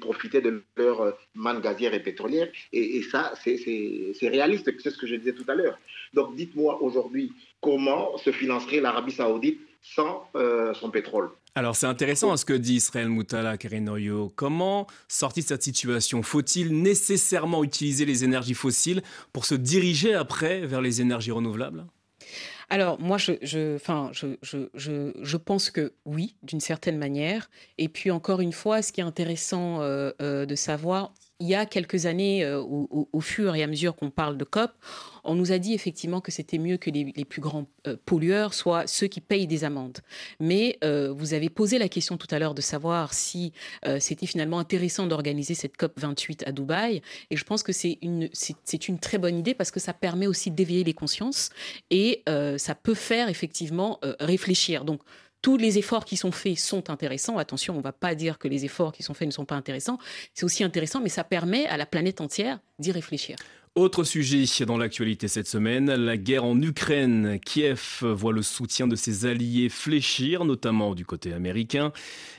profiter 0.00 0.40
de 0.40 0.62
leur 0.76 1.00
euh, 1.00 1.12
manne 1.34 1.60
gazière 1.60 1.94
et 1.94 2.02
pétrolière. 2.02 2.48
Et, 2.72 3.02
ça, 3.02 3.32
c'est 3.42 4.14
réaliste, 4.22 4.70
c'est 4.80 4.90
ce 4.90 4.98
que 4.98 5.06
je 5.06 5.16
disais 5.16 5.32
tout 5.32 5.44
à 5.48 5.54
l'heure. 5.54 5.78
Donc 6.14 6.34
dites-moi 6.34 6.82
aujourd'hui 6.82 7.32
comment 7.60 8.16
se 8.18 8.30
financerait 8.30 8.80
l'Arabie 8.80 9.12
saoudite 9.12 9.60
sans 9.82 10.28
euh, 10.34 10.74
son 10.74 10.90
pétrole? 10.90 11.30
Alors 11.58 11.74
c'est 11.74 11.86
intéressant 11.86 12.36
ce 12.36 12.44
que 12.44 12.52
dit 12.52 12.74
Israël 12.74 13.08
Moutala 13.08 13.58
Kerenoyo. 13.58 14.32
Comment 14.36 14.86
sortir 15.08 15.42
de 15.42 15.48
cette 15.48 15.64
situation 15.64 16.22
Faut-il 16.22 16.82
nécessairement 16.82 17.64
utiliser 17.64 18.04
les 18.04 18.22
énergies 18.22 18.54
fossiles 18.54 19.02
pour 19.32 19.44
se 19.44 19.56
diriger 19.56 20.14
après 20.14 20.60
vers 20.60 20.80
les 20.80 21.00
énergies 21.00 21.32
renouvelables? 21.32 21.84
Alors, 22.70 23.00
moi, 23.00 23.16
je, 23.16 23.76
pense 25.36 25.70
que 25.70 25.94
oui, 26.04 26.36
d'une 26.42 26.60
certaine 26.60 26.98
manière. 26.98 27.50
Et 27.78 27.88
puis, 27.88 28.10
encore 28.10 28.40
une 28.40 28.52
fois, 28.52 28.82
ce 28.82 28.92
qui 28.92 29.00
est 29.00 29.04
intéressant 29.04 29.80
euh, 29.80 30.12
euh, 30.20 30.44
de 30.44 30.54
savoir, 30.54 31.12
il 31.40 31.48
y 31.48 31.54
a 31.54 31.66
quelques 31.66 32.06
années, 32.06 32.44
euh, 32.44 32.60
au, 32.60 33.20
fur 33.20 33.54
et 33.54 33.62
à 33.62 33.66
mesure 33.66 33.96
qu'on 33.96 34.10
parle 34.10 34.36
de 34.36 34.44
COP, 34.44 34.70
on 35.28 35.34
nous 35.34 35.52
a 35.52 35.58
dit 35.58 35.74
effectivement 35.74 36.20
que 36.20 36.32
c'était 36.32 36.58
mieux 36.58 36.76
que 36.76 36.90
les, 36.90 37.24
plus 37.24 37.40
grands 37.40 37.66
euh, 37.86 37.96
pollueurs 38.04 38.54
soient 38.54 38.86
ceux 38.86 39.06
qui 39.06 39.20
payent 39.20 39.46
des 39.46 39.62
amendes. 39.62 39.98
Mais 40.40 40.78
euh, 40.82 41.12
vous 41.12 41.34
avez 41.34 41.48
posé 41.50 41.78
la 41.78 41.88
question 41.88 42.16
tout 42.16 42.26
à 42.30 42.38
l'heure 42.38 42.54
de 42.54 42.60
savoir 42.60 43.14
si 43.14 43.52
c'était 44.00 44.26
finalement 44.26 44.58
intéressant 44.58 45.06
d'organiser 45.06 45.54
cette 45.54 45.76
COP 45.76 45.92
28 45.98 46.44
à 46.46 46.52
Dubaï. 46.52 47.02
Et 47.30 47.36
je 47.36 47.44
pense 47.44 47.62
que 47.62 47.72
c'est 47.72 47.98
une, 48.02 48.28
c'est, 48.32 48.88
une 48.88 48.98
très 48.98 49.18
bonne 49.18 49.38
idée 49.38 49.54
parce 49.54 49.70
que 49.70 49.80
ça 49.80 49.92
permet 49.92 50.26
aussi 50.26 50.50
d'éveiller 50.50 50.84
les 50.84 50.94
consciences 50.94 51.50
et 51.90 52.22
ça 52.56 52.74
peut 52.74 52.94
faire 52.94 53.28
effectivement 53.28 54.00
réfléchir. 54.20 54.84
Donc, 54.84 55.00
tous 55.42 55.56
les 55.56 55.78
efforts 55.78 56.04
qui 56.04 56.16
sont 56.16 56.32
faits 56.32 56.58
sont 56.58 56.90
intéressants. 56.90 57.38
Attention, 57.38 57.74
on 57.74 57.78
ne 57.78 57.82
va 57.82 57.92
pas 57.92 58.14
dire 58.14 58.38
que 58.38 58.48
les 58.48 58.64
efforts 58.64 58.92
qui 58.92 59.02
sont 59.02 59.14
faits 59.14 59.28
ne 59.28 59.32
sont 59.32 59.44
pas 59.44 59.54
intéressants. 59.54 59.98
C'est 60.34 60.44
aussi 60.44 60.64
intéressant, 60.64 61.00
mais 61.00 61.08
ça 61.08 61.24
permet 61.24 61.66
à 61.66 61.76
la 61.76 61.86
planète 61.86 62.20
entière 62.20 62.58
d'y 62.78 62.92
réfléchir. 62.92 63.36
Autre 63.74 64.04
sujet 64.04 64.44
dans 64.66 64.76
l'actualité 64.76 65.28
cette 65.28 65.46
semaine, 65.46 65.92
la 65.92 66.16
guerre 66.16 66.44
en 66.44 66.60
Ukraine. 66.60 67.38
Kiev 67.44 68.02
voit 68.02 68.32
le 68.32 68.42
soutien 68.42 68.88
de 68.88 68.96
ses 68.96 69.26
alliés 69.26 69.68
fléchir, 69.68 70.44
notamment 70.44 70.94
du 70.94 71.04
côté 71.04 71.32
américain. 71.32 71.92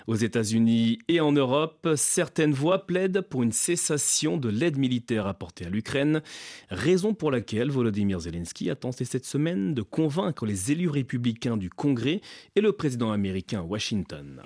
Aux 0.07 0.15
États-Unis 0.15 0.99
et 1.07 1.19
en 1.19 1.31
Europe, 1.31 1.87
certaines 1.95 2.53
voix 2.53 2.85
plaident 2.85 3.21
pour 3.21 3.43
une 3.43 3.51
cessation 3.51 4.37
de 4.37 4.49
l'aide 4.49 4.77
militaire 4.77 5.27
apportée 5.27 5.65
à 5.65 5.69
l'Ukraine, 5.69 6.21
raison 6.69 7.13
pour 7.13 7.31
laquelle 7.31 7.69
Volodymyr 7.69 8.19
Zelensky 8.19 8.69
a 8.69 8.75
tenté 8.75 9.05
cette 9.05 9.25
semaine 9.25 9.73
de 9.73 9.81
convaincre 9.81 10.45
les 10.45 10.71
élus 10.71 10.89
républicains 10.89 11.57
du 11.57 11.69
Congrès 11.69 12.21
et 12.55 12.61
le 12.61 12.71
président 12.71 13.11
américain 13.11 13.61
Washington. 13.61 14.41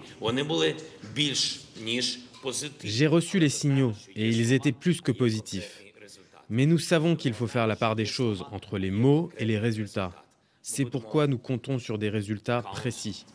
J'ai 2.83 3.07
reçu 3.07 3.39
les 3.39 3.49
signaux 3.49 3.93
et 4.15 4.27
ils 4.27 4.51
étaient 4.51 4.73
plus 4.73 5.01
que 5.01 5.11
positifs. 5.11 5.83
Mais 6.49 6.65
nous 6.65 6.79
savons 6.79 7.15
qu'il 7.15 7.33
faut 7.33 7.47
faire 7.47 7.67
la 7.67 7.75
part 7.75 7.95
des 7.95 8.05
choses 8.05 8.45
entre 8.51 8.77
les 8.77 8.91
mots 8.91 9.31
et 9.37 9.45
les 9.45 9.57
résultats. 9.57 10.11
C'est 10.61 10.85
pourquoi 10.85 11.27
nous 11.27 11.37
comptons 11.37 11.79
sur 11.79 11.97
des 11.97 12.09
résultats 12.09 12.61
précis. 12.61 13.25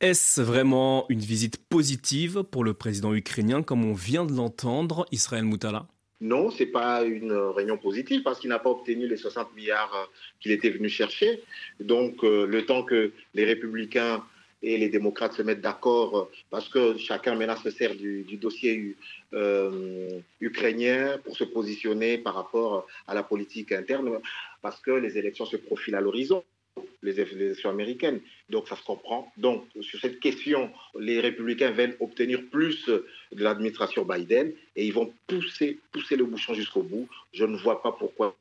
Est-ce 0.00 0.40
vraiment 0.42 1.06
une 1.08 1.20
visite 1.20 1.56
positive 1.68 2.42
pour 2.42 2.64
le 2.64 2.74
président 2.74 3.14
ukrainien, 3.14 3.62
comme 3.62 3.84
on 3.84 3.94
vient 3.94 4.26
de 4.26 4.32
l'entendre, 4.32 5.06
Israël 5.10 5.44
Moutala? 5.44 5.86
Non, 6.20 6.50
ce 6.50 6.62
n'est 6.62 6.70
pas 6.70 7.02
une 7.04 7.32
réunion 7.32 7.76
positive 7.76 8.22
parce 8.22 8.38
qu'il 8.38 8.50
n'a 8.50 8.58
pas 8.58 8.70
obtenu 8.70 9.06
les 9.06 9.16
60 9.16 9.54
milliards 9.54 10.10
qu'il 10.40 10.52
était 10.52 10.70
venu 10.70 10.88
chercher. 10.88 11.42
Donc, 11.80 12.24
euh, 12.24 12.46
le 12.46 12.64
temps 12.64 12.82
que 12.82 13.12
les 13.34 13.44
républicains 13.44 14.22
et 14.64 14.78
les 14.78 14.88
démocrates 14.88 15.34
se 15.34 15.42
mettent 15.42 15.60
d'accord 15.60 16.16
euh, 16.16 16.24
parce 16.50 16.68
que 16.68 16.96
chacun 16.96 17.34
maintenant 17.34 17.56
se 17.56 17.70
sert 17.70 17.94
du, 17.94 18.24
dossier 18.40 18.96
euh, 19.34 20.18
ukrainien 20.40 21.18
pour 21.22 21.36
se 21.36 21.44
positionner 21.44 22.16
par 22.18 22.34
rapport 22.34 22.86
à 23.06 23.14
la 23.14 23.22
politique 23.22 23.72
interne 23.72 24.18
parce 24.62 24.80
que 24.80 24.90
les 24.90 25.18
élections 25.18 25.44
se 25.44 25.56
profilent 25.56 25.96
à 25.96 26.00
l'horizon. 26.00 26.42
Les, 27.02 27.20
élections 27.20 27.70
américaines. 27.70 28.20
Donc 28.48 28.66
ça 28.66 28.76
se 28.76 28.82
comprend. 28.82 29.30
Donc 29.36 29.66
sur 29.82 30.00
cette 30.00 30.18
question, 30.18 30.70
les 30.98 31.20
républicains 31.20 31.70
veulent 31.70 31.96
obtenir 32.00 32.42
plus 32.50 32.88
de 32.88 33.42
l'administration 33.44 34.04
Biden 34.04 34.52
et 34.74 34.86
ils 34.86 34.92
vont 34.92 35.12
pousser, 35.26 35.78
pousser 35.92 36.16
le 36.16 36.24
bouchon 36.24 36.54
jusqu'au 36.54 36.82
bout. 36.82 37.06
Je 37.32 37.44
ne 37.44 37.56
vois 37.58 37.82
pas 37.82 37.92
pourquoi 37.92 38.34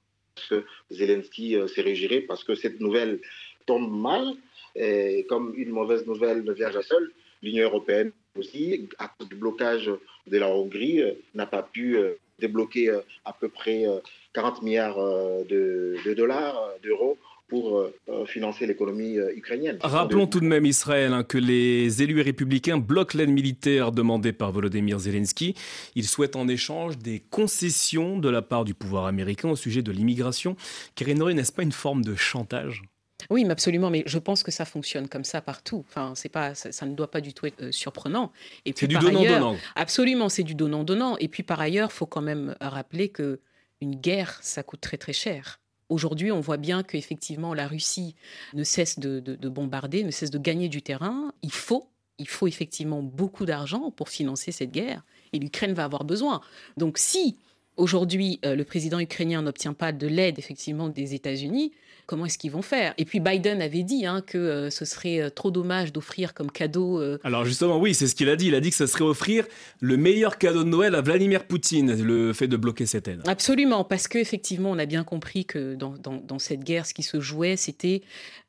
Zelensky 0.89 1.57
euh, 1.57 1.67
s'est 1.67 1.81
régiré 1.81 2.21
parce 2.21 2.43
que 2.43 2.55
cette 2.55 2.79
nouvelle 2.79 3.19
tombe 3.65 3.91
mal 3.91 4.33
et 4.75 5.25
comme 5.29 5.53
une 5.55 5.69
mauvaise 5.69 6.05
nouvelle 6.07 6.43
ne 6.43 6.51
vient 6.51 6.71
jamais 6.71 6.83
seule, 6.83 7.11
l'Union 7.43 7.65
européenne 7.65 8.11
aussi, 8.37 8.89
à 8.97 9.07
cause 9.07 9.29
du 9.29 9.35
blocage 9.35 9.91
de 10.27 10.37
la 10.37 10.49
Hongrie, 10.49 11.01
euh, 11.01 11.11
n'a 11.35 11.45
pas 11.45 11.61
pu 11.61 11.97
euh, 11.97 12.13
débloquer 12.39 12.89
euh, 12.89 13.01
à 13.25 13.33
peu 13.33 13.49
près 13.49 13.85
40 14.33 14.63
milliards 14.63 14.97
de, 14.97 16.13
dollars, 16.15 16.71
d'euros 16.81 17.17
pour 17.47 17.87
financer 18.25 18.65
l'économie 18.65 19.17
ukrainienne. 19.35 19.77
Rappelons 19.81 20.25
tout 20.25 20.39
de 20.39 20.45
même, 20.45 20.65
Israël, 20.65 21.13
hein, 21.13 21.23
que 21.23 21.37
les 21.37 22.01
élus 22.01 22.21
républicains 22.21 22.79
bloquent 22.79 23.15
l'aide 23.15 23.29
militaire 23.29 23.91
demandée 23.91 24.33
par 24.33 24.51
Volodymyr 24.51 24.97
Zelensky. 24.97 25.53
Ils 25.93 26.07
souhaitent 26.07 26.35
en 26.35 26.47
échange 26.47 26.97
des 26.97 27.19
concessions 27.19 28.17
de 28.17 28.29
la 28.29 28.41
part 28.41 28.65
du 28.65 28.73
pouvoir 28.73 29.05
américain 29.05 29.49
au 29.49 29.55
sujet 29.55 29.83
de 29.83 29.91
l'immigration. 29.91 30.55
Karine 30.95 31.23
n'est-ce 31.23 31.51
pas 31.51 31.63
une 31.63 31.71
forme 31.71 32.03
de 32.03 32.15
chantage? 32.15 32.81
Oui, 33.29 33.45
mais 33.45 33.51
absolument. 33.51 33.89
Mais 33.89 34.03
je 34.05 34.19
pense 34.19 34.43
que 34.43 34.51
ça 34.51 34.65
fonctionne 34.65 35.07
comme 35.07 35.23
ça 35.23 35.41
partout. 35.41 35.85
Enfin, 35.87 36.13
c'est 36.15 36.29
pas, 36.29 36.55
ça, 36.55 36.85
ne 36.85 36.93
doit 36.93 37.09
pas 37.09 37.21
du 37.21 37.33
tout 37.33 37.45
être 37.45 37.63
euh, 37.63 37.71
surprenant. 37.71 38.31
Et 38.65 38.73
c'est 38.75 38.87
du 38.87 38.97
donnant-donnant. 38.97 39.55
Absolument, 39.75 40.29
c'est 40.29 40.43
du 40.43 40.55
donnant-donnant. 40.55 41.17
Et 41.17 41.27
puis 41.27 41.43
par 41.43 41.59
ailleurs, 41.61 41.91
faut 41.91 42.05
quand 42.05 42.21
même 42.21 42.55
rappeler 42.59 43.09
que 43.09 43.39
une 43.81 43.95
guerre, 43.95 44.39
ça 44.41 44.63
coûte 44.63 44.81
très 44.81 44.97
très 44.97 45.13
cher. 45.13 45.59
Aujourd'hui, 45.89 46.31
on 46.31 46.39
voit 46.39 46.57
bien 46.57 46.83
qu'effectivement, 46.83 47.53
la 47.53 47.67
Russie 47.67 48.15
ne 48.53 48.63
cesse 48.63 48.97
de, 48.97 49.19
bombarder, 49.49 50.03
ne 50.03 50.11
cesse 50.11 50.31
de 50.31 50.37
gagner 50.37 50.69
du 50.69 50.81
terrain. 50.81 51.33
Il 51.43 51.51
faut, 51.51 51.89
il 52.17 52.27
faut 52.27 52.47
effectivement 52.47 53.03
beaucoup 53.03 53.45
d'argent 53.45 53.91
pour 53.91 54.09
financer 54.09 54.51
cette 54.51 54.71
guerre. 54.71 55.03
Et 55.33 55.39
l'Ukraine 55.39 55.73
va 55.73 55.83
avoir 55.83 56.05
besoin. 56.05 56.41
Donc 56.77 56.97
si 56.97 57.37
aujourd'hui 57.75 58.39
euh, 58.45 58.55
le 58.55 58.63
président 58.63 58.99
ukrainien 58.99 59.41
n'obtient 59.41 59.73
pas 59.73 59.91
de 59.91 60.07
l'aide 60.07 60.39
effectivement 60.39 60.89
des 60.89 61.15
États-Unis, 61.15 61.73
comment 62.05 62.25
est-ce 62.25 62.37
qu'ils 62.37 62.51
vont 62.51 62.61
faire? 62.61 62.93
Et 62.97 63.05
puis 63.05 63.19
Biden 63.19 63.61
avait 63.61 63.83
dit 63.83 64.05
hein, 64.05 64.21
que 64.25 64.37
euh, 64.37 64.69
ce 64.69 64.85
serait 64.85 65.21
euh, 65.21 65.29
trop 65.29 65.51
dommage 65.51 65.93
d'offrir 65.93 66.33
comme 66.33 66.51
cadeau. 66.51 67.01
Euh, 67.01 67.19
Alors 67.23 67.45
justement, 67.45 67.79
oui, 67.79 67.93
c'est 67.93 68.07
ce 68.07 68.15
qu'il 68.15 68.29
a 68.29 68.35
dit. 68.35 68.47
Il 68.47 68.55
a 68.55 68.59
dit 68.59 68.69
que 68.69 68.75
ce 68.75 68.85
serait 68.85 69.03
offrir 69.03 69.45
le 69.79 69.97
meilleur 69.97 70.37
cadeau 70.37 70.63
de 70.63 70.69
Noël 70.69 70.95
à 70.95 71.01
Vladimir 71.01 71.45
Poutine, 71.45 72.01
le 72.01 72.33
fait 72.33 72.47
de 72.47 72.57
bloquer 72.57 72.85
cette 72.85 73.07
aide. 73.07 73.21
Absolument, 73.27 73.83
parce 73.83 74.07
qu'effectivement, 74.07 74.71
on 74.71 74.79
a 74.79 74.85
bien 74.85 75.03
compris 75.03 75.45
que 75.45 75.75
dans, 75.75 75.95
dans 75.97 76.39
cette 76.39 76.63
guerre, 76.63 76.85
ce 76.85 76.93
qui 76.93 77.03
se 77.03 77.19
jouait, 77.19 77.55
c'était 77.55 78.01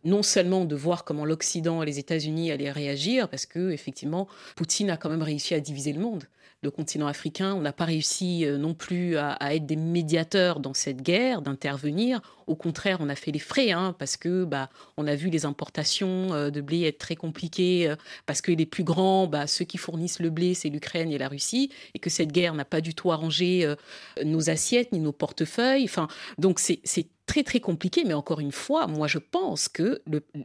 non 0.04 0.22
seulement 0.22 0.64
de 0.64 0.74
voir 0.76 1.04
comment 1.04 1.24
l'Occident 1.24 1.82
et 1.82 1.86
les 1.86 1.98
États-Unis 1.98 2.50
allaient 2.50 2.70
réagir, 2.70 3.28
parce 3.28 3.46
que 3.46 3.70
effectivement, 3.70 4.28
Poutine 4.56 4.90
a 4.90 4.96
quand 4.96 5.08
même 5.08 5.22
réussi 5.22 5.54
à 5.54 5.60
diviser 5.60 5.92
le 5.92 6.00
monde 6.00 6.24
le 6.62 6.70
continent 6.70 7.06
africain. 7.06 7.54
On 7.54 7.60
n'a 7.60 7.74
pas 7.74 7.84
réussi 7.84 8.46
non 8.58 8.72
plus 8.72 9.18
à, 9.18 9.36
être 9.54 9.66
des 9.66 9.76
médiateurs 9.76 10.60
dans 10.60 10.72
cette 10.72 11.02
guerre, 11.02 11.42
d'intervenir. 11.42 12.22
Au 12.46 12.54
contraire, 12.54 12.98
on 13.00 13.08
a 13.08 13.14
fait 13.14 13.30
les 13.30 13.38
frais, 13.38 13.72
hein, 13.72 13.94
parce 13.98 14.16
que 14.16 14.44
bah, 14.44 14.70
on 14.96 15.06
a 15.06 15.14
vu 15.14 15.30
les 15.30 15.44
importations 15.44 16.32
euh, 16.32 16.50
de 16.50 16.60
blé 16.60 16.82
être 16.84 16.98
très 16.98 17.16
compliquées, 17.16 17.88
euh, 17.88 17.96
parce 18.26 18.40
que 18.40 18.52
les 18.52 18.66
plus 18.66 18.84
grands, 18.84 19.26
bah, 19.26 19.46
ceux 19.46 19.64
qui 19.64 19.78
fournissent 19.78 20.20
le 20.20 20.30
blé, 20.30 20.54
c'est 20.54 20.68
l'Ukraine 20.68 21.10
et 21.10 21.18
la 21.18 21.28
Russie, 21.28 21.70
et 21.94 21.98
que 21.98 22.10
cette 22.10 22.32
guerre 22.32 22.54
n'a 22.54 22.64
pas 22.64 22.80
du 22.80 22.94
tout 22.94 23.12
arrangé 23.12 23.74
nos 24.24 24.50
assiettes 24.50 24.92
ni 24.92 25.00
nos 25.00 25.12
portefeuilles. 25.12 25.84
Enfin, 25.84 26.08
donc 26.38 26.58
c'est 26.58 26.80
très 27.26 27.42
très 27.42 27.60
compliqué, 27.60 28.04
mais 28.06 28.14
encore 28.14 28.40
une 28.40 28.52
fois, 28.52 28.86
moi 28.86 29.06
je 29.06 29.18
pense 29.18 29.68
que 29.68 30.02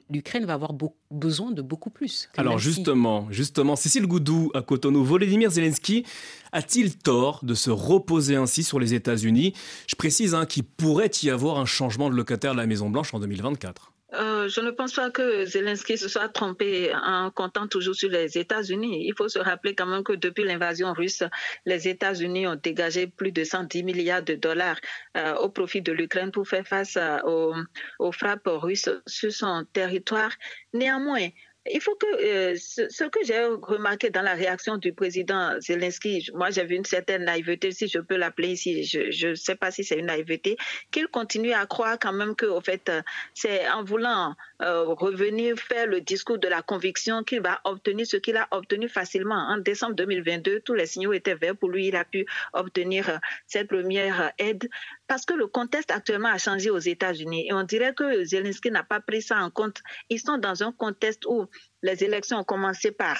l'Ukraine 0.09 0.45
va 0.45 0.53
avoir 0.53 0.73
besoin 1.11 1.51
de 1.51 1.61
beaucoup 1.61 1.89
plus. 1.89 2.29
Alors 2.37 2.57
justement, 2.57 3.27
justement, 3.31 3.75
Cécile 3.75 4.07
Goudou 4.07 4.51
à 4.53 4.61
Cotonou, 4.61 5.03
Volodymyr 5.03 5.51
Zelensky 5.51 6.05
a-t-il 6.51 6.97
tort 6.97 7.41
de 7.43 7.53
se 7.53 7.69
reposer 7.69 8.35
ainsi 8.35 8.63
sur 8.63 8.79
les 8.79 8.93
États-Unis? 8.93 9.53
Je 9.87 9.95
précise 9.95 10.33
hein, 10.33 10.45
qu'il 10.45 10.63
pourrait 10.63 11.11
y 11.21 11.29
avoir 11.29 11.59
un 11.59 11.65
changement 11.65 11.88
de 11.97 12.15
locataire 12.15 12.53
de 12.53 12.57
la 12.57 12.67
Maison 12.67 12.89
Blanche 12.89 13.13
en 13.13 13.19
2024. 13.19 13.91
Euh, 14.13 14.49
je 14.49 14.59
ne 14.61 14.71
pense 14.71 14.93
pas 14.93 15.11
que 15.11 15.45
Zelensky 15.45 15.95
se 15.97 16.07
soit 16.07 16.29
trompé 16.29 16.91
en 16.95 17.29
comptant 17.29 17.67
toujours 17.67 17.93
sur 17.93 18.09
les 18.09 18.39
États-Unis. 18.39 19.05
Il 19.05 19.13
faut 19.15 19.29
se 19.29 19.37
rappeler 19.37 19.75
quand 19.75 19.85
même 19.85 20.03
que 20.03 20.13
depuis 20.13 20.43
l'invasion 20.43 20.93
russe, 20.93 21.23
les 21.65 21.87
États-Unis 21.87 22.47
ont 22.47 22.55
dégagé 22.55 23.05
plus 23.05 23.31
de 23.31 23.43
110 23.43 23.83
milliards 23.83 24.23
de 24.23 24.33
dollars 24.33 24.77
euh, 25.15 25.35
au 25.35 25.49
profit 25.49 25.81
de 25.81 25.91
l'Ukraine 25.91 26.31
pour 26.31 26.47
faire 26.47 26.65
face 26.65 26.97
aux, 27.23 27.53
aux 27.99 28.11
frappes 28.11 28.47
russes 28.47 28.89
sur 29.05 29.31
son 29.31 29.63
territoire. 29.73 30.31
Néanmoins, 30.73 31.27
il 31.71 31.81
faut 31.81 31.95
que 31.95 32.05
euh, 32.23 32.55
ce, 32.55 33.03
que 33.05 33.19
j'ai 33.23 33.45
remarqué 33.45 34.09
dans 34.09 34.21
la 34.21 34.33
réaction 34.33 34.77
du 34.77 34.93
président 34.93 35.59
Zelensky, 35.59 36.29
moi 36.33 36.49
vu 36.49 36.75
une 36.75 36.85
certaine 36.85 37.25
naïveté, 37.25 37.71
si 37.71 37.87
je 37.87 37.99
peux 37.99 38.17
l'appeler 38.17 38.49
ici, 38.49 38.83
je 38.83 39.27
ne 39.27 39.35
sais 39.35 39.55
pas 39.55 39.71
si 39.71 39.83
c'est 39.83 39.99
une 39.99 40.07
naïveté, 40.07 40.57
qu'il 40.91 41.07
continue 41.07 41.53
à 41.53 41.65
croire 41.65 41.97
quand 41.99 42.13
même 42.13 42.35
que, 42.35 42.45
au 42.45 42.61
fait, 42.61 42.89
euh, 42.89 43.01
c'est 43.33 43.67
en 43.69 43.83
voulant 43.83 44.35
euh, 44.61 44.83
revenir 44.85 45.57
faire 45.57 45.87
le 45.87 46.01
discours 46.01 46.37
de 46.37 46.47
la 46.47 46.61
conviction 46.61 47.23
qu'il 47.23 47.41
va 47.41 47.61
obtenir 47.63 48.05
ce 48.05 48.17
qu'il 48.17 48.37
a 48.37 48.47
obtenu 48.51 48.89
facilement. 48.89 49.47
En 49.49 49.57
décembre 49.57 49.95
2022, 49.95 50.61
tous 50.61 50.73
les 50.73 50.85
signaux 50.85 51.13
étaient 51.13 51.35
verts 51.35 51.55
pour 51.55 51.69
lui, 51.69 51.87
il 51.87 51.95
a 51.95 52.05
pu 52.05 52.25
obtenir 52.53 53.19
cette 53.47 53.67
première 53.67 54.31
aide 54.37 54.67
parce 55.09 55.25
que 55.25 55.33
le 55.33 55.47
contexte 55.47 55.89
actuellement 55.89 56.29
a 56.29 56.37
changé 56.37 56.69
aux 56.69 56.77
États-Unis 56.77 57.47
et 57.49 57.53
on 57.53 57.63
dirait 57.63 57.95
que 57.95 58.23
Zelensky 58.23 58.69
n'a 58.69 58.83
pas 58.83 58.99
pris 58.99 59.23
ça 59.23 59.37
en 59.39 59.49
compte. 59.49 59.81
Ils 60.09 60.19
sont 60.19 60.37
dans 60.37 60.61
un 60.61 60.71
contexte 60.71 61.25
où 61.25 61.47
les 61.81 62.03
élections 62.03 62.37
ont 62.37 62.43
commencé 62.43 62.91
par 62.91 63.17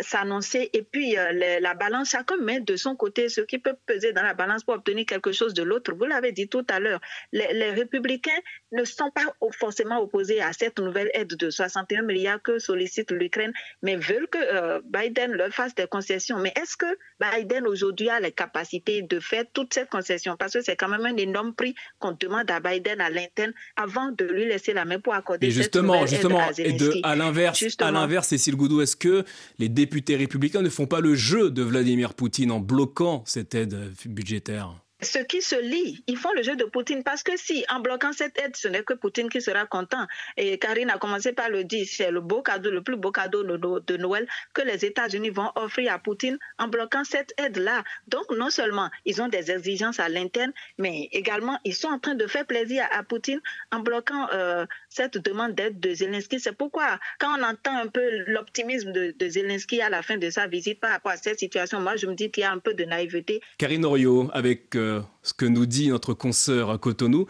s'annoncer 0.00 0.68
et 0.72 0.82
puis 0.82 1.16
euh, 1.16 1.58
la 1.60 1.74
balance, 1.74 2.10
chacun 2.10 2.36
met 2.38 2.60
de 2.60 2.76
son 2.76 2.94
côté 2.94 3.28
ce 3.28 3.40
qui 3.40 3.58
peut 3.58 3.76
peser 3.86 4.12
dans 4.12 4.22
la 4.22 4.34
balance 4.34 4.64
pour 4.64 4.74
obtenir 4.74 5.06
quelque 5.06 5.32
chose 5.32 5.54
de 5.54 5.62
l'autre. 5.62 5.94
Vous 5.94 6.04
l'avez 6.04 6.32
dit 6.32 6.48
tout 6.48 6.66
à 6.68 6.78
l'heure, 6.78 7.00
les, 7.32 7.70
républicains 7.70 8.30
ne 8.72 8.84
sont 8.84 9.10
pas 9.10 9.24
forcément 9.52 10.00
opposés 10.00 10.42
à 10.42 10.52
cette 10.52 10.78
nouvelle 10.78 11.10
aide 11.14 11.36
de 11.36 11.50
61 11.50 12.02
milliards 12.02 12.42
que 12.42 12.58
sollicite 12.58 13.12
l'Ukraine, 13.12 13.52
mais 13.82 13.96
veulent 13.96 14.28
que 14.28 14.38
euh, 14.38 14.80
Biden 14.84 15.32
leur 15.32 15.50
fasse 15.50 15.74
des 15.74 15.86
concessions. 15.86 16.38
Mais 16.38 16.52
est-ce 16.60 16.76
que 16.76 16.98
Biden 17.18 17.66
aujourd'hui 17.66 18.10
a 18.10 18.20
les 18.20 18.32
capacités 18.32 19.02
de 19.02 19.20
faire 19.20 19.44
toutes 19.54 19.72
ces 19.72 19.86
concessions? 19.86 20.36
Parce 20.36 20.52
que 20.52 20.60
c'est 20.60 20.76
quand 20.76 20.88
même 20.88 21.06
un 21.06 21.16
énorme 21.30 21.54
prix 21.54 21.74
qu'on 21.98 22.12
demande 22.12 22.50
à 22.50 22.60
Biden 22.60 23.00
à 23.00 23.10
l'interne 23.10 23.52
avant 23.76 24.10
de 24.10 24.24
lui 24.24 24.46
laisser 24.46 24.72
la 24.72 24.84
main 24.84 24.98
pour 24.98 25.14
accorder 25.14 25.46
et 25.46 25.50
justement, 25.50 26.06
cette 26.06 26.20
justement, 26.20 26.40
aide 26.50 26.60
à 26.60 26.68
Et 26.68 26.72
de, 26.72 26.92
à 27.02 27.16
l'inverse, 27.16 27.64
l'inverse, 27.80 28.28
Cécile 28.28 28.56
Goudou, 28.56 28.80
est-ce 28.80 28.96
que 28.96 29.24
les 29.58 29.68
députés 29.68 30.16
républicains 30.16 30.62
ne 30.62 30.68
font 30.68 30.86
pas 30.86 31.00
le 31.00 31.14
jeu 31.14 31.50
de 31.50 31.62
Vladimir 31.62 32.14
Poutine 32.14 32.50
en 32.50 32.60
bloquant 32.60 33.22
cette 33.26 33.54
aide 33.54 33.92
budgétaire? 34.06 34.74
Ce 35.02 35.18
qui 35.18 35.42
se 35.42 35.56
lie, 35.56 36.02
ils 36.06 36.16
font 36.16 36.32
le 36.32 36.42
jeu 36.42 36.56
de 36.56 36.64
Poutine 36.64 37.02
parce 37.02 37.22
que 37.22 37.36
si, 37.36 37.64
en 37.68 37.80
bloquant 37.80 38.12
cette 38.12 38.38
aide, 38.40 38.56
ce 38.56 38.68
n'est 38.68 38.82
que 38.82 38.94
Poutine 38.94 39.28
qui 39.28 39.40
sera 39.40 39.66
content. 39.66 40.06
Et 40.36 40.58
Karine 40.58 40.90
a 40.90 40.98
commencé 40.98 41.32
par 41.32 41.48
le 41.48 41.64
dire, 41.64 41.86
c'est 41.88 42.10
le 42.10 42.20
beau 42.20 42.42
cadeau, 42.42 42.70
le 42.70 42.82
plus 42.82 42.96
beau 42.96 43.10
cadeau 43.10 43.42
de 43.42 43.96
Noël 43.96 44.26
que 44.52 44.62
les 44.62 44.84
États-Unis 44.84 45.30
vont 45.30 45.50
offrir 45.56 45.92
à 45.92 45.98
Poutine 45.98 46.38
en 46.58 46.68
bloquant 46.68 47.04
cette 47.04 47.32
aide-là. 47.38 47.82
Donc, 48.08 48.30
non 48.30 48.50
seulement 48.50 48.90
ils 49.04 49.22
ont 49.22 49.28
des 49.28 49.50
exigences 49.50 50.00
à 50.00 50.08
l'interne, 50.08 50.52
mais 50.78 51.08
également 51.12 51.58
ils 51.64 51.74
sont 51.74 51.88
en 51.88 51.98
train 51.98 52.14
de 52.14 52.26
faire 52.26 52.46
plaisir 52.46 52.86
à, 52.90 53.02
Poutine 53.02 53.40
en 53.72 53.80
bloquant 53.80 54.28
euh, 54.32 54.66
cette 54.88 55.18
demande 55.18 55.54
d'aide 55.54 55.80
de 55.80 55.94
Zelensky. 55.94 56.40
C'est 56.40 56.56
pourquoi, 56.56 56.98
quand 57.18 57.38
on 57.38 57.42
entend 57.42 57.76
un 57.76 57.86
peu 57.86 58.24
l'optimisme 58.26 58.92
de, 58.92 59.14
Zelensky 59.28 59.80
à 59.80 59.88
la 59.88 60.02
fin 60.02 60.16
de 60.16 60.28
sa 60.30 60.46
visite 60.46 60.80
par 60.80 60.90
rapport 60.90 61.12
à 61.12 61.16
cette 61.16 61.38
situation, 61.38 61.80
moi, 61.80 61.96
je 61.96 62.06
me 62.06 62.14
dis 62.14 62.30
qu'il 62.30 62.42
y 62.42 62.44
a 62.44 62.52
un 62.52 62.58
peu 62.58 62.74
de 62.74 62.84
naïveté. 62.84 63.40
Karine 63.58 63.84
Oriot, 63.84 64.30
avec 64.32 64.74
euh, 64.76 64.89
ce 65.22 65.34
que 65.34 65.46
nous 65.46 65.66
dit 65.66 65.88
notre 65.88 66.14
consoeur 66.14 66.70
à 66.70 66.78
Cotonou, 66.78 67.26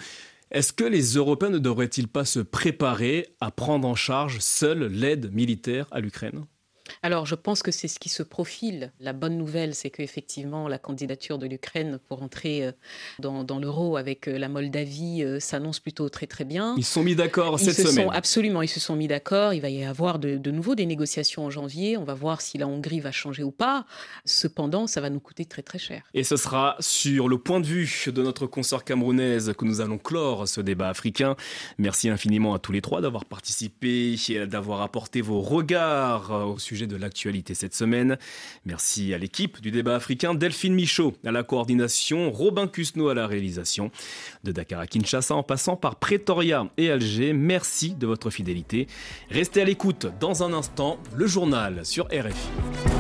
est-ce 0.51 0.73
que 0.73 0.85
les 0.85 1.15
Européens 1.15 1.51
ne 1.51 1.59
devraient-ils 1.59 2.09
pas 2.09 2.25
se 2.25 2.41
préparer 2.41 3.29
à 3.41 3.51
prendre 3.51 3.87
en 3.87 3.95
charge 3.95 4.41
seuls 4.41 4.87
l'aide 4.87 5.33
militaire 5.33 5.87
à 5.91 6.01
l'Ukraine? 6.01 6.45
Alors, 7.03 7.27
je 7.27 7.35
pense 7.35 7.63
que 7.63 7.71
c'est 7.71 7.89
ce 7.89 7.99
qui 7.99 8.09
se 8.09 8.23
profile. 8.23 8.93
La 9.01 9.13
bonne 9.13 9.37
nouvelle, 9.37 9.75
c'est 9.75 9.91
qu'effectivement, 9.91 10.69
la 10.69 10.79
candidature 10.79 11.39
de 11.39 11.47
l'Ukraine 11.47 11.99
pour 12.09 12.23
entrer 12.23 12.65
euh, 12.65 12.73
dans, 13.19 13.59
l'euro 13.59 13.97
avec 13.97 14.29
euh, 14.29 14.39
la 14.39 14.49
Moldavie 14.49 15.23
euh, 15.23 15.41
s'annonce 15.41 15.81
plutôt 15.81 16.09
très 16.09 16.27
très 16.27 16.45
bien. 16.45 16.75
Ils 16.77 16.85
se 16.85 16.93
sont 16.93 17.03
mis 17.03 17.15
d'accord 17.15 17.59
cette 17.59 17.75
se 17.75 17.87
semaine. 17.87 18.07
Sont, 18.07 18.11
absolument, 18.11 18.63
ils 18.63 18.69
se 18.69 18.81
sont 18.81 18.97
mis 18.97 19.09
d'accord. 19.09 19.53
Il 19.55 19.61
va 19.61 19.71
y 19.71 19.85
avoir 19.85 20.19
de, 20.19 20.51
nouveau 20.51 20.75
des 20.75 20.87
négociations 20.87 21.45
en 21.45 21.51
janvier. 21.51 21.97
On 21.97 22.05
va 22.05 22.15
voir 22.15 22.41
si 22.41 22.59
la 22.59 22.67
Hongrie 22.67 23.01
va 23.01 23.13
changer 23.13 23.43
ou 23.43 23.51
pas. 23.51 23.87
Cependant, 24.25 24.87
ça 24.87 25.01
va 25.01 25.11
nous 25.11 25.21
coûter 25.21 25.45
très 25.45 25.63
très 25.63 25.79
cher. 25.79 26.03
Et 26.15 26.25
ce 26.25 26.37
sera 26.37 26.77
sur 26.81 27.29
le 27.29 27.39
point 27.39 27.61
de 27.61 27.67
vue 27.67 28.05
de 28.07 28.23
notre 28.23 28.47
consort 28.47 28.85
camerounaise 28.85 29.53
que 29.57 29.65
nous 29.65 29.81
allons 29.81 29.99
clore 29.99 30.49
ce 30.49 30.61
débat 30.61 30.89
africain. 30.89 31.37
Merci 31.79 32.09
infiniment 32.09 32.55
à 32.55 32.59
tous 32.59 32.73
les 32.73 32.81
trois 32.81 33.01
d'avoir 33.01 33.25
participé, 33.25 34.17
et 34.29 34.47
d'avoir 34.47 34.83
apporté 34.83 35.21
vos 35.21 35.41
regards 35.41 36.31
au 36.31 36.59
sujet 36.59 36.80
de 36.87 36.97
l'actualité 36.97 37.55
cette 37.55 37.75
semaine. 37.75 38.19
Merci 38.65 39.15
à 39.15 39.19
l'équipe 39.19 39.61
du 39.61 39.71
débat 39.71 39.97
africain, 39.97 40.35
Delphine 40.35 40.75
Michaud 40.75 41.15
à 41.25 41.31
la 41.31 41.43
coordination, 41.43 42.31
Robin 42.31 42.67
Cusno 42.67 43.09
à 43.09 43.15
la 43.15 43.27
réalisation. 43.27 43.91
De 44.45 44.53
Dakar 44.53 44.81
à 44.81 44.87
Kinshasa 44.87 45.35
en 45.35 45.43
passant 45.43 45.77
par 45.77 45.97
Pretoria 45.97 46.69
et 46.77 46.91
Alger, 46.91 47.33
merci 47.33 47.95
de 47.95 48.07
votre 48.07 48.31
fidélité. 48.31 48.87
Restez 49.31 49.63
à 49.63 49.65
l'écoute 49.65 50.07
dans 50.21 50.43
un 50.43 50.53
instant, 50.53 50.99
le 51.15 51.27
journal 51.27 51.85
sur 51.85 52.07
RFI. 52.07 53.00